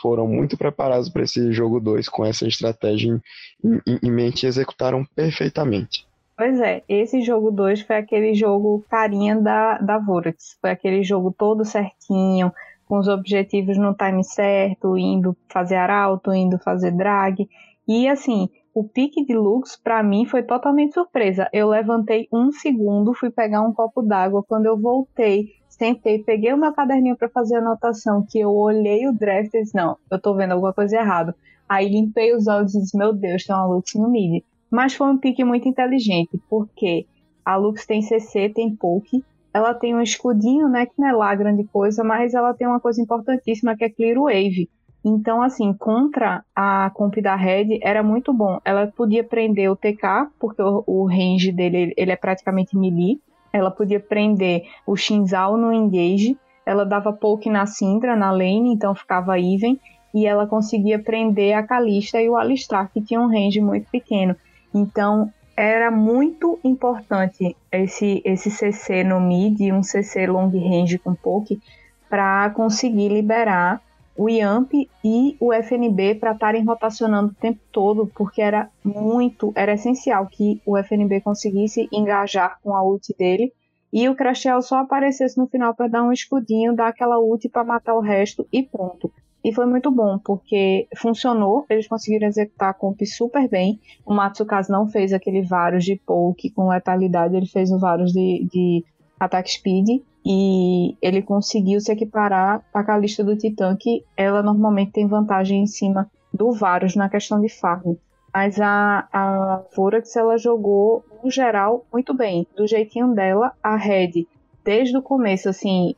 foram 0.01 0.27
muito 0.27 0.57
preparados 0.57 1.09
para 1.09 1.23
esse 1.23 1.53
jogo 1.53 1.81
2 1.81 2.09
com 2.09 2.25
essa 2.25 2.47
estratégia 2.47 3.21
em, 3.65 3.81
em, 3.87 3.99
em 4.03 4.11
mente 4.11 4.45
e 4.45 4.47
executaram 4.47 5.05
perfeitamente. 5.15 6.07
Pois 6.37 6.59
é, 6.59 6.83
esse 6.89 7.21
jogo 7.21 7.51
2 7.51 7.83
foi 7.83 7.97
aquele 7.97 8.33
jogo 8.33 8.83
carinha 8.89 9.37
da, 9.37 9.77
da 9.79 9.99
Vorax. 9.99 10.57
Foi 10.61 10.71
aquele 10.71 11.03
jogo 11.03 11.35
todo 11.37 11.67
certinho, 11.67 12.51
com 12.87 12.99
os 12.99 13.09
objetivos 13.09 13.77
no 13.77 13.95
time 13.95 14.25
certo, 14.25 14.97
indo 14.97 15.37
fazer 15.49 15.77
arauto, 15.77 16.33
indo 16.33 16.59
fazer 16.59 16.93
drag. 16.93 17.47
E 17.87 18.09
assim, 18.09 18.49
o 18.73 18.85
pique 18.85 19.25
de 19.25 19.35
Lux 19.35 19.77
para 19.77 20.03
mim 20.03 20.25
foi 20.25 20.43
totalmente 20.43 20.95
surpresa. 20.95 21.47
Eu 21.53 21.69
levantei 21.69 22.27
um 22.33 22.51
segundo, 22.51 23.13
fui 23.13 23.31
pegar 23.31 23.61
um 23.61 23.73
copo 23.73 24.01
d'água. 24.01 24.43
Quando 24.43 24.65
eu 24.65 24.79
voltei, 24.79 25.60
sentei, 25.81 26.23
peguei 26.23 26.53
o 26.53 26.59
meu 26.59 26.75
caderninho 26.75 27.17
para 27.17 27.31
fazer 27.31 27.57
anotação, 27.57 28.23
que 28.29 28.39
eu 28.39 28.51
olhei 28.55 29.09
o 29.09 29.15
draft 29.15 29.55
e 29.55 29.63
disse, 29.63 29.75
não, 29.75 29.97
eu 30.11 30.21
tô 30.21 30.35
vendo 30.35 30.53
alguma 30.53 30.75
coisa 30.75 30.97
errada. 30.97 31.35
Aí 31.67 31.89
limpei 31.89 32.37
os 32.37 32.47
olhos 32.47 32.75
e 32.75 32.81
disse, 32.81 32.97
meu 32.97 33.15
Deus, 33.15 33.45
tem 33.45 33.57
uma 33.57 33.67
Lux 33.67 33.95
no 33.95 34.11
mid. 34.11 34.45
Mas 34.71 34.93
foi 34.93 35.09
um 35.09 35.17
pique 35.17 35.43
muito 35.43 35.67
inteligente, 35.67 36.39
porque 36.51 37.07
a 37.43 37.57
Lux 37.57 37.87
tem 37.87 38.03
CC, 38.03 38.51
tem 38.51 38.77
poke, 38.77 39.25
ela 39.55 39.73
tem 39.73 39.95
um 39.95 40.03
escudinho, 40.03 40.69
né, 40.69 40.85
que 40.85 40.93
não 40.99 41.09
é 41.09 41.13
lá 41.13 41.35
grande 41.35 41.65
coisa, 41.65 42.05
mas 42.05 42.35
ela 42.35 42.53
tem 42.53 42.67
uma 42.67 42.79
coisa 42.79 43.01
importantíssima 43.01 43.75
que 43.75 43.85
é 43.85 43.89
Clear 43.89 44.21
Wave. 44.21 44.69
Então, 45.03 45.41
assim, 45.41 45.73
contra 45.73 46.45
a 46.55 46.91
comp 46.93 47.17
da 47.23 47.35
Red 47.35 47.79
era 47.83 48.03
muito 48.03 48.35
bom. 48.35 48.61
Ela 48.65 48.87
podia 48.87 49.25
prender 49.25 49.71
o 49.71 49.77
TK, 49.77 50.29
porque 50.39 50.61
o, 50.61 50.85
o 50.87 51.07
range 51.07 51.51
dele 51.51 51.95
ele 51.97 52.13
é 52.13 52.17
praticamente 52.17 52.77
melee. 52.77 53.19
Ela 53.53 53.71
podia 53.71 54.01
prender 54.01 54.65
o 54.87 54.97
Shinzal 54.97 55.57
no 55.57 55.73
engage. 55.73 56.39
Ela 56.65 56.85
dava 56.85 57.13
poke 57.13 57.51
na 57.51 57.67
Syndra, 57.67 58.17
na 58.17 58.31
lane, 58.31 58.73
então 58.73 58.95
ficava 58.95 59.39
even. 59.39 59.79
E 60.15 60.27
ela 60.27 60.47
conseguia 60.47 60.99
prender 60.99 61.57
a 61.57 61.63
Kalista 61.63 62.21
e 62.21 62.29
o 62.29 62.37
Alistar, 62.37 62.91
que 62.93 63.01
tinha 63.01 63.21
um 63.21 63.29
range 63.29 63.61
muito 63.61 63.91
pequeno. 63.91 64.37
Então, 64.75 65.33
era 65.57 65.91
muito 65.91 66.59
importante 66.65 67.57
esse, 67.71 68.23
esse 68.25 68.51
CC 68.51 69.05
no 69.05 69.21
mid, 69.21 69.61
um 69.73 69.83
CC 69.83 70.27
long 70.27 70.49
range 70.49 70.99
com 70.99 71.15
poke, 71.15 71.61
para 72.09 72.51
conseguir 72.51 73.09
liberar 73.09 73.81
o 74.21 74.29
YAMP 74.29 74.87
e 75.03 75.35
o 75.41 75.51
FNB 75.51 76.17
para 76.17 76.33
estarem 76.33 76.63
rotacionando 76.63 77.33
o 77.33 77.35
tempo 77.35 77.59
todo, 77.73 78.07
porque 78.15 78.43
era 78.43 78.69
muito, 78.85 79.51
era 79.57 79.73
essencial 79.73 80.27
que 80.27 80.61
o 80.67 80.77
FNB 80.77 81.23
conseguisse 81.23 81.89
engajar 81.91 82.59
com 82.63 82.77
a 82.77 82.85
ult 82.85 83.15
dele 83.19 83.51
e 83.91 84.07
o 84.11 84.15
Crashel 84.15 84.61
só 84.61 84.81
aparecesse 84.81 85.39
no 85.39 85.47
final 85.47 85.75
para 85.75 85.89
dar 85.89 86.03
um 86.03 86.13
escudinho, 86.13 86.77
dar 86.77 86.89
aquela 86.89 87.19
ult 87.19 87.49
para 87.49 87.65
matar 87.65 87.95
o 87.95 88.01
resto 88.01 88.47
e 88.53 88.63
pronto. 88.63 89.11
E 89.43 89.55
foi 89.55 89.65
muito 89.65 89.91
bom, 89.91 90.19
porque 90.19 90.87
funcionou, 90.99 91.65
eles 91.71 91.89
conseguiram 91.89 92.29
executar 92.29 92.69
a 92.69 92.75
comp 92.75 93.01
super 93.07 93.49
bem. 93.49 93.81
O 94.05 94.13
Matsukaze 94.13 94.71
não 94.71 94.87
fez 94.87 95.15
aquele 95.15 95.41
Varus 95.41 95.83
de 95.83 95.97
poke 95.97 96.51
com 96.51 96.69
letalidade, 96.69 97.35
ele 97.35 97.47
fez 97.47 97.73
o 97.73 97.79
Varus 97.79 98.13
de, 98.13 98.47
de 98.53 98.85
ataque 99.21 99.53
speed. 99.53 100.03
E 100.25 100.97
ele 101.01 101.23
conseguiu 101.23 101.81
se 101.81 101.93
equiparar 101.93 102.63
a 102.75 102.83
Calista 102.83 103.23
do 103.23 103.37
Titã, 103.37 103.77
que 103.79 104.05
ela 104.17 104.43
normalmente 104.43 104.93
tem 104.93 105.07
vantagem 105.07 105.63
em 105.63 105.67
cima 105.67 106.11
do 106.33 106.53
Varus 106.53 106.97
na 106.97 107.09
questão 107.09 107.41
de 107.41 107.49
farm. 107.49 107.95
Mas 108.33 108.61
a, 108.61 109.09
a 109.13 109.63
Vorax, 109.75 110.15
ela 110.17 110.39
jogou, 110.39 111.05
no 111.23 111.31
geral, 111.31 111.85
muito 111.93 112.15
bem. 112.15 112.47
Do 112.57 112.67
jeitinho 112.67 113.15
dela, 113.15 113.53
a 113.63 113.77
Red, 113.77 114.27
desde 114.65 114.97
o 114.97 115.03
começo, 115.03 115.49
assim, 115.49 115.95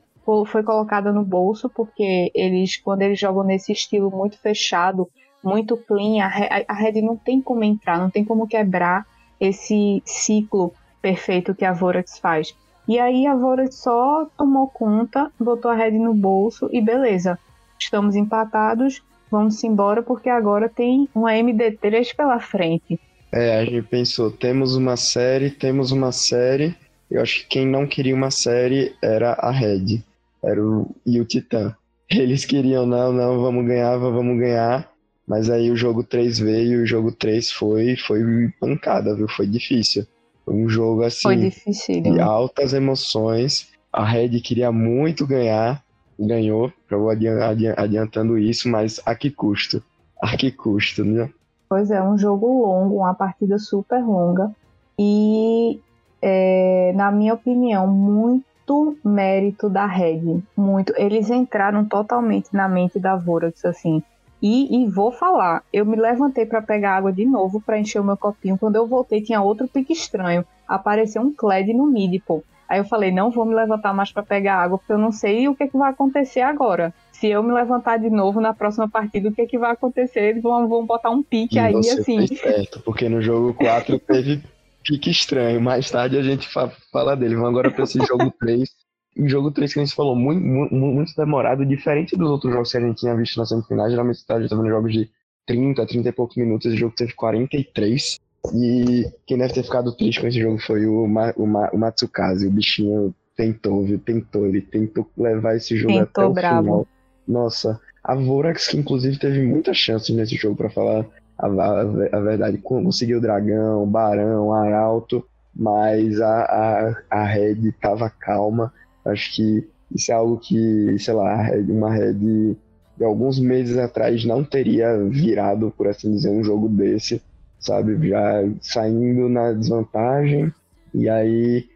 foi 0.47 0.63
colocada 0.63 1.13
no 1.13 1.25
bolso, 1.25 1.69
porque 1.69 2.31
eles, 2.35 2.79
quando 2.79 3.03
eles 3.03 3.19
jogam 3.19 3.45
nesse 3.45 3.73
estilo 3.73 4.11
muito 4.11 4.39
fechado, 4.39 5.09
muito 5.43 5.77
clean, 5.77 6.25
a 6.25 6.73
Red 6.73 7.03
não 7.03 7.17
tem 7.17 7.43
como 7.43 7.65
entrar, 7.65 7.99
não 7.99 8.09
tem 8.09 8.25
como 8.25 8.47
quebrar 8.47 9.05
esse 9.41 10.01
ciclo 10.07 10.73
perfeito 11.03 11.55
que 11.55 11.65
a 11.65 11.73
Vorax 11.73 12.19
faz. 12.19 12.57
E 12.89 12.99
aí 12.99 13.27
a 13.27 13.35
Vorax 13.35 13.77
só 13.77 14.27
tomou 14.37 14.67
conta, 14.69 15.31
botou 15.39 15.71
a 15.71 15.75
Red 15.75 15.93
no 15.93 16.15
bolso 16.15 16.69
e 16.73 16.81
beleza. 16.81 17.39
Estamos 17.79 18.17
empatados, 18.17 19.03
vamos 19.31 19.63
embora 19.63 20.03
porque 20.03 20.29
agora 20.29 20.69
tem 20.69 21.09
uma 21.15 21.33
MD3 21.33 22.15
pela 22.15 22.41
frente. 22.41 22.99
É, 23.31 23.59
a 23.59 23.65
gente 23.65 23.83
pensou, 23.89 24.31
temos 24.31 24.77
uma 24.77 24.97
série, 24.97 25.51
temos 25.51 25.91
uma 25.91 26.13
série. 26.13 26.77
Eu 27.11 27.23
acho 27.23 27.41
que 27.41 27.49
quem 27.49 27.67
não 27.67 27.87
queria 27.87 28.15
uma 28.15 28.31
série 28.31 28.95
era 29.01 29.33
a 29.33 29.51
Red, 29.51 30.03
era 30.43 30.63
o 30.63 30.95
e 31.07 31.21
o 31.21 31.25
Titã. 31.25 31.75
Eles 32.11 32.45
queriam, 32.45 32.85
não, 32.85 33.13
não, 33.13 33.41
vamos 33.41 33.65
ganhar, 33.65 33.97
vamos 33.97 34.39
ganhar. 34.39 34.91
Mas 35.27 35.49
aí 35.49 35.71
o 35.71 35.77
jogo 35.77 36.03
3 36.03 36.39
veio 36.41 36.83
o 36.83 36.87
jogo 36.87 37.13
3 37.13 37.51
foi, 37.53 37.97
foi 37.97 38.21
pancada, 38.61 39.15
viu? 39.15 39.29
Foi 39.29 39.47
difícil. 39.47 40.07
Um 40.47 40.69
jogo 40.69 41.03
assim 41.03 41.23
foi 41.23 41.37
difícil, 41.37 42.03
de 42.03 42.21
altas 42.21 42.73
emoções. 42.73 43.71
A 43.93 44.05
Red 44.05 44.41
queria 44.41 44.73
muito 44.73 45.27
ganhar, 45.27 45.83
ganhou, 46.19 46.73
acabou 46.87 47.11
adiantando 47.11 48.39
isso, 48.39 48.69
mas 48.69 49.01
a 49.05 49.15
que 49.15 49.31
custo? 49.31 49.83
A 50.21 50.37
que 50.37 50.51
custo, 50.51 51.05
né? 51.05 51.31
Pois 51.69 51.91
é, 51.91 52.03
um 52.03 52.19
jogo 52.19 52.47
longo, 52.47 52.97
uma 52.97 53.15
partida 53.15 53.59
super 53.59 54.03
longa. 54.05 54.55
E, 54.99 55.81
é, 56.21 56.93
na 56.95 57.11
minha 57.11 57.35
opinião, 57.35 57.87
muito 57.87 58.97
mérito 59.05 59.69
da 59.69 59.87
Red. 59.87 60.43
Muito. 60.57 60.93
Eles 60.97 61.31
entraram 61.31 61.85
totalmente 61.85 62.49
na 62.53 62.69
mente 62.69 62.99
da 62.99 63.17
Vorax, 63.17 63.65
assim. 63.65 64.03
E, 64.43 64.83
e 64.83 64.89
vou 64.89 65.13
falar, 65.13 65.63
eu 65.73 65.87
me 65.87 65.95
levantei 65.97 66.45
para 66.45 66.61
pegar 66.61 66.97
água 66.97 67.13
de 67.13 67.25
novo 67.25 67.61
para 67.61 67.79
encher 67.79 68.01
o 68.01 68.05
meu 68.05 68.17
copinho. 68.17 68.59
Quando 68.59 68.75
eu 68.75 68.89
voltei, 68.89 69.23
tinha 69.23 69.41
outro 69.41 69.69
pique 69.69 69.93
estranho. 69.93 70.45
Apareceu 70.67 71.23
um 71.23 71.33
Kled 71.33 71.73
no 71.73 71.87
mid, 71.87 72.21
pô. 72.27 72.43
Aí 72.69 72.79
eu 72.79 72.85
falei, 72.85 73.13
não 73.13 73.31
vou 73.31 73.45
me 73.45 73.55
levantar 73.55 73.93
mais 73.93 74.11
para 74.11 74.23
pegar 74.23 74.57
água, 74.57 74.79
porque 74.79 74.93
eu 74.93 74.99
não 74.99 75.13
sei 75.13 75.47
o 75.47 75.55
que, 75.55 75.65
é 75.65 75.69
que 75.69 75.77
vai 75.77 75.91
acontecer 75.91 76.41
agora. 76.41 76.93
Se 77.13 77.29
eu 77.29 77.43
me 77.43 77.53
levantar 77.53 77.99
de 77.99 78.09
novo 78.11 78.41
na 78.41 78.55
próxima 78.55 78.89
partida, 78.89 79.29
o 79.29 79.33
que, 79.33 79.43
é 79.43 79.47
que 79.47 79.59
vai 79.59 79.73
acontecer? 79.73 80.21
Eles 80.21 80.43
vão, 80.43 80.67
vão 80.67 80.87
botar 80.87 81.11
um 81.11 81.23
pique 81.23 81.57
e 81.57 81.59
aí, 81.59 81.77
assim. 81.77 82.27
certo, 82.27 82.81
porque 82.81 83.09
no 83.09 83.21
jogo 83.21 83.55
4 83.55 83.99
teve 84.01 84.43
pique 84.83 85.11
estranho. 85.11 85.61
Mais 85.61 85.91
tarde 85.91 86.17
a 86.17 86.23
gente 86.23 86.49
fala 86.91 87.15
dele. 87.15 87.37
Vamos 87.37 87.51
agora 87.51 87.71
para 87.71 87.85
esse 87.85 87.99
jogo 88.07 88.33
3 88.41 88.63
o 88.63 88.82
jogo 89.17 89.51
3 89.51 89.73
que 89.73 89.81
a 89.81 89.85
gente 89.85 89.95
falou, 89.95 90.17
muito, 90.17 90.41
muito, 90.75 91.15
demorado, 91.17 91.67
diferente 91.67 92.17
dos 92.17 92.31
outros 92.31 92.53
jogos 92.53 92.71
que 92.71 92.79
a 92.79 92.81
gente 92.81 92.99
tinha 92.99 93.17
visto 93.17 93.37
na 93.37 93.47
semifinal. 93.47 93.91
Geralmente 93.91 94.19
você 94.19 94.27
tá 94.27 94.39
vendo 94.39 94.69
jogos 94.69 94.93
de 94.93 95.11
30, 95.47 95.87
30 95.87 96.09
e 96.09 96.13
poucos 96.13 96.37
minutos, 96.37 96.67
esse 96.67 96.77
jogo 96.77 96.95
teve 96.97 97.13
43. 97.13 98.19
E 98.55 99.07
quem 99.27 99.39
deve 99.39 99.55
ter 99.55 99.63
ficado 99.63 99.93
triste 99.97 100.21
com 100.21 100.27
esse 100.27 100.41
jogo 100.41 100.59
foi 100.59 100.87
o, 100.87 101.07
Ma, 101.07 101.33
o, 101.37 101.47
Ma, 101.47 101.71
o 101.73 101.79
Matsukaze. 101.79 102.47
O 102.47 102.51
bichinho 102.51 103.15
tentou, 103.37 103.85
viu? 103.85 103.99
Tentou, 103.99 104.47
ele 104.47 104.61
tentou 104.61 105.09
levar 105.17 105.57
esse 105.57 105.77
jogo 105.77 105.93
tentou, 105.93 106.25
até 106.25 106.25
o 106.25 106.33
bravo. 106.33 106.63
final. 106.63 106.87
Nossa, 107.27 107.81
a 108.03 108.15
Vorax, 108.17 108.67
que 108.67 108.77
inclusive 108.77 109.19
teve 109.19 109.43
muitas 109.43 109.77
chances 109.77 110.15
nesse 110.15 110.35
jogo, 110.35 110.57
para 110.57 110.71
falar 110.71 111.07
a, 111.39 111.47
a, 111.47 111.81
a, 111.81 112.21
verdade, 112.21 112.59
conseguiu 112.59 113.19
o 113.19 113.21
Dragão, 113.21 113.87
Barão, 113.87 114.53
Arauto, 114.53 115.25
mas 115.55 116.21
a, 116.21 116.43
a, 116.43 116.97
a 117.11 117.25
Red 117.25 117.73
tava 117.81 118.11
calma 118.11 118.73
Acho 119.05 119.35
que 119.35 119.69
isso 119.95 120.11
é 120.11 120.15
algo 120.15 120.39
que, 120.39 120.99
sei 120.99 121.15
lá, 121.15 121.51
uma 121.69 121.93
Red 121.93 122.57
de 122.97 123.05
alguns 123.05 123.39
meses 123.39 123.77
atrás 123.79 124.25
não 124.25 124.45
teria 124.45 124.97
virado, 125.09 125.73
por 125.77 125.89
assim 125.89 126.13
dizer, 126.13 126.29
um 126.29 126.45
jogo 126.45 126.69
desse, 126.69 127.23
sabe? 127.59 128.09
Já 128.09 128.45
saindo 128.61 129.29
na 129.29 129.53
desvantagem 129.53 130.53
e 130.95 131.09
aí 131.09 131.67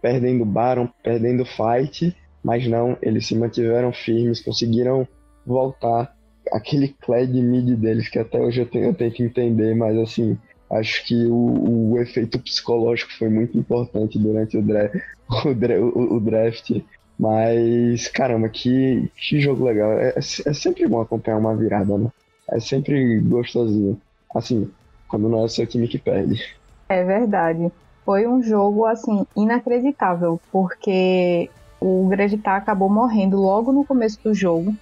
perdendo 0.00 0.44
Baron, 0.44 0.88
perdendo 1.02 1.44
fight, 1.44 2.14
mas 2.42 2.66
não, 2.68 2.96
eles 3.02 3.26
se 3.26 3.34
mantiveram 3.34 3.92
firmes, 3.92 4.40
conseguiram 4.40 5.08
voltar 5.44 6.14
aquele 6.52 6.88
Kled 7.00 7.32
mid 7.42 7.76
deles, 7.76 8.08
que 8.08 8.18
até 8.18 8.38
hoje 8.38 8.60
eu 8.60 8.66
tenho, 8.66 8.86
eu 8.86 8.94
tenho 8.94 9.10
que 9.10 9.22
entender, 9.22 9.74
mas 9.74 9.98
assim, 9.98 10.38
acho 10.70 11.04
que 11.06 11.26
o, 11.26 11.92
o 11.92 11.98
efeito 12.00 12.38
psicológico 12.38 13.12
foi 13.18 13.28
muito 13.28 13.56
importante 13.56 14.18
durante 14.18 14.56
o, 14.58 14.62
dra 14.62 15.80
o, 15.80 16.16
o, 16.16 16.20
draft. 16.20 16.70
Mas, 17.18 18.08
caramba, 18.08 18.48
que, 18.48 19.10
que 19.16 19.40
jogo 19.40 19.64
legal. 19.64 19.92
É, 19.92 20.08
é, 20.10 20.18
é, 20.18 20.22
sempre 20.22 20.86
bom 20.86 21.00
acompanhar 21.00 21.38
uma 21.38 21.56
virada, 21.56 21.96
né? 21.96 22.10
É 22.50 22.60
sempre 22.60 23.18
gostosinho. 23.20 24.00
Assim, 24.34 24.70
quando 25.08 25.28
não 25.28 25.40
é 25.40 25.44
o 25.44 25.48
seu 25.48 25.66
time 25.66 25.88
que 25.88 25.98
perde. 25.98 26.42
É 26.88 27.02
verdade. 27.02 27.72
Foi 28.04 28.26
um 28.26 28.42
jogo, 28.42 28.84
assim, 28.84 29.26
inacreditável, 29.36 30.40
porque 30.52 31.50
o 31.80 32.06
Gravitar 32.08 32.56
acabou 32.56 32.88
morrendo 32.88 33.40
logo 33.40 33.72
no 33.72 33.84
começo 33.84 34.22
do 34.22 34.34
jogo. 34.34 34.74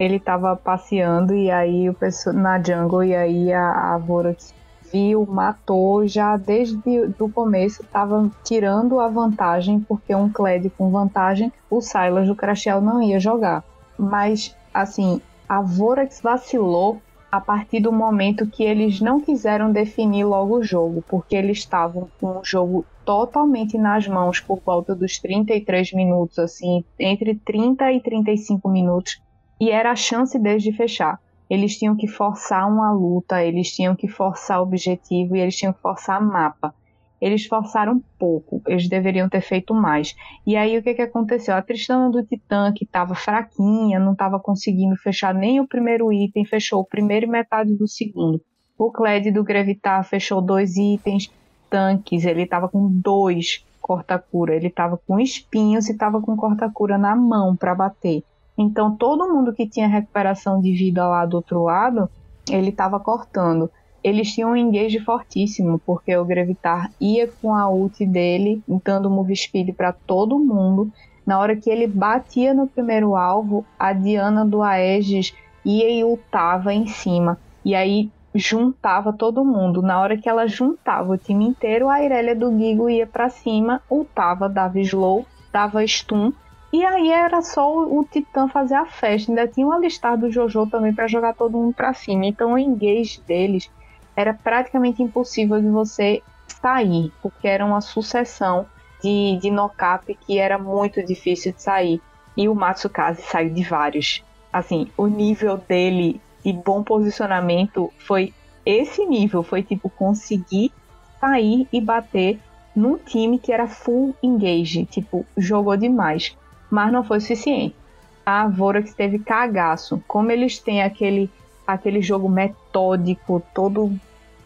Ele 0.00 0.18
tava 0.18 0.56
passeando 0.56 1.34
e 1.34 1.50
aí 1.50 1.88
o 1.88 1.94
pessoal 1.94 2.34
na 2.34 2.60
jungle 2.60 3.04
e 3.04 3.14
aí 3.14 3.52
a, 3.52 3.94
a 3.94 3.98
Vorax 3.98 4.52
viu, 4.92 5.26
matou, 5.26 6.06
já 6.06 6.36
desde 6.36 6.78
o 7.18 7.28
começo 7.30 7.82
estava 7.82 8.30
tirando 8.44 9.00
a 9.00 9.08
vantagem, 9.08 9.80
porque 9.80 10.14
um 10.14 10.30
Kled 10.30 10.68
com 10.70 10.90
vantagem, 10.90 11.52
o 11.70 11.80
Silas 11.80 12.28
do 12.28 12.36
Crashel 12.36 12.80
não 12.80 13.02
ia 13.02 13.18
jogar. 13.18 13.64
Mas, 13.98 14.54
assim, 14.72 15.20
a 15.48 15.60
Vorax 15.62 16.20
vacilou 16.20 17.00
a 17.30 17.40
partir 17.40 17.80
do 17.80 17.90
momento 17.90 18.46
que 18.46 18.62
eles 18.62 19.00
não 19.00 19.18
quiseram 19.18 19.72
definir 19.72 20.24
logo 20.24 20.58
o 20.58 20.62
jogo, 20.62 21.02
porque 21.08 21.34
eles 21.34 21.58
estavam 21.58 22.08
com 22.20 22.38
o 22.38 22.44
jogo 22.44 22.84
totalmente 23.06 23.78
nas 23.78 24.06
mãos 24.06 24.38
por 24.38 24.60
volta 24.60 24.94
dos 24.94 25.18
33 25.18 25.94
minutos, 25.94 26.38
assim, 26.38 26.84
entre 26.98 27.34
30 27.36 27.90
e 27.90 28.00
35 28.00 28.68
minutos, 28.68 29.20
e 29.58 29.70
era 29.70 29.92
a 29.92 29.96
chance 29.96 30.38
deles 30.38 30.62
de 30.62 30.72
fechar 30.72 31.18
eles 31.52 31.76
tinham 31.76 31.94
que 31.94 32.08
forçar 32.08 32.66
uma 32.66 32.90
luta, 32.90 33.44
eles 33.44 33.70
tinham 33.70 33.94
que 33.94 34.08
forçar 34.08 34.62
objetivo 34.62 35.36
e 35.36 35.40
eles 35.40 35.54
tinham 35.54 35.70
que 35.70 35.82
forçar 35.82 36.18
mapa. 36.18 36.74
Eles 37.20 37.44
forçaram 37.44 38.02
pouco, 38.18 38.62
eles 38.66 38.88
deveriam 38.88 39.28
ter 39.28 39.42
feito 39.42 39.74
mais. 39.74 40.16
E 40.46 40.56
aí 40.56 40.78
o 40.78 40.82
que, 40.82 40.94
que 40.94 41.02
aconteceu? 41.02 41.54
A 41.54 41.60
Tristana 41.60 42.10
do 42.10 42.24
Titã, 42.24 42.72
que 42.74 42.86
estava 42.86 43.14
fraquinha, 43.14 44.00
não 44.00 44.12
estava 44.12 44.40
conseguindo 44.40 44.96
fechar 44.96 45.34
nem 45.34 45.60
o 45.60 45.68
primeiro 45.68 46.10
item, 46.10 46.42
fechou 46.46 46.80
o 46.80 46.86
primeiro 46.86 47.26
e 47.26 47.28
metade 47.28 47.76
do 47.76 47.86
segundo. 47.86 48.40
O 48.78 48.90
Kled 48.90 49.30
do 49.30 49.44
Grevitar 49.44 50.02
fechou 50.08 50.40
dois 50.40 50.78
itens, 50.78 51.30
tanques, 51.68 52.24
ele 52.24 52.44
estava 52.44 52.66
com 52.66 52.88
dois 52.88 53.62
corta-cura, 53.78 54.56
ele 54.56 54.68
estava 54.68 54.96
com 54.96 55.20
espinhos 55.20 55.90
e 55.90 55.92
estava 55.92 56.18
com 56.22 56.34
corta-cura 56.34 56.96
na 56.96 57.14
mão 57.14 57.54
para 57.54 57.74
bater. 57.74 58.24
Então 58.56 58.94
todo 58.96 59.32
mundo 59.32 59.52
que 59.52 59.68
tinha 59.68 59.88
recuperação 59.88 60.60
de 60.60 60.72
vida 60.72 61.06
lá 61.06 61.24
do 61.24 61.36
outro 61.36 61.62
lado, 61.62 62.08
ele 62.50 62.70
estava 62.70 63.00
cortando. 63.00 63.70
Eles 64.02 64.32
tinham 64.32 64.50
um 64.50 64.56
engage 64.56 64.98
fortíssimo, 64.98 65.80
porque 65.86 66.16
o 66.16 66.24
Grevitar 66.24 66.90
ia 67.00 67.28
com 67.40 67.54
a 67.54 67.68
ult 67.68 68.04
dele, 68.04 68.62
dando 68.84 69.08
move 69.08 69.34
speed 69.34 69.74
para 69.74 69.92
todo 69.92 70.38
mundo. 70.38 70.90
Na 71.24 71.38
hora 71.38 71.54
que 71.54 71.70
ele 71.70 71.86
batia 71.86 72.52
no 72.52 72.66
primeiro 72.66 73.14
alvo, 73.14 73.64
a 73.78 73.92
Diana 73.92 74.44
do 74.44 74.60
Aegis 74.60 75.32
ia 75.64 75.88
e 75.88 76.02
ultava 76.02 76.74
em 76.74 76.86
cima. 76.88 77.38
E 77.64 77.76
aí 77.76 78.10
juntava 78.34 79.12
todo 79.12 79.44
mundo. 79.44 79.82
Na 79.82 80.00
hora 80.00 80.16
que 80.16 80.28
ela 80.28 80.48
juntava 80.48 81.12
o 81.12 81.18
time 81.18 81.46
inteiro, 81.46 81.88
a 81.88 82.02
Irelia 82.02 82.34
do 82.34 82.50
Gigo 82.58 82.90
ia 82.90 83.06
para 83.06 83.28
cima, 83.28 83.80
ultava, 83.88 84.48
dava 84.48 84.80
slow, 84.80 85.24
dava 85.52 85.86
stun 85.86 86.32
e 86.72 86.82
aí 86.86 87.10
era 87.10 87.42
só 87.42 87.70
o, 87.70 88.02
Titã 88.02 88.48
fazer 88.48 88.76
a 88.76 88.86
festa. 88.86 89.30
Ainda 89.30 89.46
tinha 89.46 89.66
uma 89.66 89.78
listada 89.78 90.16
do 90.16 90.32
Jojo 90.32 90.66
também 90.66 90.94
para 90.94 91.06
jogar 91.06 91.34
todo 91.34 91.58
mundo 91.58 91.74
para 91.74 91.92
cima. 91.92 92.24
Então 92.24 92.54
o 92.54 92.58
engage 92.58 93.20
deles 93.26 93.70
era 94.16 94.32
praticamente 94.32 95.02
impossível 95.02 95.60
de 95.60 95.68
você 95.68 96.22
sair, 96.46 97.12
porque 97.20 97.46
era 97.46 97.64
uma 97.64 97.82
sucessão 97.82 98.64
de, 99.02 99.38
de 99.42 99.50
knock-up 99.50 100.14
que 100.14 100.38
era 100.38 100.56
muito 100.56 101.04
difícil 101.04 101.52
de 101.52 101.60
sair. 101.60 102.00
E 102.34 102.48
o 102.48 102.54
Matsukaze 102.54 103.20
saiu 103.20 103.50
de 103.50 103.62
vários. 103.62 104.24
Assim, 104.50 104.88
o 104.96 105.06
nível 105.06 105.58
dele 105.58 106.22
de 106.42 106.54
bom 106.54 106.82
posicionamento 106.82 107.92
foi 107.98 108.32
esse 108.64 109.04
nível. 109.04 109.42
Foi 109.42 109.62
tipo 109.62 109.90
conseguir 109.90 110.72
sair 111.20 111.68
e 111.70 111.82
bater 111.82 112.40
num 112.74 112.96
time 112.96 113.38
que 113.38 113.52
era 113.52 113.66
full 113.66 114.16
engage. 114.22 114.86
Tipo, 114.86 115.26
jogou 115.36 115.76
demais 115.76 116.34
mas 116.72 116.90
não 116.90 117.04
foi 117.04 117.20
suficiente. 117.20 117.76
A 118.24 118.48
Vorax 118.48 118.94
teve 118.94 119.18
cagaço. 119.18 120.02
Como 120.08 120.30
eles 120.30 120.58
têm 120.58 120.82
aquele, 120.82 121.30
aquele 121.66 122.00
jogo 122.00 122.28
metódico, 122.28 123.42
todo 123.54 123.92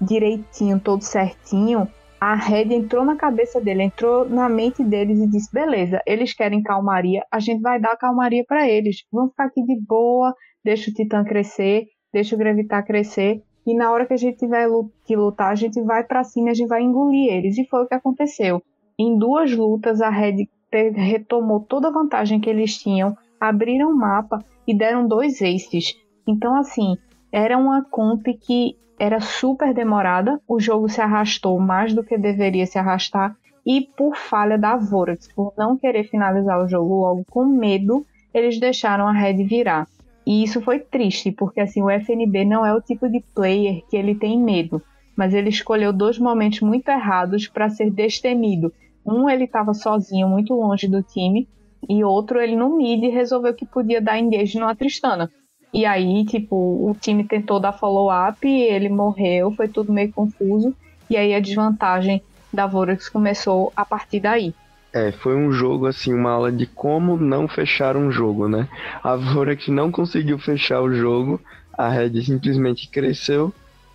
direitinho, 0.01 0.81
todo 0.81 1.03
certinho, 1.03 1.89
a 2.20 2.35
Red 2.35 2.74
entrou 2.74 3.05
na 3.05 3.14
cabeça 3.14 3.61
dele, 3.61 3.85
entrou 3.85 4.29
na 4.29 4.49
mente 4.49 4.83
deles 4.83 5.20
e 5.20 5.27
disse: 5.27 5.53
beleza, 5.53 6.03
eles 6.05 6.33
querem 6.35 6.62
calmaria, 6.62 7.24
a 7.31 7.39
gente 7.39 7.62
vai 7.62 7.81
dar 7.81 7.97
calmaria 7.97 8.45
para 8.45 8.68
eles. 8.68 9.05
Vamos 9.12 9.31
ficar 9.31 9.45
aqui 9.45 9.62
de 9.62 9.81
boa, 9.81 10.35
deixa 10.64 10.91
o 10.91 10.95
Titã 10.95 11.22
crescer, 11.22 11.87
deixa 12.12 12.35
o 12.35 12.39
Gravitar 12.39 12.85
crescer 12.85 13.43
e 13.66 13.74
na 13.74 13.91
hora 13.91 14.07
que 14.07 14.14
a 14.14 14.16
gente 14.16 14.39
tiver 14.39 14.68
que 15.05 15.16
lutar, 15.16 15.51
a 15.51 15.55
gente 15.57 15.83
vai 15.83 16.05
para 16.05 16.22
cima, 16.22 16.51
a 16.51 16.55
gente 16.55 16.68
vai 16.68 16.83
engolir 16.83 17.33
eles. 17.33 17.59
E 17.59 17.66
foi 17.66 17.83
o 17.83 17.89
que 17.89 17.95
aconteceu. 17.95 18.62
Em 18.97 19.18
duas 19.18 19.53
lutas, 19.53 20.01
a 20.01 20.09
Red 20.09 20.49
retomou 20.73 21.61
toda 21.61 21.89
a 21.89 21.93
vantagem 21.93 22.41
que 22.41 22.51
eles 22.51 22.77
tinham, 22.77 23.17
abriram 23.41 23.91
o 23.91 23.97
mapa 23.97 24.45
e 24.67 24.75
deram 24.75 25.07
dois 25.07 25.41
aces. 25.41 25.95
Então, 26.27 26.57
assim, 26.57 26.97
era 27.33 27.57
uma 27.57 27.85
comp 27.85 28.27
que 28.41 28.77
era 28.99 29.21
super 29.21 29.75
demorada, 29.75 30.41
o 30.49 30.59
jogo 30.59 30.89
se 30.89 31.01
arrastou 31.01 31.59
mais 31.61 31.93
do 31.95 32.03
que 32.03 32.17
deveria 32.17 32.67
se 32.67 32.79
arrastar, 32.79 33.37
e 33.64 33.83
por 33.97 34.17
falha 34.17 34.57
da 34.57 34.77
Vorax, 34.77 35.29
por 35.35 35.53
não 35.57 35.77
querer 35.77 36.05
finalizar 36.05 36.62
o 36.62 36.69
jogo 36.69 37.01
logo 37.01 37.25
com 37.31 37.45
medo, 37.45 38.07
eles 38.33 38.59
deixaram 38.61 39.07
a 39.07 39.12
Red 39.12 39.45
virar. 39.45 39.87
E 40.27 40.43
isso 40.43 40.61
foi 40.61 40.79
triste, 40.79 41.31
porque 41.31 41.61
assim, 41.61 41.83
o 41.83 41.91
FNB 41.91 42.45
não 42.45 42.64
é 42.64 42.73
o 42.75 42.81
tipo 42.81 43.09
de 43.09 43.21
player 43.35 43.83
que 43.89 43.97
ele 43.97 44.14
tem 44.14 44.41
medo, 44.41 44.81
mas 45.17 45.35
ele 45.35 45.49
escolheu 45.49 45.93
dois 45.93 46.19
momentos 46.19 46.61
muito 46.61 46.89
errados 46.89 47.49
para 47.49 47.69
ser 47.69 47.91
destemido. 47.91 48.73
Um, 49.07 49.31
ele 49.31 49.45
estava 49.45 49.73
sozinho, 49.73 50.29
muito 50.29 50.55
longe 50.55 50.89
do 50.89 51.03
time, 51.03 51.49
e 51.89 52.03
outro, 52.03 52.41
ele 52.41 52.57
no 52.57 52.77
mid 52.77 53.03
resolveu 53.13 53.55
que 53.55 53.65
podia 53.65 54.01
dar 54.01 54.19
engage 54.19 54.59
no 54.59 54.75
Tristana. 54.75 55.31
E 55.73 55.85
aí, 55.85 56.25
tipo, 56.25 56.57
o 56.57 56.97
time 57.01 57.25
tentou 57.25 57.61
dar 57.61 57.73
follow-up, 57.73 58.47
ele 58.49 58.89
morreu, 58.89 59.53
foi 59.53 59.69
tudo 59.69 59.93
meio 59.93 60.13
confuso, 60.13 60.75
e 61.09 61.17
aí 61.17 61.35
a 61.35 61.41
desvantagem 61.41 62.23
da 62.53 62.67
Vorax 62.67 63.09
começou 63.09 63.73
a 63.77 63.85
partir 63.85 64.21
daí. 64.21 64.55
É, 64.93 65.13
foi 65.13 65.37
um 65.37 65.53
jogo, 65.53 65.87
assim, 65.87 66.15
uma 66.15 66.31
aula 66.31 66.51
de 66.51 66.67
como 66.67 67.17
não 67.19 67.47
fechar 67.47 67.97
um 67.97 68.11
jogo, 68.11 68.49
né? 68.49 68.67
A 69.05 69.15
Vorax 69.15 69.69
não 69.69 69.93
conseguiu 69.93 70.39
fechar 70.39 70.81
o 70.81 70.93
jogo, 70.95 71.39
a 71.77 71.89
Red 71.89 72.23
simplesmente 72.23 72.89
cresceu, 72.89 73.53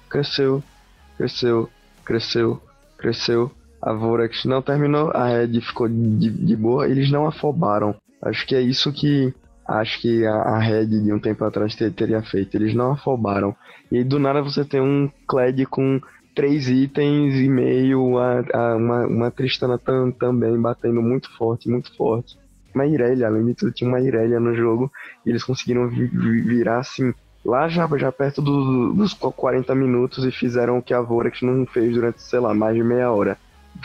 cresceu, 0.08 0.62
cresceu, 1.18 1.68
cresceu, 2.06 2.62
cresceu. 2.98 3.52
A 3.82 3.94
Vorax 3.94 4.46
não 4.46 4.62
terminou, 4.62 5.10
a 5.12 5.28
Red 5.28 5.60
ficou 5.62 5.88
de, 5.88 6.30
de 6.30 6.56
boa, 6.56 6.88
eles 6.88 7.10
não 7.10 7.26
afobaram. 7.26 7.96
Acho 8.22 8.46
que 8.46 8.56
é 8.56 8.62
isso 8.62 8.92
que 8.94 9.34
acho 9.68 10.02
que 10.02 10.26
a, 10.26 10.34
a 10.34 10.60
Red 10.60 10.88
de 10.88 11.14
um 11.14 11.20
tempo 11.20 11.44
atrás 11.44 11.76
ter, 11.76 11.92
teria 11.92 12.22
feito. 12.22 12.56
Eles 12.56 12.76
não 12.76 12.92
afobaram. 12.92 13.56
E 13.92 14.04
do 14.04 14.20
nada 14.20 14.42
você 14.42 14.64
tem 14.64 14.82
um 14.82 15.10
Kled 15.28 15.66
com 15.66 16.00
três 16.36 16.70
itens 16.70 17.36
e 17.36 17.48
meio, 17.50 18.18
a, 18.18 18.44
a 18.54 18.76
uma, 18.76 19.08
uma 19.08 19.32
Tristana 19.32 19.78
tam, 19.78 20.12
também 20.12 20.60
batendo 20.60 21.02
muito 21.02 21.36
forte, 21.36 21.70
muito 21.70 21.96
forte. 21.96 22.38
Uma 22.74 22.86
Irelia, 22.86 23.28
além 23.28 23.46
de 23.46 23.54
tudo, 23.54 23.72
tinha 23.72 23.90
uma 23.90 24.00
Irelia 24.00 24.40
no 24.40 24.56
jogo 24.56 24.92
e 25.26 25.30
eles 25.30 25.44
conseguiram 25.44 25.90
virar 25.90 26.80
assim, 26.80 27.14
lá 27.44 27.68
já, 27.68 27.88
já 27.98 28.12
perto 28.12 28.42
do, 28.42 28.94
dos 28.94 29.14
40 29.14 29.76
minutos 29.76 30.24
e 30.24 30.32
fizeram 30.32 30.78
o 30.78 30.82
que 30.82 30.94
a 30.94 31.02
Vorax 31.02 31.42
não 31.42 31.66
fez 31.66 31.94
durante, 31.94 32.22
sei 32.22 32.40
lá, 32.40 32.54
mais 32.54 32.76
de 32.76 32.84
meia 32.84 33.12
hora. 33.12 33.38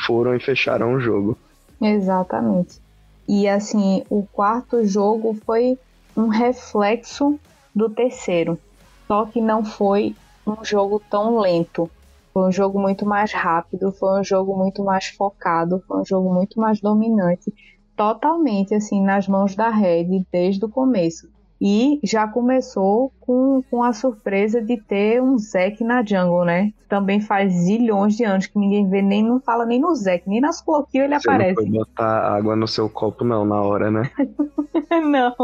Foram 0.06 0.34
e 0.34 0.40
fecharam 0.40 0.94
o 0.94 1.00
jogo. 1.00 1.36
Exatamente. 1.80 2.80
E 3.28 3.48
assim, 3.48 4.04
o 4.08 4.24
quarto 4.24 4.84
jogo 4.84 5.34
foi 5.44 5.78
um 6.16 6.28
reflexo 6.28 7.38
do 7.74 7.90
terceiro. 7.90 8.58
Só 9.06 9.26
que 9.26 9.40
não 9.40 9.64
foi 9.64 10.14
um 10.46 10.64
jogo 10.64 11.02
tão 11.10 11.38
lento. 11.38 11.90
Foi 12.32 12.48
um 12.48 12.52
jogo 12.52 12.78
muito 12.78 13.06
mais 13.06 13.32
rápido, 13.32 13.90
foi 13.92 14.20
um 14.20 14.24
jogo 14.24 14.56
muito 14.56 14.84
mais 14.84 15.06
focado, 15.06 15.82
foi 15.88 16.00
um 16.00 16.04
jogo 16.04 16.32
muito 16.32 16.60
mais 16.60 16.80
dominante, 16.80 17.52
totalmente 17.96 18.74
assim 18.74 19.02
nas 19.02 19.26
mãos 19.26 19.54
da 19.54 19.70
Red 19.70 20.24
desde 20.30 20.64
o 20.64 20.68
começo. 20.68 21.28
E 21.60 21.98
já 22.04 22.28
começou 22.28 23.12
com, 23.20 23.62
com 23.70 23.82
a 23.82 23.92
surpresa 23.92 24.60
de 24.60 24.76
ter 24.76 25.22
um 25.22 25.38
Zek 25.38 25.82
na 25.82 26.04
jungle, 26.04 26.44
né? 26.44 26.72
Também 26.88 27.20
faz 27.20 27.52
zilhões 27.52 28.14
de 28.14 28.24
anos 28.24 28.46
que 28.46 28.58
ninguém 28.58 28.88
vê, 28.88 29.00
nem 29.00 29.22
não 29.22 29.40
fala 29.40 29.64
nem 29.64 29.80
no 29.80 29.94
Zek, 29.94 30.28
nem 30.28 30.40
nas 30.40 30.60
cloquinhas 30.60 31.06
ele 31.06 31.18
Você 31.18 31.28
aparece. 31.28 31.54
Não 31.54 31.62
foi 31.62 31.78
botar 31.78 32.36
água 32.36 32.54
no 32.54 32.68
seu 32.68 32.88
copo, 32.90 33.24
não, 33.24 33.44
na 33.44 33.60
hora, 33.62 33.90
né? 33.90 34.10
não. 34.90 35.34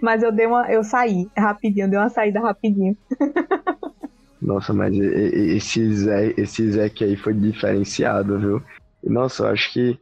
Mas 0.00 0.22
eu 0.22 0.32
dei 0.32 0.46
uma. 0.46 0.70
Eu 0.70 0.82
saí 0.82 1.28
rapidinho, 1.36 1.88
dei 1.88 1.98
uma 1.98 2.08
saída 2.08 2.40
rapidinho. 2.40 2.96
Nossa, 4.40 4.72
mas 4.72 4.94
esse 4.96 5.92
Zé, 5.92 6.32
esse 6.38 6.70
Zeke 6.70 7.04
aí 7.04 7.14
foi 7.14 7.34
diferenciado, 7.34 8.38
viu? 8.38 8.62
Nossa, 9.04 9.42
eu 9.42 9.48
acho 9.48 9.72
que 9.72 9.98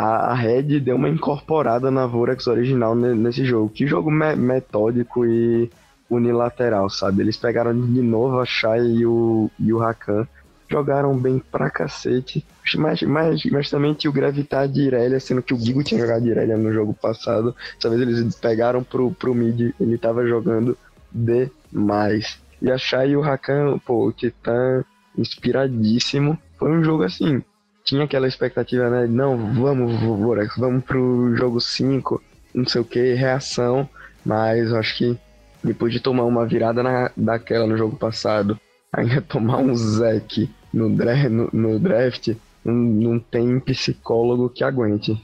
a, 0.00 0.34
Red 0.34 0.78
deu 0.78 0.94
uma 0.94 1.08
incorporada 1.08 1.90
na 1.90 2.06
Vorax 2.06 2.46
original 2.46 2.94
nesse 2.94 3.44
jogo. 3.44 3.68
Que 3.68 3.84
jogo 3.84 4.10
me 4.10 4.36
metódico 4.36 5.26
e 5.26 5.68
unilateral, 6.08 6.88
sabe? 6.88 7.22
Eles 7.22 7.36
pegaram 7.36 7.74
de 7.74 8.00
novo 8.00 8.38
a 8.38 8.46
Shai 8.46 8.80
e 8.80 9.04
o, 9.04 9.50
e 9.58 9.72
o 9.72 9.78
Rakan, 9.78 10.26
jogaram 10.70 11.18
bem 11.18 11.40
pra 11.40 11.68
cacete. 11.68 12.46
Mas, 12.76 13.02
mas, 13.02 13.44
mas 13.46 13.70
também 13.70 13.92
tinha 13.92 14.10
o 14.10 14.14
Gravitar 14.14 14.68
de 14.68 14.82
Irelia, 14.82 15.18
sendo 15.18 15.42
que 15.42 15.52
o 15.52 15.58
Gigo 15.58 15.82
tinha 15.82 16.00
jogado 16.00 16.22
de 16.22 16.30
Irelia 16.30 16.56
no 16.56 16.72
jogo 16.72 16.94
passado. 16.94 17.54
Dessa 17.74 17.90
vez 17.90 18.00
eles 18.00 18.36
pegaram 18.36 18.84
pro, 18.84 19.10
pro 19.10 19.34
mid, 19.34 19.74
ele 19.80 19.98
tava 19.98 20.24
jogando 20.24 20.78
demais. 21.12 22.38
E 22.62 22.70
a 22.70 22.78
Shai 22.78 23.10
e 23.10 23.16
o 23.16 23.20
Rakan, 23.20 23.78
pô, 23.78 24.06
o 24.06 24.12
Titã 24.12 24.84
inspiradíssimo. 25.16 26.38
Foi 26.56 26.70
um 26.70 26.84
jogo 26.84 27.02
assim, 27.02 27.42
tinha 27.88 28.04
aquela 28.04 28.28
expectativa, 28.28 28.90
né? 28.90 29.06
Não, 29.06 29.36
vamos, 29.54 29.98
Vorax, 30.00 30.56
vamos 30.58 30.84
pro 30.84 31.34
jogo 31.34 31.58
5, 31.58 32.22
não 32.54 32.66
sei 32.66 32.82
o 32.82 32.84
que, 32.84 33.14
reação. 33.14 33.88
Mas 34.24 34.72
acho 34.74 34.98
que 34.98 35.18
depois 35.64 35.92
de 35.92 36.00
tomar 36.00 36.24
uma 36.24 36.44
virada 36.44 36.82
na, 36.82 37.10
daquela 37.16 37.66
no 37.66 37.78
jogo 37.78 37.96
passado, 37.96 38.60
ainda 38.92 39.22
tomar 39.22 39.56
um 39.58 39.74
Zek 39.74 40.50
no, 40.72 40.90
no, 40.90 41.50
no 41.50 41.78
draft, 41.78 42.34
não, 42.62 42.74
não 42.74 43.18
tem 43.18 43.58
psicólogo 43.58 44.50
que 44.50 44.62
aguente. 44.62 45.18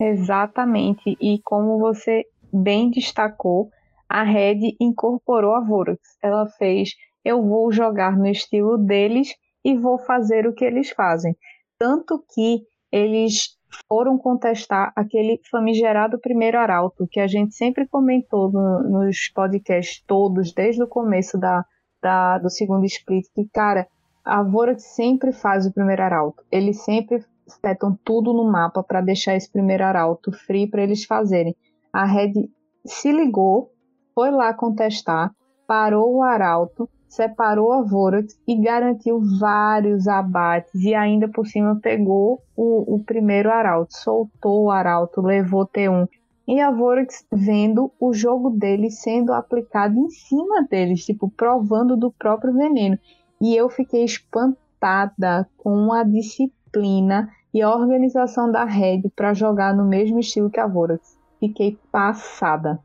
Exatamente. 0.00 1.16
E 1.20 1.40
como 1.44 1.78
você 1.78 2.24
bem 2.52 2.90
destacou, 2.90 3.70
a 4.08 4.24
Red 4.24 4.74
incorporou 4.80 5.54
a 5.54 5.60
Vorax. 5.60 6.00
Ela 6.20 6.46
fez: 6.46 6.96
eu 7.24 7.40
vou 7.46 7.70
jogar 7.70 8.16
no 8.16 8.26
estilo 8.26 8.76
deles 8.76 9.28
e 9.64 9.76
vou 9.76 9.98
fazer 9.98 10.48
o 10.48 10.52
que 10.52 10.64
eles 10.64 10.90
fazem. 10.90 11.36
Tanto 11.78 12.24
que 12.34 12.62
eles 12.90 13.56
foram 13.88 14.18
contestar 14.18 14.92
aquele 14.96 15.40
famigerado 15.50 16.18
primeiro 16.18 16.58
arauto, 16.58 17.06
que 17.06 17.20
a 17.20 17.26
gente 17.26 17.54
sempre 17.54 17.86
comentou 17.86 18.50
no, 18.50 18.82
nos 18.82 19.28
podcasts 19.28 20.02
todos, 20.06 20.52
desde 20.52 20.82
o 20.82 20.88
começo 20.88 21.38
da, 21.38 21.64
da, 22.02 22.38
do 22.38 22.50
segundo 22.50 22.84
split, 22.86 23.26
que, 23.34 23.48
cara, 23.52 23.86
a 24.24 24.42
Vorax 24.42 24.82
sempre 24.94 25.32
faz 25.32 25.66
o 25.66 25.72
primeiro 25.72 26.02
arauto. 26.02 26.42
Eles 26.50 26.82
sempre 26.82 27.24
setam 27.46 27.98
tudo 28.04 28.32
no 28.32 28.50
mapa 28.50 28.82
para 28.82 29.00
deixar 29.00 29.34
esse 29.34 29.50
primeiro 29.50 29.84
arauto 29.84 30.32
free 30.32 30.68
para 30.68 30.82
eles 30.82 31.04
fazerem. 31.04 31.56
A 31.92 32.04
Red 32.04 32.32
se 32.84 33.10
ligou 33.10 33.72
foi 34.14 34.30
lá 34.30 34.52
contestar, 34.52 35.30
parou 35.66 36.16
o 36.16 36.22
arauto, 36.22 36.88
separou 37.08 37.72
a 37.72 37.82
Vorax 37.82 38.38
e 38.46 38.54
garantiu 38.56 39.20
vários 39.38 40.06
abates 40.06 40.74
e 40.74 40.94
ainda 40.94 41.28
por 41.28 41.46
cima 41.46 41.78
pegou 41.80 42.42
o, 42.56 42.96
o 42.96 43.04
primeiro 43.04 43.50
arauto, 43.50 43.96
soltou 43.96 44.64
o 44.64 44.70
arauto, 44.70 45.20
levou 45.20 45.66
T1 45.66 46.08
e 46.48 46.60
a 46.60 46.70
Vorax 46.70 47.26
vendo 47.30 47.92
o 48.00 48.12
jogo 48.14 48.50
deles 48.50 49.00
sendo 49.02 49.34
aplicado 49.34 49.98
em 49.98 50.08
cima 50.08 50.62
deles, 50.62 51.04
tipo, 51.04 51.30
provando 51.30 51.94
do 51.94 52.10
próprio 52.10 52.54
veneno. 52.54 52.98
E 53.38 53.54
eu 53.54 53.68
fiquei 53.68 54.02
espantada 54.02 55.46
com 55.58 55.92
a 55.92 56.02
disciplina 56.02 57.30
e 57.52 57.60
a 57.60 57.70
organização 57.70 58.50
da 58.50 58.64
Red 58.64 59.02
para 59.14 59.34
jogar 59.34 59.74
no 59.74 59.84
mesmo 59.84 60.20
estilo 60.20 60.48
que 60.48 60.58
a 60.58 60.66
Vorax. 60.66 61.18
Fiquei 61.38 61.78
passada 61.92 62.80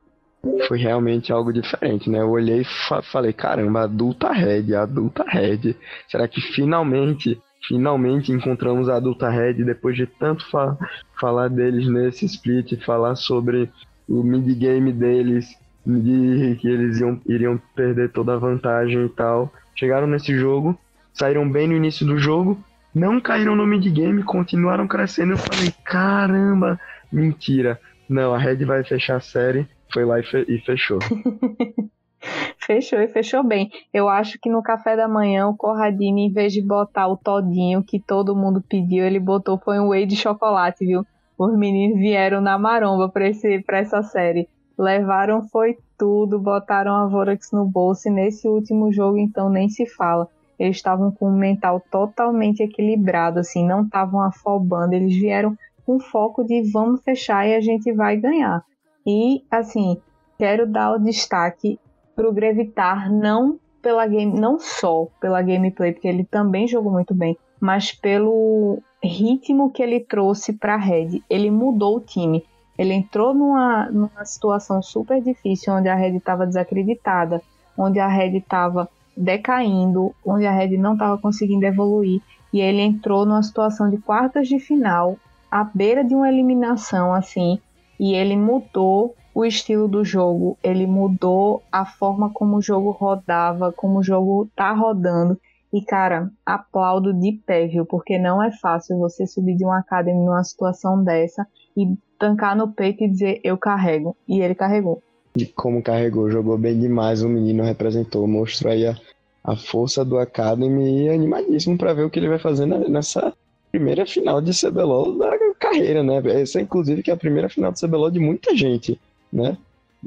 foi 0.68 0.78
realmente 0.78 1.32
algo 1.32 1.54
diferente, 1.54 2.10
né? 2.10 2.20
Eu 2.20 2.30
olhei 2.30 2.62
e 2.62 2.66
fa 2.66 3.02
falei, 3.02 3.32
caramba, 3.32 3.84
adulta 3.84 4.32
Red, 4.32 4.76
adulta 4.76 5.24
Red. 5.28 5.76
Será 6.08 6.28
que 6.28 6.42
finalmente, 6.42 7.42
finalmente 7.68 8.32
encontramos 8.32 8.90
a 8.90 8.96
adulta 8.96 9.30
Red 9.30 9.64
depois 9.64 9.96
de 9.96 10.06
tanto 10.06 10.50
fa 10.50 10.78
falar 11.20 11.48
deles 11.50 11.88
nesse 11.88 12.26
split, 12.26 12.84
falar 12.84 13.16
sobre 13.16 13.70
o 14.08 14.22
mid 14.22 14.58
game 14.58 14.92
deles, 14.92 15.48
de 15.86 16.58
que 16.60 16.68
eles 16.68 17.00
iam, 17.00 17.20
iriam 17.26 17.62
perder 17.76 18.12
toda 18.12 18.34
a 18.34 18.38
vantagem 18.38 19.06
e 19.06 19.10
tal. 19.10 19.52
Chegaram 19.76 20.08
nesse 20.08 20.38
jogo, 20.38 20.78
saíram 21.14 21.50
bem 21.50 21.68
no 21.68 21.76
início 21.76 22.06
do 22.06 22.18
jogo, 22.18 22.62
não 22.94 23.20
caíram 23.20 23.56
no 23.56 23.66
mid 23.66 23.86
game, 23.92 24.24
continuaram 24.24 24.88
crescendo. 24.88 25.34
Eu 25.34 25.38
falei, 25.38 25.74
caramba, 25.86 26.80
mentira. 27.12 27.80
Não, 28.10 28.34
a 28.34 28.38
Red 28.38 28.66
vai 28.66 28.84
fechar 28.84 29.16
a 29.16 29.22
série 29.22 29.68
foi 29.94 30.04
lá 30.04 30.20
e, 30.20 30.24
fe 30.24 30.46
fechou. 30.66 31.00
fechou 32.58 33.00
e 33.00 33.08
fechou 33.08 33.44
bem. 33.44 33.70
Eu 33.94 34.10
acho 34.10 34.40
que 34.42 34.50
no 34.50 34.64
café 34.64 34.96
da 34.96 35.08
manhã 35.08 35.48
o 35.48 35.56
Corradini, 35.56 36.28
em 36.28 36.32
vez 36.32 36.52
de 36.52 36.62
botar 36.62 37.08
o 37.08 37.16
todinho 37.16 37.84
que 37.84 38.00
todo 38.00 38.36
mundo 38.36 38.62
pediu, 38.68 39.06
ele 39.06 39.20
botou 39.20 39.60
foi 39.60 39.80
um 39.80 39.90
whey 39.90 40.06
de 40.06 40.16
chocolate, 40.16 40.86
viu? 40.86 41.06
Os 41.38 41.56
meninos 41.58 42.00
vieram 42.00 42.42
na 42.42 42.58
maromba 42.58 43.10
pra, 43.10 43.28
esse, 43.28 43.60
pra 43.62 43.80
essa 43.80 44.02
série. 44.02 44.48
levaram 44.78 45.48
foi 45.50 45.78
tudo, 45.98 46.40
botaram 46.40 46.96
a 46.96 47.08
Vorax 47.08 47.52
no 47.52 47.66
bolso 47.66 48.08
e 48.08 48.12
nesse 48.12 48.48
último 48.48 48.92
jogo 48.92 49.18
então 49.18 49.50
nem 49.50 49.70
se 49.70 49.86
fala. 49.86 50.28
Eles 50.58 50.78
estavam 50.78 51.12
com 51.12 51.30
um 51.30 51.38
mental 51.38 51.82
totalmente 51.92 52.62
equilibrado, 52.62 53.40
assim, 53.40 53.66
não 53.66 53.84
estavam 53.84 54.22
afobando, 54.22 54.94
eles 54.94 55.16
vieram 55.16 55.56
com 55.86 56.00
foco 56.00 56.44
de 56.44 56.62
vamos 56.72 57.04
fechar 57.04 57.48
e 57.48 57.56
a 57.56 57.62
gente 57.62 57.92
vai 57.92 58.16
ganhar. 58.18 58.64
E 59.06 59.44
assim, 59.52 59.98
quero 60.38 60.66
dar 60.66 60.94
o 60.94 61.00
destaque 61.00 61.80
para 62.16 62.30
o 62.30 62.34
Grevitar 62.34 63.12
não 63.12 63.60
pela 63.82 64.08
game, 64.08 64.40
não 64.40 64.58
só 64.60 65.08
pela 65.20 65.42
gameplay, 65.42 65.92
porque 65.92 66.08
ele 66.08 66.24
também 66.24 66.68
jogou 66.68 66.92
muito 66.92 67.14
bem, 67.14 67.38
mas 67.60 67.92
pelo 67.92 68.82
ritmo 69.04 69.72
que 69.72 69.84
ele 69.84 70.00
trouxe 70.00 70.54
para 70.54 70.76
a 70.76 70.78
Red. 70.78 71.22
Ele 71.30 71.52
mudou 71.52 71.98
o 71.98 72.00
time. 72.00 72.46
Ele 72.78 72.94
entrou 72.94 73.34
numa, 73.34 73.90
numa 73.92 74.26
situação 74.26 74.82
super 74.82 75.22
difícil, 75.22 75.74
onde 75.74 75.90
a 75.90 75.96
Red 75.96 76.16
estava 76.16 76.48
desacreditada, 76.48 77.42
onde 77.78 78.00
a 78.00 78.08
Red 78.08 78.38
estava 78.38 78.90
decaindo, 79.16 80.16
onde 80.26 80.46
a 80.46 80.52
Red 80.52 80.78
não 80.78 80.94
estava 80.94 81.18
conseguindo 81.18 81.66
evoluir, 81.66 82.22
e 82.52 82.62
ele 82.62 82.82
entrou 82.82 83.26
numa 83.26 83.44
situação 83.44 83.90
de 83.90 83.98
quartas 83.98 84.48
de 84.48 84.60
final, 84.60 85.18
à 85.52 85.64
beira 85.64 86.04
de 86.04 86.16
uma 86.16 86.30
eliminação, 86.30 87.14
assim, 87.14 87.60
e 88.04 88.14
ele 88.14 88.36
mudou 88.36 89.16
o 89.34 89.46
estilo 89.46 89.88
do 89.88 90.04
jogo, 90.04 90.58
ele 90.62 90.86
mudou 90.86 91.64
a 91.72 91.86
forma 91.86 92.30
como 92.34 92.58
o 92.58 92.62
jogo 92.62 92.92
rodava, 92.92 93.72
como 93.72 94.00
o 94.00 94.04
jogo 94.04 94.50
tá 94.54 94.74
rodando. 94.74 95.40
E 95.72 95.82
cara, 95.82 96.30
aplaudo 96.46 97.14
de 97.14 97.32
pé, 97.32 97.66
viu? 97.66 97.86
Porque 97.86 98.20
não 98.20 98.44
é 98.44 98.52
fácil 98.52 98.98
você 98.98 99.26
subir 99.26 99.56
de 99.56 99.64
uma 99.64 99.80
academia 99.80 100.26
numa 100.26 100.44
situação 100.44 101.02
dessa 101.02 101.48
e 101.78 101.96
tancar 102.20 102.58
no 102.58 102.74
peito 102.74 103.06
e 103.06 103.10
dizer 103.10 103.40
eu 103.42 103.58
carrego. 103.58 104.18
E 104.28 104.42
ele 104.42 104.54
carregou. 104.54 105.02
E 105.38 105.46
como 105.46 105.82
carregou, 105.82 106.30
jogou 106.30 106.58
bem 106.58 106.78
demais, 106.78 107.24
o 107.24 107.30
menino 107.30 107.64
representou, 107.64 108.28
mostrou 108.28 108.74
aí 108.74 108.86
a, 108.86 108.98
a 109.42 109.56
força 109.56 110.04
do 110.04 110.18
Academy 110.20 111.06
e 111.06 111.10
animadíssimo 111.10 111.78
para 111.78 111.94
ver 111.94 112.04
o 112.04 112.10
que 112.10 112.20
ele 112.20 112.28
vai 112.28 112.38
fazer 112.38 112.66
nessa 112.66 113.34
primeira 113.72 114.06
final 114.06 114.42
de 114.42 114.52
CBLOL 114.52 115.18
da 115.18 115.30
carreira, 115.68 116.04
né? 116.04 116.22
Essa, 116.42 116.62
inclusive, 116.62 117.02
que 117.02 117.12
é 117.12 117.14
a 117.14 117.18
primeira 117.18 117.50
final 117.50 117.72
de 117.72 117.80
CBLOL 117.80 118.12
de 118.12 118.20
muita 118.20 118.56
gente 118.56 119.00
né? 119.34 119.58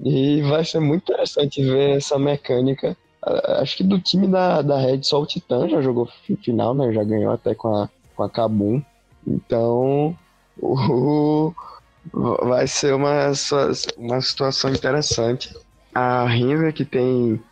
E 0.05 0.41
vai 0.43 0.65
ser 0.65 0.79
muito 0.79 1.03
interessante 1.03 1.63
ver 1.63 1.97
essa 1.97 2.19
mecânica. 2.19 2.97
Acho 3.61 3.79
que 3.79 3.83
do 3.83 3.99
time 3.99 4.29
da, 4.29 4.63
da 4.63 4.79
Red 4.79 5.03
só 5.03 5.21
o 5.21 5.27
Titã 5.27 5.69
já 5.69 5.83
jogou 5.83 6.09
final, 6.43 6.73
né? 6.75 6.93
Já 6.93 7.03
ganhou 7.03 7.33
até 7.33 7.55
com 7.55 7.75
a, 7.75 7.89
com 8.15 8.23
a 8.23 8.31
Kabum. 8.31 8.81
Então, 9.27 10.17
o, 10.61 11.53
vai 12.47 12.69
ser 12.69 12.95
uma, 12.95 13.33
uma 13.97 14.21
situação 14.21 14.71
interessante. 14.71 15.53
A 15.93 16.25
River, 16.27 16.73
que 16.73 16.85
tem 16.85 17.43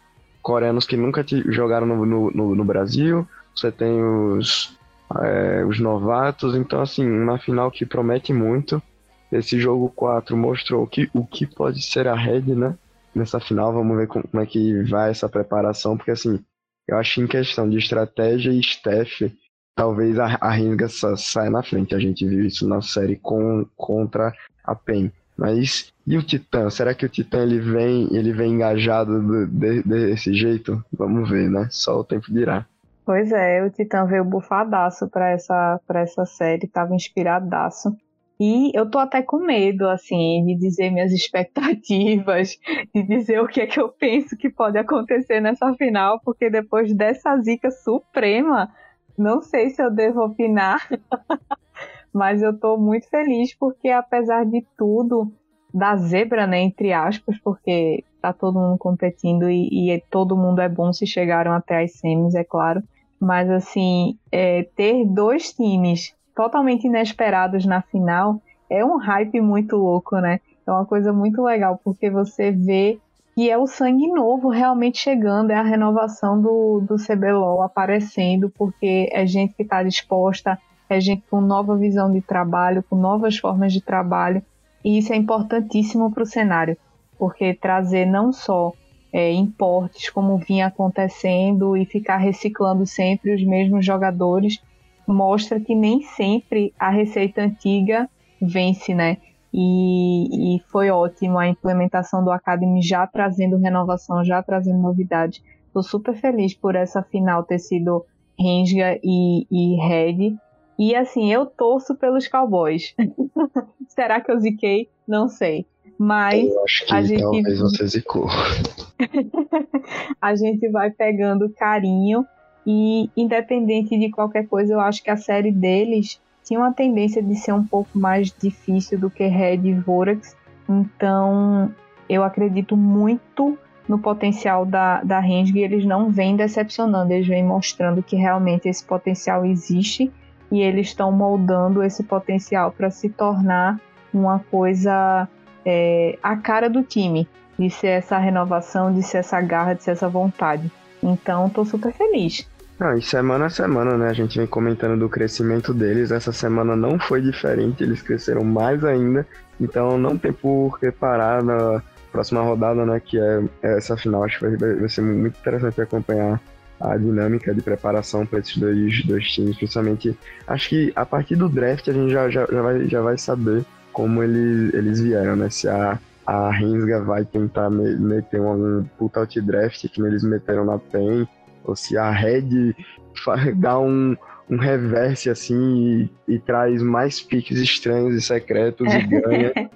coreanos 0.41 0.87
que 0.87 0.97
nunca 0.97 1.25
jogaram 1.49 1.87
no, 1.87 2.31
no, 2.31 2.55
no 2.55 2.65
Brasil, 2.65 3.27
você 3.57 3.73
tem 3.73 4.03
os, 4.03 4.77
é, 5.23 5.65
os 5.65 5.79
novatos, 5.81 6.55
então, 6.55 6.81
assim, 6.81 7.07
uma 7.09 7.39
final 7.39 7.71
que 7.71 7.87
promete 7.87 8.33
muito. 8.33 8.83
Esse 9.31 9.59
jogo 9.59 9.89
4 9.91 10.37
mostrou 10.37 10.87
que, 10.87 11.11
o 11.13 11.27
que 11.27 11.47
pode 11.47 11.83
ser 11.83 12.07
a 12.07 12.15
Red, 12.15 12.55
né? 12.55 12.77
Nessa 13.15 13.41
final, 13.41 13.73
vamos 13.73 13.97
ver 13.97 14.07
como, 14.07 14.25
é 14.41 14.47
que 14.47 14.83
vai 14.85 15.11
essa 15.11 15.29
preparação, 15.29 15.97
porque 15.97 16.11
assim, 16.11 16.41
eu 16.87 16.97
acho 16.99 17.15
que 17.15 17.21
em 17.21 17.27
questão 17.27 17.69
de 17.69 17.79
estratégia 17.79 18.51
e 18.51 18.61
staff, 18.61 19.33
talvez 19.75 20.19
a, 20.19 20.37
a 20.41 20.51
Ringa 20.51 20.89
saia 20.89 21.51
na 21.51 21.63
frente. 21.63 21.95
A 21.95 21.99
gente 21.99 22.27
viu 22.27 22.45
isso 22.45 22.69
na 22.69 22.81
série 22.81 23.17
com, 23.17 23.67
contra 23.77 24.33
a 24.65 24.75
PEN. 24.75 25.13
Mas 25.37 25.93
e 26.07 26.17
o 26.17 26.23
Titã? 26.23 26.71
Será 26.71 26.95
que 26.95 27.05
o 27.05 27.09
Titã 27.09 27.43
ele 27.43 27.59
vem, 27.59 28.15
ele 28.15 28.33
vem 28.33 28.53
engajado 28.53 29.21
do, 29.21 29.47
de, 29.47 29.83
desse 29.83 30.33
jeito? 30.33 30.85
Vamos 30.93 31.29
ver, 31.29 31.51
né? 31.51 31.67
Só 31.71 31.99
o 31.99 32.05
tempo 32.05 32.33
dirá. 32.33 32.67
Pois 33.05 33.31
é, 33.33 33.63
o 33.63 33.71
Titã 33.71 34.07
veio 34.07 34.25
bufadaço 34.25 35.09
para 35.11 35.31
essa, 35.31 35.79
pra 35.87 36.01
essa 36.01 36.25
série, 36.25 36.67
tava 36.67 36.95
inspiradaço. 36.95 37.95
E 38.41 38.73
eu 38.75 38.91
tô 38.91 38.99
até 38.99 39.23
com 39.23 39.39
medo, 39.39 39.89
assim, 39.89 40.45
de 40.47 40.55
dizer 40.57 40.91
minhas 40.91 41.13
expectativas, 41.13 42.59
de 42.95 43.03
dizer 43.03 43.41
o 43.41 43.47
que 43.47 43.61
é 43.61 43.67
que 43.67 43.79
eu 43.79 43.91
penso 43.91 44.37
que 44.37 44.51
pode 44.51 44.79
acontecer 44.79 45.41
nessa 45.41 45.73
final, 45.75 46.21
porque 46.25 46.49
depois 46.51 46.93
dessa 46.95 47.37
zica 47.41 47.71
suprema, 47.71 48.73
não 49.17 49.43
sei 49.43 49.71
se 49.71 49.83
eu 49.83 49.91
devo 49.91 50.25
opinar, 50.25 50.89
mas 52.13 52.43
eu 52.43 52.59
tô 52.59 52.77
muito 52.77 53.09
feliz 53.09 53.55
porque, 53.55 53.91
apesar 53.91 54.45
de 54.47 54.67
tudo, 54.77 55.31
da 55.73 55.97
zebra, 55.97 56.47
né, 56.47 56.61
entre 56.61 56.93
aspas, 56.93 57.39
porque 57.39 58.03
tá 58.21 58.33
todo 58.33 58.59
mundo 58.59 58.79
competindo 58.79 59.51
e, 59.51 59.93
e 59.93 60.01
todo 60.11 60.37
mundo 60.37 60.61
é 60.61 60.69
bom 60.69 60.93
se 60.93 61.07
chegaram 61.07 61.53
até 61.53 61.83
as 61.83 61.93
semis, 61.99 62.35
é 62.35 62.43
claro. 62.43 62.83
Mas, 63.21 63.51
assim, 63.51 64.19
é, 64.31 64.65
ter 64.77 65.05
dois 65.07 65.53
times 65.53 66.15
totalmente 66.35 66.87
inesperados 66.87 67.65
na 67.65 67.81
final, 67.81 68.41
é 68.69 68.85
um 68.85 68.97
hype 68.97 69.41
muito 69.41 69.77
louco, 69.77 70.17
né? 70.17 70.41
É 70.67 70.71
uma 70.71 70.85
coisa 70.85 71.13
muito 71.13 71.43
legal, 71.43 71.81
porque 71.85 72.11
você 72.11 72.51
vê 72.51 72.99
que 73.35 73.51
é 73.51 73.59
o 73.59 73.67
sangue 73.67 74.07
novo 74.09 74.49
realmente 74.49 74.99
chegando, 74.99 75.51
é 75.51 75.57
a 75.57 75.63
renovação 75.63 76.41
do, 76.41 76.81
do 76.81 76.97
CBLOL 76.97 77.63
aparecendo, 77.63 78.49
porque 78.49 79.09
é 79.13 79.27
gente 79.27 79.55
que 79.55 79.63
está 79.63 79.83
disposta, 79.83 80.59
é 80.89 81.01
gente 81.01 81.25
com 81.29 81.41
nova 81.41 81.77
visão 81.77 82.13
de 82.13 82.21
trabalho, 82.21 82.85
com 82.89 82.95
novas 82.97 83.37
formas 83.37 83.73
de 83.73 83.81
trabalho, 83.81 84.43
e 84.85 84.99
isso 84.99 85.13
é 85.13 85.17
importantíssimo 85.17 86.13
para 86.13 86.23
o 86.23 86.27
cenário, 86.27 86.77
porque 87.19 87.55
trazer 87.55 88.07
não 88.07 88.33
só 88.33 88.73
é, 89.15 89.33
importes, 89.33 90.11
como 90.11 90.37
vinha 90.39 90.67
acontecendo, 90.67 91.77
e 91.77 91.87
ficar 91.87 92.17
reciclando 92.17 92.85
sempre 92.85 93.33
os 93.33 93.45
mesmos 93.45 93.87
jogadores, 93.87 94.61
mostra 95.07 95.61
que 95.61 95.73
nem 95.73 96.03
sempre 96.03 96.75
a 96.77 96.91
receita 96.91 97.43
antiga 97.43 98.11
vence, 98.43 98.93
né? 98.93 99.19
E, 99.53 100.57
e, 100.57 100.61
foi 100.63 100.91
ótimo 100.91 101.39
a 101.39 101.47
implementação 101.47 102.25
do 102.25 102.33
Academy 102.33 102.83
já 102.83 103.07
trazendo 103.07 103.57
renovação, 103.57 104.25
já 104.25 104.43
trazendo 104.43 104.81
novidade. 104.81 105.41
Estou 105.69 105.85
super 105.85 106.17
feliz 106.17 106.53
por 106.53 106.75
essa 106.75 107.01
final 107.01 107.45
ter 107.45 107.61
sido 107.61 108.05
Renga 108.37 108.99
e, 109.01 109.47
e 109.49 109.77
Red. 109.77 110.37
E 110.77 110.93
assim, 110.97 111.33
eu 111.33 111.47
torço 111.47 111.95
pelos 111.95 112.27
Cowboys. 112.27 112.97
Será 113.87 114.21
que 114.21 114.33
eu 114.33 114.41
ziquei? 114.41 114.89
Não 115.07 115.29
sei. 115.29 115.65
Mas 116.05 116.53
eu 116.53 116.65
acho 116.65 116.87
que 116.87 116.95
a 116.95 117.03
gente 117.03 117.23
talvez 117.23 117.59
você 117.59 117.87
zicou. 117.87 118.27
a 120.21 120.37
gente 120.37 120.69
vai 120.69 120.91
pegando 120.91 121.49
carinho 121.49 122.27
e 122.67 123.09
independente 123.17 123.99
de 123.99 124.11
qualquer 124.11 124.47
coisa, 124.47 124.75
eu 124.75 124.81
acho 124.81 125.03
que 125.03 125.11
a 125.11 125.17
série 125.17 125.51
deles 125.51 126.21
tinha 126.43 126.61
uma 126.61 126.75
tendência 126.75 127.23
de 127.23 127.35
ser 127.37 127.53
um 127.53 127.65
pouco 127.65 127.99
mais 127.99 128.31
difícil 128.31 128.99
do 128.99 129.09
que 129.09 129.27
Red 129.27 129.61
e 129.65 129.73
Vorax. 129.73 130.37
Então, 130.69 131.75
eu 132.07 132.23
acredito 132.23 132.77
muito 132.77 133.59
no 133.89 133.99
potencial 133.99 134.67
da, 134.67 135.03
da 135.03 135.27
e 135.27 135.59
eles 135.59 135.87
não 135.87 136.11
vêm 136.11 136.37
decepcionando, 136.37 137.15
eles 137.15 137.27
vêm 137.27 137.45
mostrando 137.45 138.03
que 138.03 138.17
realmente 138.17 138.69
esse 138.69 138.85
potencial 138.85 139.45
existe 139.47 140.13
e 140.53 140.61
eles 140.61 140.89
estão 140.89 141.11
moldando 141.11 141.83
esse 141.83 142.03
potencial 142.03 142.73
para 142.73 142.91
se 142.91 143.09
tornar 143.09 143.81
uma 144.13 144.39
coisa 144.51 145.29
é, 145.65 146.19
a 146.23 146.37
cara 146.37 146.69
do 146.69 146.83
time, 146.83 147.29
de 147.59 147.71
ser 147.71 147.89
essa 147.89 148.19
renovação, 148.19 148.93
de 148.93 149.03
ser 149.03 149.19
essa 149.19 149.41
garra, 149.41 149.75
de 149.75 149.83
ser 149.83 149.93
essa 149.93 150.09
vontade. 150.09 150.71
Então, 151.03 151.47
estou 151.47 151.65
super 151.65 151.93
feliz. 151.93 152.49
Não, 152.79 152.97
e 152.97 153.03
semana 153.03 153.47
a 153.47 153.51
semana, 153.51 153.97
né? 153.97 154.09
A 154.09 154.13
gente 154.13 154.37
vem 154.37 154.47
comentando 154.47 154.99
do 154.99 155.09
crescimento 155.09 155.73
deles. 155.73 156.11
Essa 156.11 156.33
semana 156.33 156.75
não 156.75 156.99
foi 156.99 157.21
diferente, 157.21 157.85
eles 157.85 158.03
cresceram 158.03 158.43
mais 158.43 158.85
ainda. 158.85 159.27
Então 159.61 159.97
não 159.97 160.19
tem 160.19 160.33
por 160.33 160.79
que 160.81 160.91
parar 160.91 161.43
na 161.43 161.81
próxima 162.11 162.43
rodada, 162.43 162.85
né? 162.85 163.01
Que 163.01 163.19
é, 163.19 163.43
é 163.63 163.79
essa 163.79 163.97
final. 163.97 164.25
Acho 164.25 164.41
que 164.41 164.57
vai, 164.57 164.75
vai 164.75 164.89
ser 164.89 165.03
muito 165.03 165.39
interessante 165.39 165.81
acompanhar 165.81 166.41
a 166.81 166.97
dinâmica 166.97 167.55
de 167.55 167.63
preparação 167.63 168.27
para 168.27 168.41
esses 168.41 168.57
dois, 168.57 169.05
dois 169.05 169.25
times. 169.29 169.57
Principalmente, 169.57 170.19
acho 170.47 170.69
que 170.69 170.93
a 170.97 171.07
partir 171.07 171.37
do 171.37 171.49
draft 171.49 171.89
a 171.89 171.93
gente 171.93 172.11
já, 172.11 172.29
já, 172.29 172.47
já, 172.51 172.61
vai, 172.61 172.89
já 172.89 173.01
vai 173.01 173.17
saber 173.17 173.65
como 173.95 174.23
eles, 174.23 174.75
eles 174.75 175.01
vieram, 175.01 175.37
né? 175.37 175.49
Se 175.49 175.67
a, 175.69 175.99
a 176.27 176.51
Rinsga 176.51 177.03
vai 177.03 177.25
tentar 177.25 177.71
meter 177.71 178.41
um, 178.41 178.85
puta 178.99 179.21
out 179.21 179.41
draft 179.41 179.89
que 179.89 180.03
eles 180.03 180.23
meteram 180.23 180.67
na 180.67 180.79
PEN 180.79 181.27
ou 181.65 181.75
se 181.75 181.97
a 181.97 182.11
Red 182.11 182.75
dá 183.57 183.79
um, 183.79 184.15
um 184.51 184.59
reverse 184.59 185.31
assim 185.31 186.11
e, 186.29 186.35
e 186.35 186.39
traz 186.39 186.83
mais 186.83 187.23
piques 187.23 187.59
estranhos 187.59 188.15
e 188.15 188.21
secretos 188.21 188.93
e 188.93 189.03
ganha. 189.07 189.53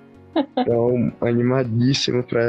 Então, 0.57 1.13
animadíssimo 1.21 2.23
para 2.23 2.41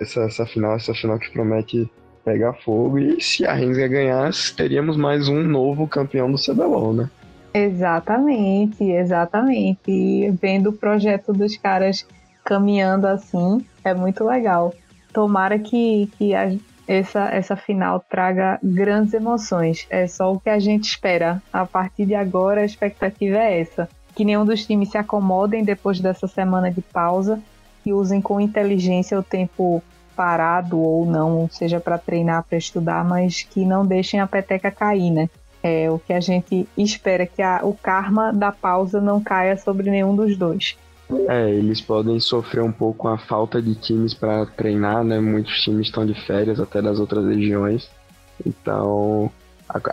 essa, 0.00 0.22
essa 0.22 0.46
final, 0.46 0.74
essa 0.74 0.92
final 0.94 1.16
que 1.16 1.30
promete 1.30 1.88
pegar 2.24 2.54
fogo. 2.54 2.98
E 2.98 3.20
se 3.20 3.46
a 3.46 3.52
Rensga 3.52 3.86
ganhar, 3.86 4.32
teríamos 4.56 4.96
mais 4.96 5.28
um 5.28 5.44
novo 5.44 5.86
campeão 5.86 6.32
do 6.32 6.38
CBLOL, 6.38 6.92
né? 6.92 7.10
Exatamente, 7.54 8.82
exatamente. 8.82 9.88
E 9.88 10.28
vendo 10.42 10.70
o 10.70 10.72
projeto 10.72 11.32
dos 11.32 11.56
caras 11.56 12.04
caminhando 12.44 13.06
assim, 13.06 13.64
é 13.84 13.94
muito 13.94 14.24
legal. 14.24 14.74
Tomara 15.12 15.56
que, 15.56 16.10
que 16.18 16.34
a, 16.34 16.52
essa, 16.88 17.28
essa 17.28 17.54
final 17.54 18.04
traga 18.10 18.58
grandes 18.60 19.14
emoções. 19.14 19.86
É 19.88 20.08
só 20.08 20.32
o 20.32 20.40
que 20.40 20.50
a 20.50 20.58
gente 20.58 20.88
espera. 20.88 21.40
A 21.52 21.64
partir 21.64 22.06
de 22.06 22.14
agora, 22.16 22.62
a 22.62 22.64
expectativa 22.64 23.38
é 23.38 23.60
essa. 23.60 23.88
Que 24.16 24.24
nenhum 24.24 24.44
dos 24.44 24.66
times 24.66 24.90
se 24.90 24.98
acomodem 24.98 25.62
depois 25.62 26.00
dessa 26.00 26.26
semana 26.26 26.72
de 26.72 26.82
pausa 26.82 27.40
e 27.86 27.92
usem 27.92 28.20
com 28.20 28.40
inteligência 28.40 29.18
o 29.18 29.22
tempo 29.22 29.80
parado 30.16 30.78
ou 30.78 31.04
não, 31.04 31.48
seja 31.50 31.80
para 31.80 31.98
treinar, 31.98 32.44
para 32.44 32.58
estudar, 32.58 33.04
mas 33.04 33.42
que 33.42 33.64
não 33.64 33.84
deixem 33.84 34.20
a 34.20 34.26
peteca 34.26 34.70
cair, 34.70 35.10
né? 35.10 35.28
É 35.66 35.90
o 35.90 35.98
que 35.98 36.12
a 36.12 36.20
gente 36.20 36.68
espera 36.76 37.26
que 37.26 37.40
a, 37.40 37.60
o 37.62 37.72
karma 37.72 38.30
da 38.30 38.52
pausa 38.52 39.00
não 39.00 39.18
caia 39.18 39.56
sobre 39.56 39.90
nenhum 39.90 40.14
dos 40.14 40.36
dois. 40.36 40.76
É, 41.26 41.50
eles 41.50 41.80
podem 41.80 42.20
sofrer 42.20 42.62
um 42.62 42.70
pouco 42.70 43.08
a 43.08 43.16
falta 43.16 43.62
de 43.62 43.74
times 43.74 44.12
para 44.12 44.44
treinar, 44.44 45.02
né? 45.02 45.18
Muitos 45.18 45.54
times 45.62 45.86
estão 45.86 46.04
de 46.04 46.14
férias 46.26 46.60
até 46.60 46.82
das 46.82 47.00
outras 47.00 47.24
regiões. 47.24 47.90
Então, 48.44 49.30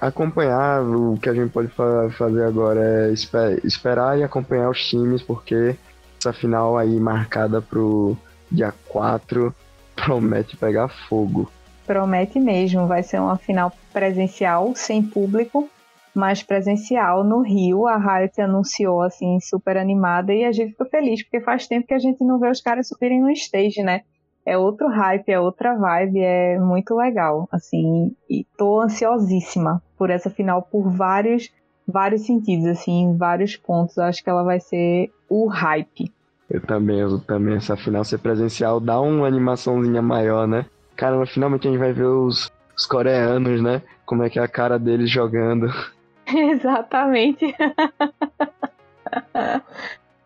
acompanhar 0.02 0.82
o 0.84 1.18
que 1.18 1.30
a 1.30 1.34
gente 1.34 1.52
pode 1.52 1.70
fa 1.70 2.10
fazer 2.18 2.44
agora 2.44 2.82
é 2.84 3.14
esper 3.14 3.66
esperar 3.66 4.20
e 4.20 4.24
acompanhar 4.24 4.70
os 4.70 4.86
times, 4.86 5.22
porque 5.22 5.78
essa 6.20 6.34
final 6.34 6.78
aí 6.78 7.00
marcada 7.00 7.62
pro 7.62 8.18
dia 8.52 8.74
4 8.90 9.56
promete 9.96 10.58
pegar 10.58 10.90
fogo. 10.90 11.50
Promete 11.92 12.40
mesmo, 12.40 12.88
vai 12.88 13.04
ser 13.04 13.20
uma 13.20 13.36
final 13.36 13.70
presencial, 13.92 14.74
sem 14.74 15.04
público, 15.04 15.68
mais 16.16 16.42
presencial 16.42 17.22
no 17.22 17.42
Rio. 17.42 17.86
A 17.86 17.98
Riot 17.98 18.40
anunciou 18.40 19.02
assim, 19.02 19.38
super 19.42 19.76
animada 19.76 20.34
e 20.34 20.46
a 20.46 20.54
gente 20.54 20.72
ficou 20.72 20.88
feliz, 20.88 21.22
porque 21.22 21.42
faz 21.42 21.68
tempo 21.68 21.88
que 21.88 21.94
a 21.94 22.00
gente 22.00 22.24
não 22.24 22.40
vê 22.40 22.50
os 22.50 22.62
caras 22.62 22.88
subirem 22.88 23.20
no 23.20 23.30
stage, 23.32 23.84
né? 23.84 24.04
É 24.46 24.58
outro 24.58 24.88
hype, 24.88 25.28
é 25.28 25.38
outra 25.38 25.76
vibe, 25.76 26.22
é 26.22 26.58
muito 26.58 26.96
legal, 26.96 27.46
assim, 27.52 28.16
e 28.30 28.46
tô 28.58 28.80
ansiosíssima 28.80 29.84
por 29.98 30.10
essa 30.10 30.30
final 30.30 30.62
por 30.62 30.90
vários 30.90 31.52
vários 31.86 32.26
sentidos, 32.26 32.68
assim, 32.68 33.18
vários 33.18 33.58
pontos. 33.58 33.98
Eu 33.98 34.06
acho 34.06 34.24
que 34.24 34.30
ela 34.30 34.44
vai 34.44 34.62
ser 34.62 35.12
o 35.28 35.46
hype. 35.48 36.10
Eu 36.50 36.62
também, 36.62 37.02
eu 37.02 37.20
também. 37.20 37.58
Essa 37.58 37.76
final 37.76 38.06
ser 38.06 38.20
presencial 38.20 38.80
dá 38.80 39.02
uma 39.02 39.28
animaçãozinha 39.28 40.02
maior, 40.02 40.48
né? 40.48 40.66
Cara, 41.02 41.26
finalmente 41.26 41.68
a 41.68 41.72
gente 41.72 41.80
vai 41.80 41.92
ver 41.92 42.06
os, 42.06 42.52
os 42.78 42.86
coreanos, 42.86 43.60
né? 43.60 43.82
Como 44.06 44.22
é 44.22 44.30
que 44.30 44.38
é 44.38 44.44
a 44.44 44.48
cara 44.48 44.78
deles 44.78 45.10
jogando. 45.10 45.68
Exatamente. 46.32 47.56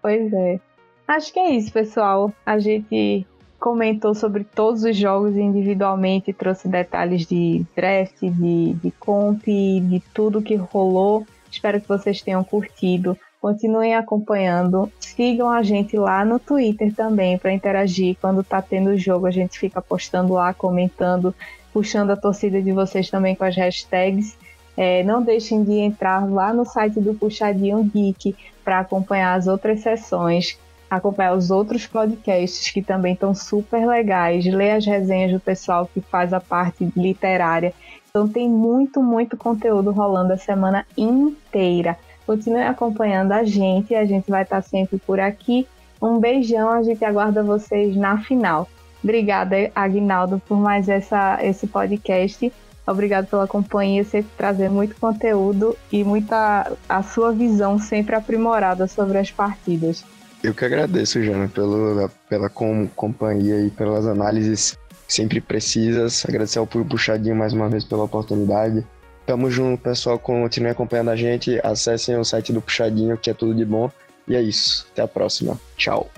pois 0.01 0.33
é. 0.33 0.59
Acho 1.07 1.31
que 1.31 1.39
é 1.39 1.51
isso, 1.51 1.71
pessoal. 1.71 2.29
A 2.45 2.59
gente 2.59 3.25
comentou 3.57 4.13
sobre 4.13 4.43
todos 4.43 4.83
os 4.83 4.97
jogos 4.97 5.37
individualmente, 5.37 6.33
trouxe 6.33 6.67
detalhes 6.67 7.25
de 7.25 7.65
draft, 7.73 8.19
de, 8.19 8.73
de 8.73 8.91
comp, 8.99 9.45
de 9.45 10.03
tudo 10.13 10.41
que 10.41 10.55
rolou. 10.55 11.25
Espero 11.49 11.79
que 11.79 11.87
vocês 11.87 12.21
tenham 12.21 12.43
curtido. 12.43 13.17
Continuem 13.45 13.93
acompanhando. 13.93 14.91
Sigam 14.99 15.51
a 15.51 15.61
gente 15.61 15.95
lá 15.95 16.25
no 16.25 16.39
Twitter 16.39 16.91
também 16.95 17.37
para 17.37 17.53
interagir. 17.53 18.17
Quando 18.19 18.43
tá 18.43 18.59
tendo 18.59 18.97
jogo, 18.97 19.27
a 19.27 19.31
gente 19.31 19.59
fica 19.59 19.79
postando 19.79 20.33
lá, 20.33 20.51
comentando, 20.51 21.31
puxando 21.71 22.09
a 22.09 22.17
torcida 22.17 22.59
de 22.59 22.71
vocês 22.71 23.07
também 23.07 23.35
com 23.35 23.43
as 23.43 23.55
hashtags. 23.55 24.35
É, 24.75 25.03
não 25.03 25.21
deixem 25.21 25.63
de 25.63 25.73
entrar 25.73 26.27
lá 26.27 26.51
no 26.51 26.65
site 26.65 26.99
do 26.99 27.13
Puxadinho 27.13 27.83
Geek 27.83 28.35
para 28.63 28.79
acompanhar 28.79 29.35
as 29.35 29.45
outras 29.45 29.81
sessões, 29.81 30.57
acompanhar 30.89 31.37
os 31.37 31.51
outros 31.51 31.85
podcasts 31.85 32.71
que 32.71 32.81
também 32.81 33.13
estão 33.13 33.35
super 33.35 33.85
legais, 33.85 34.43
ler 34.43 34.71
as 34.71 34.87
resenhas 34.87 35.31
do 35.31 35.39
pessoal 35.39 35.87
que 35.93 36.01
faz 36.01 36.33
a 36.33 36.39
parte 36.39 36.91
literária. 36.97 37.75
Então 38.09 38.27
tem 38.27 38.49
muito, 38.49 39.03
muito 39.03 39.37
conteúdo 39.37 39.91
rolando 39.91 40.33
a 40.33 40.37
semana 40.37 40.83
inteira. 40.97 41.95
Continue 42.25 42.63
acompanhando 42.63 43.31
a 43.31 43.43
gente, 43.43 43.93
a 43.93 44.05
gente 44.05 44.29
vai 44.29 44.43
estar 44.43 44.61
sempre 44.61 44.97
por 44.97 45.19
aqui. 45.19 45.67
Um 46.01 46.19
beijão, 46.19 46.69
a 46.71 46.83
gente 46.83 47.03
aguarda 47.05 47.43
vocês 47.43 47.95
na 47.95 48.17
final. 48.17 48.67
Obrigada, 49.03 49.55
Agnaldo, 49.75 50.41
por 50.47 50.57
mais 50.57 50.89
essa, 50.89 51.37
esse 51.41 51.67
podcast. 51.67 52.51
Obrigado 52.87 53.27
pela 53.27 53.47
companhia, 53.47 54.03
sempre 54.03 54.31
trazer 54.37 54.69
muito 54.69 54.95
conteúdo 54.95 55.75
e 55.91 56.03
muita 56.03 56.71
a 56.87 57.03
sua 57.03 57.31
visão 57.31 57.79
sempre 57.79 58.15
aprimorada 58.15 58.87
sobre 58.87 59.17
as 59.17 59.31
partidas. 59.31 60.03
Eu 60.43 60.53
que 60.53 60.63
agradeço, 60.63 61.23
Jana, 61.23 61.47
pelo, 61.47 62.09
pela 62.29 62.49
com, 62.49 62.87
companhia 62.95 63.65
e 63.65 63.71
pelas 63.71 64.05
análises 64.05 64.77
sempre 65.07 65.41
precisas. 65.41 66.23
Agradecer 66.27 66.59
ao 66.59 66.67
Puxadinho 66.67 67.35
mais 67.35 67.53
uma 67.53 67.69
vez 67.69 67.83
pela 67.83 68.03
oportunidade. 68.03 68.85
Tamo 69.25 69.49
junto, 69.49 69.81
pessoal. 69.81 70.19
Continue 70.19 70.69
acompanhando 70.69 71.09
a 71.09 71.15
gente. 71.15 71.59
Acessem 71.63 72.17
o 72.17 72.23
site 72.23 72.53
do 72.53 72.61
Puxadinho, 72.61 73.17
que 73.17 73.29
é 73.29 73.33
tudo 73.33 73.55
de 73.55 73.65
bom. 73.65 73.89
E 74.27 74.35
é 74.35 74.41
isso. 74.41 74.87
Até 74.91 75.01
a 75.01 75.07
próxima. 75.07 75.59
Tchau. 75.75 76.09